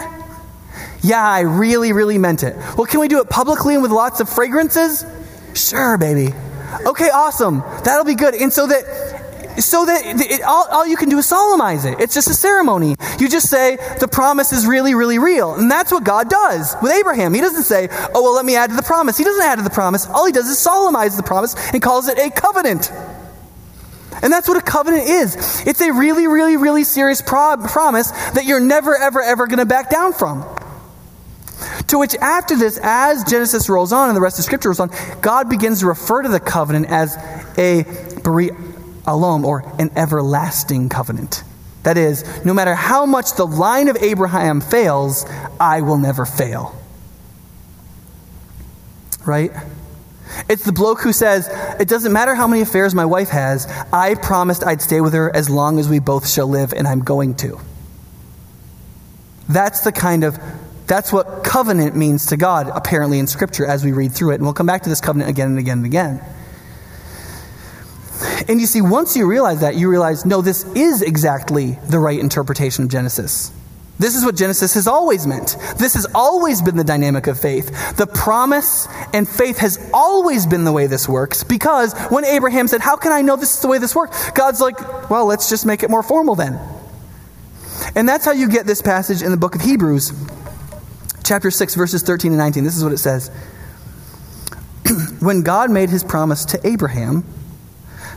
Yeah, 1.01 1.24
I 1.24 1.41
really 1.41 1.93
really 1.93 2.18
meant 2.18 2.43
it. 2.43 2.58
Well, 2.76 2.88
can 2.88 2.99
we 2.99 3.08
do 3.08 3.22
it 3.22 3.30
publicly 3.30 3.76
and 3.76 3.82
with 3.82 3.91
lots 3.91 4.20
of 4.20 4.28
fragrances? 4.28 5.06
Sure, 5.53 5.97
baby. 5.97 6.34
Okay, 6.86 7.10
awesome. 7.10 7.60
That'll 7.86 8.03
be 8.03 8.16
good. 8.16 8.36
And 8.36 8.51
so 8.51 8.68
that 8.68 9.14
so 9.64 9.86
that 9.86 10.01
it, 10.06 10.41
all, 10.41 10.68
all 10.70 10.86
you 10.86 10.97
can 10.97 11.10
do 11.10 11.18
is 11.18 11.26
solemnize 11.26 11.86
it. 11.86 11.99
It's 11.99 12.14
just 12.14 12.30
a 12.30 12.34
ceremony. 12.34 12.95
You 13.20 13.30
just 13.30 13.49
say, 13.49 13.78
the 13.99 14.08
promise 14.08 14.51
is 14.51 14.66
really, 14.68 14.95
really 14.95 15.20
real. 15.20 15.56
And 15.56 15.70
that's 15.70 15.91
what 15.91 16.03
God 16.03 16.30
does 16.30 16.76
with 16.82 16.91
Abraham. 16.91 17.34
He 17.34 17.41
doesn't 17.41 17.64
say, 17.64 17.88
oh, 18.14 18.22
well, 18.22 18.36
let 18.36 18.45
me 18.45 18.56
add 18.56 18.70
to 18.72 18.76
the 18.76 18.84
promise. 18.84 19.18
He 19.18 19.24
doesn't 19.24 19.43
add 19.43 19.56
to 19.58 19.64
the 19.64 19.70
promise. 19.70 20.08
All 20.08 20.26
he 20.26 20.32
does 20.32 20.47
is 20.49 20.58
solemnize 20.58 21.16
the 21.16 21.24
promise 21.24 21.56
and 21.74 21.82
calls 21.82 22.08
it 22.08 22.18
a 22.18 22.30
covenant. 22.30 22.91
And 24.22 24.32
that's 24.32 24.47
what 24.47 24.58
a 24.58 24.62
covenant 24.62 25.08
is. 25.08 25.64
It's 25.68 25.82
a 25.82 25.91
really, 25.91 26.28
really, 26.28 26.58
really 26.58 26.84
serious 26.84 27.22
pro- 27.22 27.58
promise 27.58 28.12
that 28.12 28.45
you're 28.45 28.60
never, 28.60 28.97
ever, 28.97 29.22
ever 29.22 29.47
going 29.47 29.60
to 29.60 29.66
back 29.66 29.89
down 29.89 30.14
from. 30.14 30.43
To 31.88 31.99
which, 31.99 32.16
after 32.16 32.56
this, 32.58 32.80
as 32.82 33.24
Genesis 33.24 33.70
rolls 33.70 33.93
on 33.93 34.10
and 34.10 34.16
the 34.16 34.22
rest 34.22 34.39
of 34.39 34.45
Scripture 34.45 34.70
rolls 34.70 34.80
on, 34.80 34.89
God 35.22 35.49
begins 35.49 35.82
to 35.82 35.88
refer 35.88 36.22
to 36.22 36.30
the 36.30 36.39
covenant 36.39 36.88
as 36.89 37.16
a 37.58 37.84
olam, 39.06 39.43
or 39.43 39.64
an 39.80 39.91
everlasting 39.95 40.89
covenant. 40.89 41.43
That 41.84 41.97
is, 41.97 42.24
no 42.43 42.53
matter 42.53 42.74
how 42.74 43.06
much 43.06 43.36
the 43.36 43.45
line 43.45 43.89
of 43.89 43.97
Abraham 43.97 44.60
fails, 44.60 45.26
I 45.60 45.82
will 45.82 45.99
never 45.99 46.26
fail. 46.26 46.76
Right? 49.24 49.51
It's 50.49 50.64
the 50.64 50.72
bloke 50.72 51.01
who 51.01 51.14
says, 51.14 51.47
It 51.80 51.88
doesn't 51.88 52.12
matter 52.12 52.36
how 52.36 52.47
many 52.47 52.62
affairs 52.62 52.95
my 52.95 53.06
wife 53.06 53.30
has, 53.30 53.68
I 53.93 54.16
promised 54.16 54.66
I'd 54.66 54.82
stay 54.82 55.01
with 55.01 55.14
her 55.14 55.34
as 55.36 55.49
long 55.49 55.80
as 55.80 55.88
we 55.88 55.99
both 55.99 56.28
shall 56.28 56.47
live, 56.47 56.74
and 56.74 56.88
I'm 56.88 57.01
going 57.01 57.36
to. 57.36 57.60
That's 59.47 59.82
the 59.82 59.91
kind 59.91 60.24
of, 60.24 60.39
that's 60.88 61.14
what 61.14 61.43
covenant 61.43 61.95
means 61.95 62.28
to 62.28 62.38
God, 62.38 62.70
apparently, 62.74 63.20
in 63.20 63.28
Scripture 63.28 63.66
as 63.66 63.86
we 63.86 63.91
read 63.91 64.12
through 64.12 64.32
it. 64.32 64.36
And 64.36 64.43
we'll 64.43 64.53
come 64.53 64.66
back 64.66 64.84
to 64.84 64.89
this 64.89 65.01
covenant 65.01 65.30
again 65.30 65.49
and 65.49 65.60
again 65.60 65.78
and 65.78 65.86
again. 65.86 66.22
And 68.47 68.61
you 68.61 68.68
see, 68.68 68.82
once 68.82 69.16
you 69.16 69.28
realize 69.28 69.61
that, 69.61 69.76
you 69.76 69.89
realize, 69.89 70.26
no, 70.26 70.41
this 70.41 70.63
is 70.76 71.01
exactly 71.01 71.78
the 71.89 71.99
right 71.99 72.20
interpretation 72.20 72.84
of 72.84 72.89
Genesis. 72.89 73.51
This 73.97 74.16
is 74.16 74.26
what 74.26 74.36
Genesis 74.36 74.74
has 74.74 74.88
always 74.88 75.26
meant. 75.26 75.55
This 75.78 75.93
has 75.93 76.05
always 76.13 76.61
been 76.61 76.76
the 76.76 76.84
dynamic 76.84 77.28
of 77.28 77.39
faith. 77.39 77.95
The 77.95 78.07
promise 78.07 78.88
and 79.13 79.28
faith 79.28 79.59
has 79.59 79.89
always 79.93 80.45
been 80.45 80.66
the 80.66 80.72
way 80.72 80.88
this 80.88 81.07
works 81.07 81.45
because 81.45 81.93
when 82.09 82.26
Abraham 82.26 82.68
said, 82.68 82.82
How 82.82 82.97
can 82.97 83.13
I 83.13 83.22
know 83.22 83.38
this 83.38 83.55
is 83.55 83.61
the 83.61 83.70
way 83.70 83.78
this 83.78 83.95
works? 83.95 84.32
God's 84.32 84.59
like, 84.59 85.09
Well, 85.09 85.26
let's 85.26 85.49
just 85.49 85.66
make 85.66 85.82
it 85.82 85.89
more 85.89 86.03
formal 86.03 86.36
then. 86.36 86.59
And 87.95 88.07
that's 88.07 88.26
how 88.26 88.32
you 88.32 88.49
get 88.49 88.66
this 88.66 88.82
passage 88.82 89.22
in 89.22 89.32
the 89.32 89.38
book 89.38 89.55
of 89.55 89.61
Hebrews, 89.61 90.11
chapter 91.24 91.49
6, 91.49 91.76
verses 91.76 92.03
13 92.03 92.32
and 92.32 92.38
19. 92.38 92.66
This 92.66 92.76
is 92.76 92.84
what 92.84 92.91
it 92.91 92.97
says 92.97 93.30
When 95.22 95.41
God 95.41 95.72
made 95.72 95.89
his 95.89 96.03
promise 96.03 96.43
to 96.45 96.68
Abraham, 96.68 97.24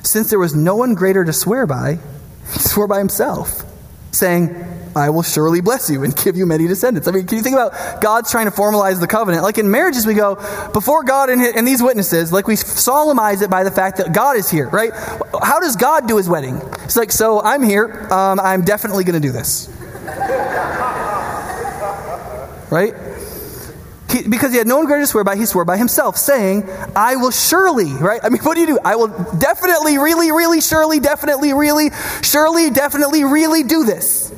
since 0.03 0.31
there 0.31 0.39
was 0.39 0.55
no 0.55 0.77
one 0.77 0.95
greater 0.95 1.25
to 1.25 1.33
swear 1.33 1.67
by, 1.67 1.99
he 2.53 2.59
swore 2.59 2.87
by 2.87 2.99
himself, 2.99 3.63
saying, 4.13 4.65
I 4.97 5.11
will 5.11 5.23
surely 5.23 5.61
bless 5.61 5.91
you 5.91 6.03
and 6.03 6.17
give 6.17 6.37
you 6.37 6.47
many 6.47 6.67
descendants. 6.67 7.09
I 7.09 7.13
mean, 7.13 7.27
can 7.27 7.39
you 7.39 7.45
think 7.45 7.55
about 7.55 8.01
God's 8.01 8.31
trying 8.31 8.47
to 8.47 8.51
formalize 8.51 9.01
the 9.01 9.07
covenant? 9.07 9.43
Like 9.43 9.59
in 9.59 9.71
marriages, 9.71 10.07
we 10.07 10.15
go, 10.15 10.37
before 10.73 11.05
God 11.05 11.31
and, 11.31 11.41
and 11.41 11.67
these 11.67 11.83
witnesses, 11.83 12.33
like 12.33 12.47
we 12.47 12.57
solemnize 12.57 13.43
it 13.43 13.51
by 13.51 13.65
the 13.65 13.71
fact 13.71 13.99
that 13.99 14.13
God 14.13 14.37
is 14.37 14.51
here, 14.51 14.69
right? 14.69 14.93
How 15.43 15.61
does 15.61 15.77
God 15.77 16.09
do 16.09 16.17
his 16.17 16.29
wedding? 16.29 16.61
It's 16.85 16.97
like, 16.97 17.13
so 17.13 17.41
I'm 17.41 17.63
here. 17.63 18.13
Um, 18.13 18.41
I'm 18.41 18.63
definitely 18.63 19.05
going 19.05 19.21
to 19.21 19.27
do 19.27 19.33
this. 19.33 19.69
right? 22.71 22.95
He, 24.11 24.27
because 24.27 24.53
he 24.53 24.59
had 24.59 24.67
no 24.67 24.79
one 24.79 24.87
greater 24.87 25.03
to 25.03 25.07
swear 25.07 25.25
by, 25.25 25.37
he 25.37 25.45
swore 25.45 25.65
by 25.65 25.77
himself, 25.77 26.17
saying, 26.17 26.69
I 26.97 27.17
will 27.17 27.31
surely, 27.31 27.93
right? 27.93 28.21
I 28.23 28.31
mean, 28.31 28.43
what 28.43 28.55
do 28.55 28.61
you 28.61 28.67
do? 28.67 28.79
I 28.83 28.97
will 28.97 29.09
definitely, 29.39 29.99
really, 29.99 30.33
really, 30.33 30.61
surely, 30.61 30.99
definitely, 30.99 31.53
really, 31.53 31.91
surely, 32.23 32.71
definitely, 32.71 33.25
really 33.25 33.65
do 33.65 33.85
this. 33.85 34.33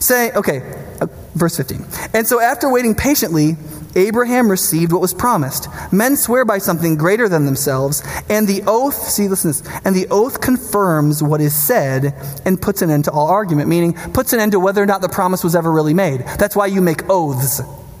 Say, 0.00 0.32
okay, 0.32 0.60
uh, 1.00 1.06
verse 1.34 1.56
15. 1.56 1.86
And 2.12 2.26
so 2.26 2.40
after 2.40 2.70
waiting 2.70 2.94
patiently, 2.94 3.56
Abraham 3.94 4.50
received 4.50 4.92
what 4.92 5.00
was 5.00 5.14
promised. 5.14 5.68
Men 5.90 6.16
swear 6.16 6.44
by 6.44 6.58
something 6.58 6.96
greater 6.96 7.28
than 7.28 7.46
themselves, 7.46 8.02
and 8.28 8.46
the 8.46 8.62
oath, 8.66 9.08
see, 9.08 9.28
listen 9.28 9.52
to 9.52 9.62
this, 9.62 9.80
and 9.84 9.94
the 9.94 10.06
oath 10.10 10.40
confirms 10.40 11.22
what 11.22 11.40
is 11.40 11.54
said 11.54 12.14
and 12.44 12.60
puts 12.60 12.82
an 12.82 12.90
end 12.90 13.04
to 13.04 13.12
all 13.12 13.28
argument, 13.28 13.68
meaning 13.68 13.94
puts 14.12 14.32
an 14.34 14.40
end 14.40 14.52
to 14.52 14.60
whether 14.60 14.82
or 14.82 14.86
not 14.86 15.00
the 15.00 15.08
promise 15.08 15.42
was 15.42 15.54
ever 15.54 15.70
really 15.70 15.94
made. 15.94 16.20
That's 16.38 16.56
why 16.56 16.66
you 16.66 16.82
make 16.82 17.08
oaths 17.08 17.62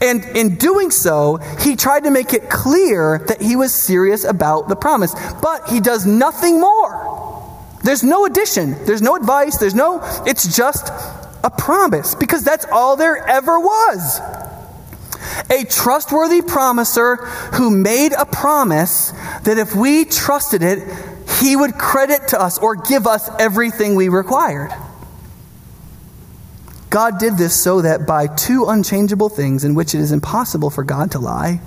And 0.00 0.24
in 0.36 0.56
doing 0.56 0.90
so, 0.90 1.36
he 1.60 1.76
tried 1.76 2.04
to 2.04 2.10
make 2.10 2.34
it 2.34 2.50
clear 2.50 3.24
that 3.28 3.40
he 3.40 3.56
was 3.56 3.72
serious 3.72 4.24
about 4.24 4.68
the 4.68 4.76
promise. 4.76 5.14
But 5.40 5.68
he 5.68 5.80
does 5.80 6.06
nothing 6.06 6.60
more. 6.60 7.14
There's 7.82 8.02
no 8.02 8.24
addition, 8.24 8.82
there's 8.86 9.02
no 9.02 9.14
advice, 9.14 9.58
there's 9.58 9.74
no, 9.74 10.00
it's 10.24 10.56
just 10.56 10.88
a 11.44 11.50
promise 11.50 12.14
because 12.14 12.42
that's 12.42 12.64
all 12.72 12.96
there 12.96 13.16
ever 13.28 13.60
was. 13.60 14.20
A 15.50 15.64
trustworthy 15.64 16.40
promiser 16.40 17.16
who 17.54 17.70
made 17.70 18.12
a 18.12 18.24
promise 18.24 19.10
that 19.42 19.58
if 19.58 19.74
we 19.74 20.06
trusted 20.06 20.62
it, 20.62 20.88
he 21.40 21.56
would 21.56 21.74
credit 21.74 22.28
to 22.28 22.40
us 22.40 22.58
or 22.58 22.74
give 22.74 23.06
us 23.06 23.28
everything 23.38 23.96
we 23.96 24.08
required. 24.08 24.72
God 26.94 27.18
did 27.18 27.36
this 27.36 27.60
so 27.60 27.82
that 27.82 28.06
by 28.06 28.28
two 28.28 28.66
unchangeable 28.66 29.28
things 29.28 29.64
in 29.64 29.74
which 29.74 29.96
it 29.96 29.98
is 29.98 30.12
impossible 30.12 30.70
for 30.70 30.84
God 30.84 31.10
to 31.10 31.18
lie, 31.18 31.60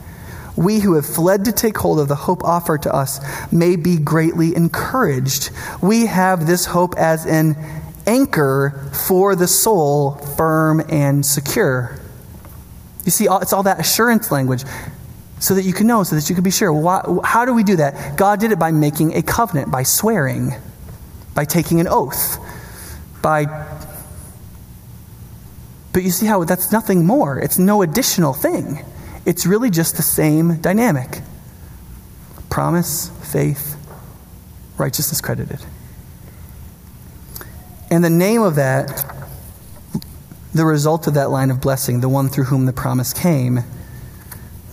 we 0.56 0.80
who 0.80 0.94
have 0.94 1.06
fled 1.06 1.44
to 1.44 1.52
take 1.52 1.78
hold 1.78 2.00
of 2.00 2.08
the 2.08 2.16
hope 2.16 2.46
offered 2.46 2.84
to 2.84 2.96
us 2.96 3.20
may 3.52 3.76
be 3.76 3.98
greatly 3.98 4.56
encouraged. 4.56 5.52
We 5.82 6.06
have 6.06 6.48
this 6.48 6.66
hope 6.66 6.96
as 6.96 7.26
an 7.26 7.58
anchor 8.06 8.90
for 9.06 9.36
the 9.36 9.50
soul, 9.50 10.12
firm 10.38 10.82
and 10.88 11.26
secure. 11.26 12.00
You 13.04 13.12
see, 13.12 13.28
it's 13.30 13.52
all 13.52 13.64
that 13.64 13.82
assurance 13.82 14.32
language 14.32 14.64
so 15.40 15.56
that 15.56 15.64
you 15.64 15.74
can 15.74 15.88
know, 15.88 16.04
so 16.04 16.16
that 16.16 16.30
you 16.30 16.36
can 16.36 16.44
be 16.46 16.52
sure. 16.52 16.72
Why, 16.72 17.04
how 17.26 17.44
do 17.44 17.54
we 17.54 17.66
do 17.66 17.76
that? 17.76 18.16
God 18.18 18.40
did 18.40 18.54
it 18.54 18.60
by 18.60 18.72
making 18.72 19.14
a 19.14 19.22
covenant, 19.22 19.72
by 19.72 19.84
swearing, 19.84 20.54
by 21.36 21.44
taking 21.44 21.82
an 21.82 21.90
oath, 21.90 22.40
by 23.22 23.76
but 25.98 26.04
you 26.04 26.12
see 26.12 26.28
how 26.28 26.44
that's 26.44 26.72
nothing 26.72 27.08
more. 27.08 27.40
It's 27.40 27.58
no 27.58 27.82
additional 27.82 28.32
thing. 28.32 28.86
It's 29.26 29.48
really 29.48 29.72
just 29.72 29.98
the 29.98 30.04
same 30.04 30.58
dynamic 30.58 31.22
promise, 32.52 33.10
faith, 33.24 33.76
righteousness 34.78 35.22
credited. 35.22 35.60
And 37.90 38.04
the 38.04 38.12
name 38.12 38.44
of 38.44 38.54
that, 38.58 39.12
the 40.54 40.66
result 40.66 41.08
of 41.08 41.16
that 41.16 41.32
line 41.32 41.50
of 41.50 41.62
blessing, 41.62 42.02
the 42.02 42.10
one 42.10 42.30
through 42.30 42.44
whom 42.44 42.68
the 42.68 42.74
promise 42.74 43.12
came, 43.12 43.62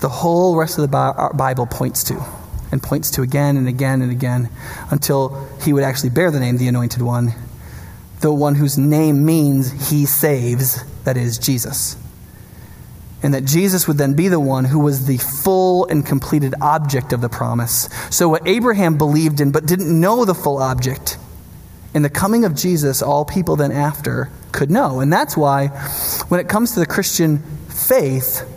the 0.01 0.11
whole 0.11 0.57
rest 0.57 0.79
of 0.79 0.91
the 0.91 0.95
uh, 0.95 1.33
Bible 1.33 1.65
points 1.65 2.05
to 2.05 2.23
and 2.71 2.83
points 2.83 3.11
to 3.13 3.23
again 3.23 3.57
and 3.57 3.67
again 3.67 4.03
and 4.03 4.13
again 4.13 4.51
until 4.91 5.49
he 5.63 5.73
would 5.73 5.85
actually 5.85 6.11
bear 6.11 6.31
the 6.31 6.39
name, 6.39 6.59
the 6.59 6.69
anointed 6.69 7.01
one, 7.01 7.33
the 8.21 8.31
one 8.31 8.57
whose 8.57 8.77
name 8.77 9.25
means 9.25 9.89
he 9.89 10.05
saves 10.05 10.85
that 11.05 11.17
is, 11.17 11.39
Jesus. 11.39 11.97
And 13.23 13.33
that 13.33 13.45
Jesus 13.45 13.89
would 13.89 13.97
then 13.97 14.15
be 14.15 14.29
the 14.29 14.41
one 14.41 14.67
who 14.67 14.79
was 14.79 15.07
the 15.07 15.17
full 15.17 15.87
and 15.87 16.05
completed 16.05 16.55
object 16.61 17.13
of 17.13 17.21
the 17.21 17.29
promise. 17.29 17.89
So, 18.11 18.29
what 18.29 18.47
Abraham 18.47 18.99
believed 18.99 19.41
in 19.41 19.51
but 19.51 19.65
didn't 19.67 19.99
know 19.99 20.25
the 20.25 20.35
full 20.35 20.59
object, 20.59 21.17
in 21.95 22.03
the 22.03 22.11
coming 22.11 22.45
of 22.45 22.55
Jesus, 22.55 23.01
all 23.01 23.25
people 23.25 23.57
then 23.57 23.73
after 23.73 24.29
could 24.53 24.71
know. 24.71 25.01
And 25.01 25.13
that's 25.13 25.37
why, 25.37 25.69
when 26.29 26.41
it 26.41 26.49
comes 26.49 26.73
to 26.73 26.81
the 26.81 26.87
Christian 26.87 27.39
faith 27.69 28.51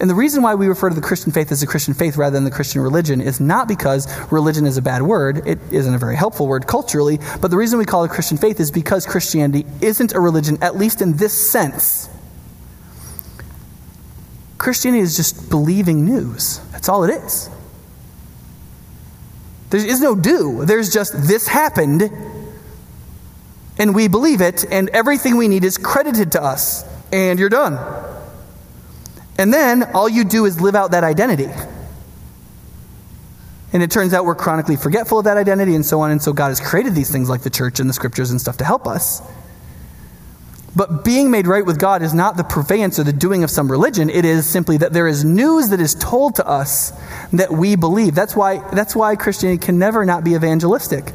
and 0.00 0.08
the 0.08 0.14
reason 0.14 0.42
why 0.42 0.54
we 0.54 0.68
refer 0.68 0.88
to 0.88 0.94
the 0.94 1.00
Christian 1.00 1.32
faith 1.32 1.50
as 1.50 1.62
a 1.62 1.66
Christian 1.66 1.92
faith 1.92 2.16
rather 2.16 2.34
than 2.34 2.44
the 2.44 2.52
Christian 2.52 2.80
religion 2.80 3.20
is 3.20 3.40
not 3.40 3.66
because 3.66 4.06
religion 4.30 4.64
is 4.64 4.76
a 4.76 4.82
bad 4.82 5.02
word. 5.02 5.44
It 5.44 5.58
isn't 5.72 5.92
a 5.92 5.98
very 5.98 6.14
helpful 6.14 6.46
word 6.46 6.68
culturally. 6.68 7.18
But 7.40 7.50
the 7.50 7.56
reason 7.56 7.80
we 7.80 7.84
call 7.84 8.04
it 8.04 8.10
Christian 8.10 8.36
faith 8.36 8.60
is 8.60 8.70
because 8.70 9.06
Christianity 9.06 9.66
isn't 9.80 10.14
a 10.14 10.20
religion, 10.20 10.58
at 10.62 10.76
least 10.76 11.02
in 11.02 11.16
this 11.16 11.32
sense. 11.32 12.08
Christianity 14.56 15.02
is 15.02 15.16
just 15.16 15.50
believing 15.50 16.04
news. 16.04 16.60
That's 16.70 16.88
all 16.88 17.02
it 17.02 17.10
is. 17.10 17.50
There 19.70 19.84
is 19.84 20.00
no 20.00 20.14
do. 20.14 20.64
There's 20.64 20.92
just 20.92 21.12
this 21.26 21.48
happened, 21.48 22.10
and 23.78 23.94
we 23.94 24.08
believe 24.08 24.40
it, 24.40 24.64
and 24.70 24.88
everything 24.90 25.36
we 25.36 25.48
need 25.48 25.64
is 25.64 25.76
credited 25.76 26.32
to 26.32 26.42
us, 26.42 26.84
and 27.12 27.38
you're 27.38 27.50
done. 27.50 27.74
And 29.38 29.54
then 29.54 29.84
all 29.94 30.08
you 30.08 30.24
do 30.24 30.44
is 30.44 30.60
live 30.60 30.74
out 30.74 30.90
that 30.90 31.04
identity. 31.04 31.48
And 33.72 33.82
it 33.82 33.90
turns 33.90 34.12
out 34.12 34.24
we're 34.24 34.34
chronically 34.34 34.76
forgetful 34.76 35.20
of 35.20 35.24
that 35.26 35.36
identity 35.36 35.74
and 35.74 35.86
so 35.86 36.00
on. 36.00 36.10
And 36.10 36.20
so 36.20 36.32
God 36.32 36.48
has 36.48 36.60
created 36.60 36.94
these 36.94 37.10
things 37.10 37.28
like 37.28 37.42
the 37.42 37.50
church 37.50 37.80
and 37.80 37.88
the 37.88 37.94
scriptures 37.94 38.30
and 38.30 38.40
stuff 38.40 38.56
to 38.58 38.64
help 38.64 38.86
us. 38.86 39.22
But 40.74 41.04
being 41.04 41.30
made 41.30 41.46
right 41.46 41.64
with 41.64 41.78
God 41.78 42.02
is 42.02 42.14
not 42.14 42.36
the 42.36 42.44
purveyance 42.44 42.98
or 42.98 43.04
the 43.04 43.12
doing 43.12 43.44
of 43.44 43.50
some 43.50 43.70
religion. 43.70 44.10
It 44.10 44.24
is 44.24 44.46
simply 44.46 44.76
that 44.78 44.92
there 44.92 45.06
is 45.08 45.24
news 45.24 45.70
that 45.70 45.80
is 45.80 45.94
told 45.94 46.36
to 46.36 46.46
us 46.46 46.92
that 47.32 47.52
we 47.52 47.76
believe. 47.76 48.14
That's 48.14 48.36
why, 48.36 48.58
that's 48.72 48.94
why 48.94 49.16
Christianity 49.16 49.64
can 49.64 49.78
never 49.78 50.04
not 50.04 50.24
be 50.24 50.34
evangelistic. 50.34 51.12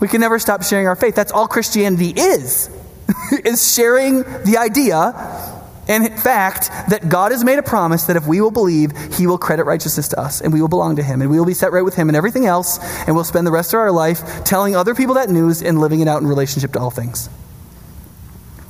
We 0.00 0.08
can 0.08 0.20
never 0.20 0.38
stop 0.38 0.62
sharing 0.62 0.86
our 0.86 0.96
faith. 0.96 1.14
That's 1.14 1.32
all 1.32 1.48
Christianity 1.48 2.10
is, 2.10 2.70
is 3.44 3.72
sharing 3.72 4.22
the 4.44 4.58
idea 4.58 5.57
in 5.88 6.16
fact, 6.16 6.70
that 6.90 7.08
God 7.08 7.32
has 7.32 7.42
made 7.42 7.58
a 7.58 7.62
promise 7.62 8.04
that 8.04 8.16
if 8.16 8.26
we 8.26 8.40
will 8.40 8.50
believe, 8.50 8.92
He 9.14 9.26
will 9.26 9.38
credit 9.38 9.64
righteousness 9.64 10.08
to 10.08 10.20
us, 10.20 10.40
and 10.40 10.52
we 10.52 10.60
will 10.60 10.68
belong 10.68 10.96
to 10.96 11.02
Him, 11.02 11.22
and 11.22 11.30
we 11.30 11.38
will 11.38 11.46
be 11.46 11.54
set 11.54 11.72
right 11.72 11.84
with 11.84 11.94
Him 11.94 12.08
and 12.08 12.16
everything 12.16 12.44
else, 12.44 12.78
and 13.06 13.14
we'll 13.14 13.24
spend 13.24 13.46
the 13.46 13.52
rest 13.52 13.72
of 13.72 13.80
our 13.80 13.90
life 13.90 14.44
telling 14.44 14.76
other 14.76 14.94
people 14.94 15.14
that 15.14 15.30
news 15.30 15.62
and 15.62 15.80
living 15.80 16.00
it 16.00 16.08
out 16.08 16.20
in 16.20 16.28
relationship 16.28 16.72
to 16.72 16.80
all 16.80 16.90
things. 16.90 17.30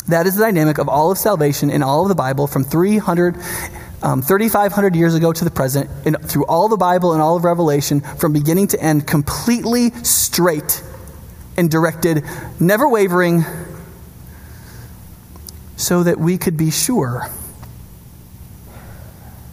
That 0.06 0.26
is 0.26 0.36
the 0.36 0.42
dynamic 0.42 0.78
of 0.78 0.88
all 0.88 1.10
of 1.10 1.18
salvation 1.18 1.70
in 1.70 1.82
all 1.82 2.02
of 2.02 2.08
the 2.08 2.14
Bible 2.14 2.46
from 2.46 2.64
300, 2.64 3.36
um, 4.02 4.22
3,500 4.22 4.94
years 4.94 5.14
ago 5.14 5.32
to 5.32 5.44
the 5.44 5.50
present, 5.50 5.90
and 6.06 6.16
through 6.24 6.46
all 6.46 6.68
the 6.68 6.76
Bible 6.76 7.12
and 7.12 7.20
all 7.20 7.36
of 7.36 7.44
Revelation, 7.44 8.00
from 8.00 8.32
beginning 8.32 8.68
to 8.68 8.80
end, 8.80 9.06
completely 9.06 9.90
straight 10.04 10.82
and 11.58 11.70
directed, 11.70 12.24
never 12.60 12.88
wavering, 12.88 13.44
so 15.78 16.02
that 16.02 16.18
we 16.18 16.36
could 16.36 16.56
be 16.56 16.70
sure. 16.72 17.28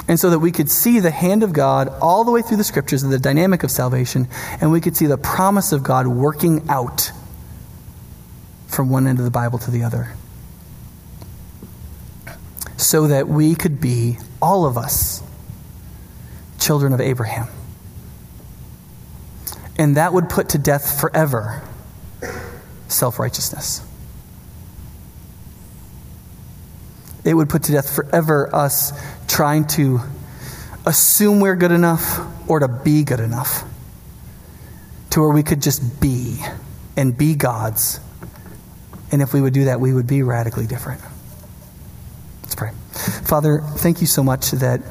And 0.08 0.20
so 0.20 0.32
that 0.32 0.40
we 0.40 0.52
could 0.52 0.70
see 0.70 1.00
the 1.00 1.12
hand 1.12 1.44
of 1.44 1.54
God 1.54 1.88
all 2.02 2.24
the 2.24 2.32
way 2.32 2.42
through 2.42 2.58
the 2.58 2.64
scriptures 2.64 3.04
and 3.04 3.14
the 3.14 3.20
dynamic 3.20 3.64
of 3.64 3.72
salvation, 3.72 4.28
and 4.60 4.72
we 4.72 4.82
could 4.82 4.98
see 4.98 5.06
the 5.06 5.18
promise 5.18 5.72
of 5.72 5.84
God 5.84 6.08
working 6.08 6.68
out 6.68 7.12
from 8.68 8.90
one 8.90 9.08
end 9.08 9.20
of 9.20 9.26
the 9.26 9.32
Bible 9.32 9.60
to 9.60 9.72
the 9.72 9.84
other. 9.84 10.14
So 12.78 13.08
that 13.08 13.28
we 13.28 13.56
could 13.56 13.80
be, 13.80 14.18
all 14.42 14.66
of 14.66 14.78
us, 14.78 15.24
children 16.60 16.92
of 16.92 17.02
Abraham. 17.02 17.48
And 19.78 19.98
that 19.98 20.12
would 20.12 20.30
put 20.30 20.50
to 20.50 20.58
death 20.58 21.00
forever 21.00 21.62
self 22.88 23.20
righteousness. 23.20 23.86
It 27.26 27.34
would 27.34 27.50
put 27.50 27.64
to 27.64 27.72
death 27.72 27.94
forever 27.94 28.54
us 28.56 28.94
trying 29.28 29.66
to 29.66 30.00
assume 30.86 31.40
we're 31.40 31.56
good 31.56 31.72
enough 31.72 32.20
or 32.48 32.60
to 32.60 32.68
be 32.68 33.04
good 33.04 33.20
enough. 33.20 33.64
To 35.10 35.22
where 35.22 35.32
we 35.32 35.44
could 35.44 35.62
just 35.62 36.00
be 36.00 36.40
and 36.96 37.18
be 37.18 37.36
God's. 37.36 38.00
And 39.12 39.22
if 39.22 39.34
we 39.34 39.42
would 39.42 39.54
do 39.54 39.66
that, 39.66 39.80
we 39.80 39.92
would 39.92 40.08
be 40.08 40.22
radically 40.22 40.68
different. 40.68 41.02
Let's 42.44 42.56
pray. 42.56 42.72
Father, 43.24 43.60
thank 43.78 44.02
you 44.02 44.08
so 44.08 44.24
much 44.24 44.52
that 44.52 44.82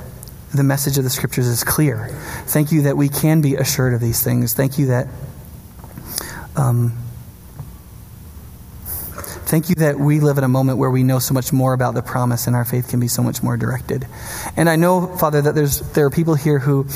the 0.53 0.64
message 0.64 0.99
of 0.99 1.05
the 1.05 1.11
scriptures 1.11 1.47
is 1.47 1.62
clear. 1.62 2.09
Thank 2.47 2.72
you 2.72 2.82
that 2.82 2.97
we 2.97 3.09
can 3.09 3.43
be 3.43 3.55
assured 3.55 3.95
of 3.95 4.01
these 4.01 4.22
things. 4.22 4.55
Thank 4.55 4.78
you 4.78 4.87
that. 4.87 5.09
Um, 6.57 7.03
Thank 9.55 9.68
you 9.68 9.76
that 9.76 10.00
we 10.00 10.18
live 10.18 10.36
in 10.36 10.42
a 10.42 10.48
moment 10.48 10.78
where 10.78 10.90
we 10.90 11.05
know 11.05 11.20
so 11.20 11.32
much 11.32 11.52
more 11.52 11.74
about 11.74 11.94
the 11.94 12.02
promise 12.02 12.48
and 12.48 12.57
our 12.57 12.64
faith 12.64 12.88
can 12.88 12.98
be 12.98 13.07
so 13.07 13.22
much 13.22 13.40
more 13.40 13.57
directed. 13.57 14.05
And 14.57 14.68
I 14.68 14.74
know, 14.74 15.07
Father, 15.16 15.40
that 15.42 15.55
there's, 15.55 15.78
there 15.92 16.05
are 16.07 16.11
people 16.11 16.34
here 16.34 16.59
who, 16.59 16.88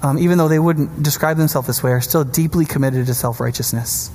um, 0.00 0.18
even 0.18 0.38
though 0.38 0.48
they 0.48 0.58
wouldn't 0.58 1.02
describe 1.02 1.36
themselves 1.36 1.66
this 1.66 1.82
way, 1.82 1.90
are 1.90 2.00
still 2.00 2.24
deeply 2.24 2.64
committed 2.64 3.04
to 3.08 3.12
self 3.12 3.38
righteousness. 3.38 4.10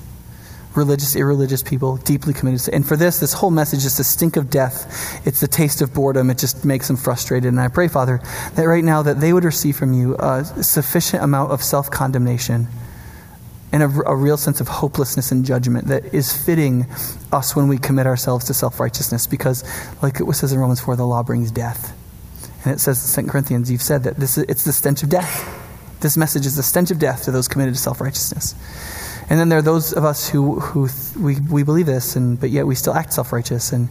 Religious, 0.74 1.14
irreligious 1.14 1.62
people, 1.62 1.96
deeply 1.98 2.34
committed. 2.34 2.58
To, 2.62 2.74
and 2.74 2.84
for 2.84 2.96
this, 2.96 3.20
this 3.20 3.34
whole 3.34 3.52
message 3.52 3.84
is 3.84 3.96
the 3.96 4.02
stink 4.02 4.36
of 4.36 4.50
death. 4.50 5.24
It's 5.24 5.38
the 5.38 5.46
taste 5.46 5.80
of 5.80 5.94
boredom. 5.94 6.28
It 6.28 6.38
just 6.38 6.64
makes 6.64 6.88
them 6.88 6.96
frustrated. 6.96 7.50
And 7.50 7.60
I 7.60 7.68
pray, 7.68 7.86
Father, 7.86 8.20
that 8.56 8.64
right 8.64 8.82
now 8.82 9.02
that 9.02 9.20
they 9.20 9.32
would 9.32 9.44
receive 9.44 9.76
from 9.76 9.92
you 9.92 10.16
a 10.16 10.44
sufficient 10.44 11.22
amount 11.22 11.52
of 11.52 11.62
self 11.62 11.88
condemnation 11.88 12.66
and 13.72 13.82
a, 13.82 13.86
a, 13.86 14.14
real 14.14 14.36
sense 14.36 14.60
of 14.60 14.68
hopelessness 14.68 15.32
and 15.32 15.44
judgment 15.46 15.88
that 15.88 16.14
is 16.14 16.36
fitting 16.36 16.86
us 17.32 17.56
when 17.56 17.68
we 17.68 17.78
commit 17.78 18.06
ourselves 18.06 18.44
to 18.44 18.54
self 18.54 18.78
righteousness. 18.78 19.26
Because, 19.26 19.64
like 20.02 20.20
it 20.20 20.34
says 20.34 20.52
in 20.52 20.58
Romans 20.58 20.80
4, 20.80 20.96
the 20.96 21.06
law 21.06 21.22
brings 21.22 21.50
death. 21.50 21.96
And 22.64 22.74
it 22.74 22.78
says 22.78 23.16
in 23.16 23.24
2 23.24 23.30
Corinthians, 23.30 23.70
you've 23.70 23.82
said 23.82 24.04
that 24.04 24.16
this 24.16 24.38
is, 24.38 24.44
it's 24.44 24.64
the 24.64 24.72
stench 24.72 25.02
of 25.02 25.08
death. 25.08 25.58
This 26.00 26.16
message 26.16 26.46
is 26.46 26.56
the 26.56 26.62
stench 26.62 26.90
of 26.90 26.98
death 26.98 27.24
to 27.24 27.30
those 27.30 27.48
committed 27.48 27.74
to 27.74 27.80
self 27.80 28.00
righteousness. 28.00 28.54
And 29.30 29.40
then 29.40 29.48
there 29.48 29.60
are 29.60 29.62
those 29.62 29.92
of 29.92 30.04
us 30.04 30.28
who, 30.28 30.60
who 30.60 30.88
we, 31.18 31.40
we 31.40 31.62
believe 31.62 31.86
this, 31.86 32.16
and, 32.16 32.38
but 32.38 32.50
yet 32.50 32.66
we 32.66 32.74
still 32.74 32.92
act 32.92 33.14
self 33.14 33.32
righteous. 33.32 33.72
And, 33.72 33.88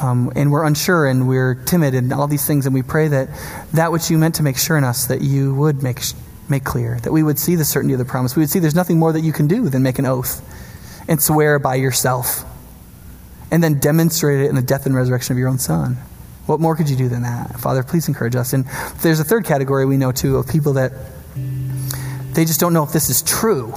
um, 0.00 0.32
and 0.36 0.52
we're 0.52 0.64
unsure 0.64 1.06
and 1.06 1.28
we're 1.28 1.54
timid 1.54 1.94
and 1.94 2.12
all 2.12 2.28
these 2.28 2.46
things. 2.46 2.66
And 2.66 2.74
we 2.74 2.82
pray 2.82 3.08
that 3.08 3.28
that 3.72 3.92
which 3.92 4.10
you 4.10 4.18
meant 4.18 4.36
to 4.36 4.42
make 4.42 4.58
sure 4.58 4.76
in 4.76 4.84
us, 4.84 5.06
that 5.06 5.20
you 5.20 5.54
would 5.54 5.82
make 5.82 6.00
make 6.48 6.64
clear, 6.64 6.98
that 7.02 7.12
we 7.12 7.22
would 7.22 7.38
see 7.38 7.56
the 7.56 7.64
certainty 7.64 7.94
of 7.94 7.98
the 7.98 8.04
promise. 8.04 8.36
We 8.36 8.40
would 8.40 8.50
see 8.50 8.58
there's 8.58 8.74
nothing 8.74 8.98
more 8.98 9.12
that 9.12 9.20
you 9.20 9.32
can 9.32 9.46
do 9.46 9.68
than 9.68 9.82
make 9.82 9.98
an 9.98 10.06
oath 10.06 10.42
and 11.08 11.20
swear 11.20 11.58
by 11.58 11.76
yourself 11.76 12.44
and 13.50 13.62
then 13.62 13.78
demonstrate 13.78 14.40
it 14.40 14.48
in 14.48 14.54
the 14.54 14.62
death 14.62 14.86
and 14.86 14.94
resurrection 14.94 15.32
of 15.32 15.38
your 15.38 15.48
own 15.48 15.58
son. 15.58 15.96
What 16.46 16.58
more 16.58 16.74
could 16.74 16.88
you 16.88 16.96
do 16.96 17.08
than 17.08 17.22
that? 17.22 17.60
Father, 17.60 17.82
please 17.82 18.08
encourage 18.08 18.34
us. 18.34 18.52
And 18.52 18.64
there's 19.02 19.20
a 19.20 19.24
third 19.24 19.44
category 19.44 19.84
we 19.86 19.96
know 19.96 20.10
too 20.10 20.38
of 20.38 20.48
people 20.48 20.72
that 20.74 20.92
they 22.32 22.44
just 22.44 22.60
don't 22.60 22.72
know 22.72 22.82
if 22.82 22.92
this 22.92 23.10
is 23.10 23.22
true. 23.22 23.74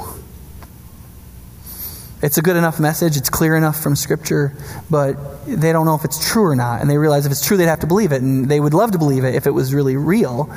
It's 2.21 2.37
a 2.37 2.41
good 2.41 2.55
enough 2.55 2.79
message, 2.79 3.17
it's 3.17 3.29
clear 3.29 3.55
enough 3.55 3.81
from 3.81 3.95
Scripture, 3.95 4.53
but 4.89 5.45
they 5.45 5.71
don't 5.71 5.85
know 5.85 5.95
if 5.95 6.05
it's 6.05 6.31
true 6.31 6.45
or 6.45 6.55
not. 6.55 6.81
And 6.81 6.89
they 6.89 6.97
realize 6.97 7.25
if 7.25 7.31
it's 7.31 7.45
true, 7.45 7.57
they'd 7.57 7.65
have 7.65 7.81
to 7.81 7.87
believe 7.87 8.11
it. 8.11 8.21
And 8.21 8.49
they 8.49 8.59
would 8.59 8.73
love 8.73 8.91
to 8.91 8.97
believe 8.97 9.25
it 9.25 9.35
if 9.35 9.45
it 9.45 9.51
was 9.51 9.73
really 9.73 9.97
real. 9.97 10.49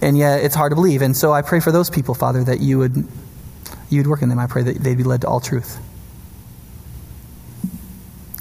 And 0.00 0.16
yet 0.16 0.42
it's 0.42 0.54
hard 0.54 0.70
to 0.70 0.76
believe. 0.76 1.02
And 1.02 1.16
so 1.16 1.32
I 1.32 1.42
pray 1.42 1.60
for 1.60 1.70
those 1.70 1.90
people, 1.90 2.14
Father, 2.14 2.42
that 2.44 2.60
you 2.60 2.78
would, 2.78 3.06
you 3.90 4.00
would 4.00 4.06
work 4.06 4.22
in 4.22 4.30
them. 4.30 4.38
I 4.38 4.46
pray 4.46 4.62
that 4.62 4.78
they'd 4.78 4.96
be 4.96 5.04
led 5.04 5.20
to 5.20 5.28
all 5.28 5.40
truth. 5.40 5.78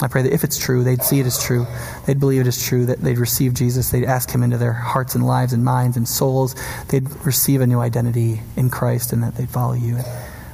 I 0.02 0.08
pray 0.08 0.24
that 0.24 0.34
if 0.34 0.44
it's 0.44 0.58
true, 0.58 0.84
they'd 0.84 1.04
see 1.04 1.20
it 1.20 1.28
as 1.28 1.44
true. 1.44 1.68
They'd 2.08 2.20
believe 2.20 2.42
it 2.42 2.48
as 2.48 2.64
true, 2.64 2.88
that 2.88 3.02
they'd 3.02 3.20
receive 3.20 3.54
Jesus. 3.54 3.92
They'd 3.92 4.06
ask 4.06 4.32
him 4.32 4.42
into 4.42 4.58
their 4.58 4.74
hearts 4.74 5.14
and 5.14 5.28
lives 5.28 5.54
and 5.54 5.64
minds 5.64 5.96
and 5.98 6.08
souls. 6.08 6.56
They'd 6.88 7.08
receive 7.26 7.62
a 7.62 7.68
new 7.68 7.80
identity 7.80 8.42
in 8.56 8.72
Christ 8.72 9.14
and 9.14 9.22
that 9.22 9.36
they'd 9.36 9.50
follow 9.50 9.74
you. 9.74 10.00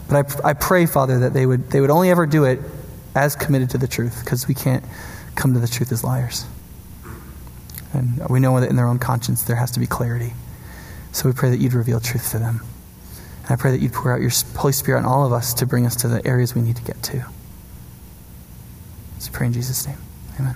But 0.10 0.44
I, 0.46 0.50
I 0.50 0.54
pray, 0.54 0.86
Father, 0.86 1.20
that 1.20 1.34
they 1.34 1.46
would, 1.46 1.70
they 1.70 1.82
would 1.82 1.90
only 1.90 2.10
ever 2.10 2.26
do 2.26 2.46
it 2.46 2.60
as 3.16 3.36
committed 3.36 3.72
to 3.72 3.78
the 3.78 3.88
truth, 3.88 4.22
because 4.24 4.48
we 4.48 4.54
can't 4.54 4.84
come 5.36 5.54
to 5.54 5.60
the 5.60 5.68
truth 5.68 5.92
as 5.92 6.04
liars. 6.04 6.46
And 7.94 8.22
we 8.30 8.40
know 8.40 8.60
that 8.60 8.70
in 8.70 8.76
their 8.76 8.88
own 8.88 9.00
conscience 9.00 9.44
there 9.44 9.56
has 9.56 9.72
to 9.72 9.80
be 9.80 9.88
clarity. 9.88 10.34
So 11.12 11.28
we 11.28 11.34
pray 11.34 11.50
that 11.50 11.58
you'd 11.58 11.74
reveal 11.74 12.00
truth 12.00 12.32
to 12.32 12.40
them. 12.40 12.62
And 13.44 13.52
I 13.52 13.56
pray 13.56 13.72
that 13.72 13.80
you'd 13.80 13.94
pour 13.94 14.14
out 14.14 14.22
your 14.22 14.32
Holy 14.56 14.74
Spirit 14.74 15.00
on 15.00 15.06
all 15.06 15.26
of 15.26 15.34
us 15.34 15.54
to 15.56 15.66
bring 15.66 15.86
us 15.86 15.96
to 15.98 16.08
the 16.08 16.26
areas 16.28 16.54
we 16.54 16.62
need 16.62 16.76
to 16.76 16.84
get 16.84 17.02
to. 17.04 17.26
So 19.20 19.32
pray 19.32 19.48
in 19.48 19.54
Jesus' 19.54 19.88
name. 19.88 19.98
Amen. 20.40 20.56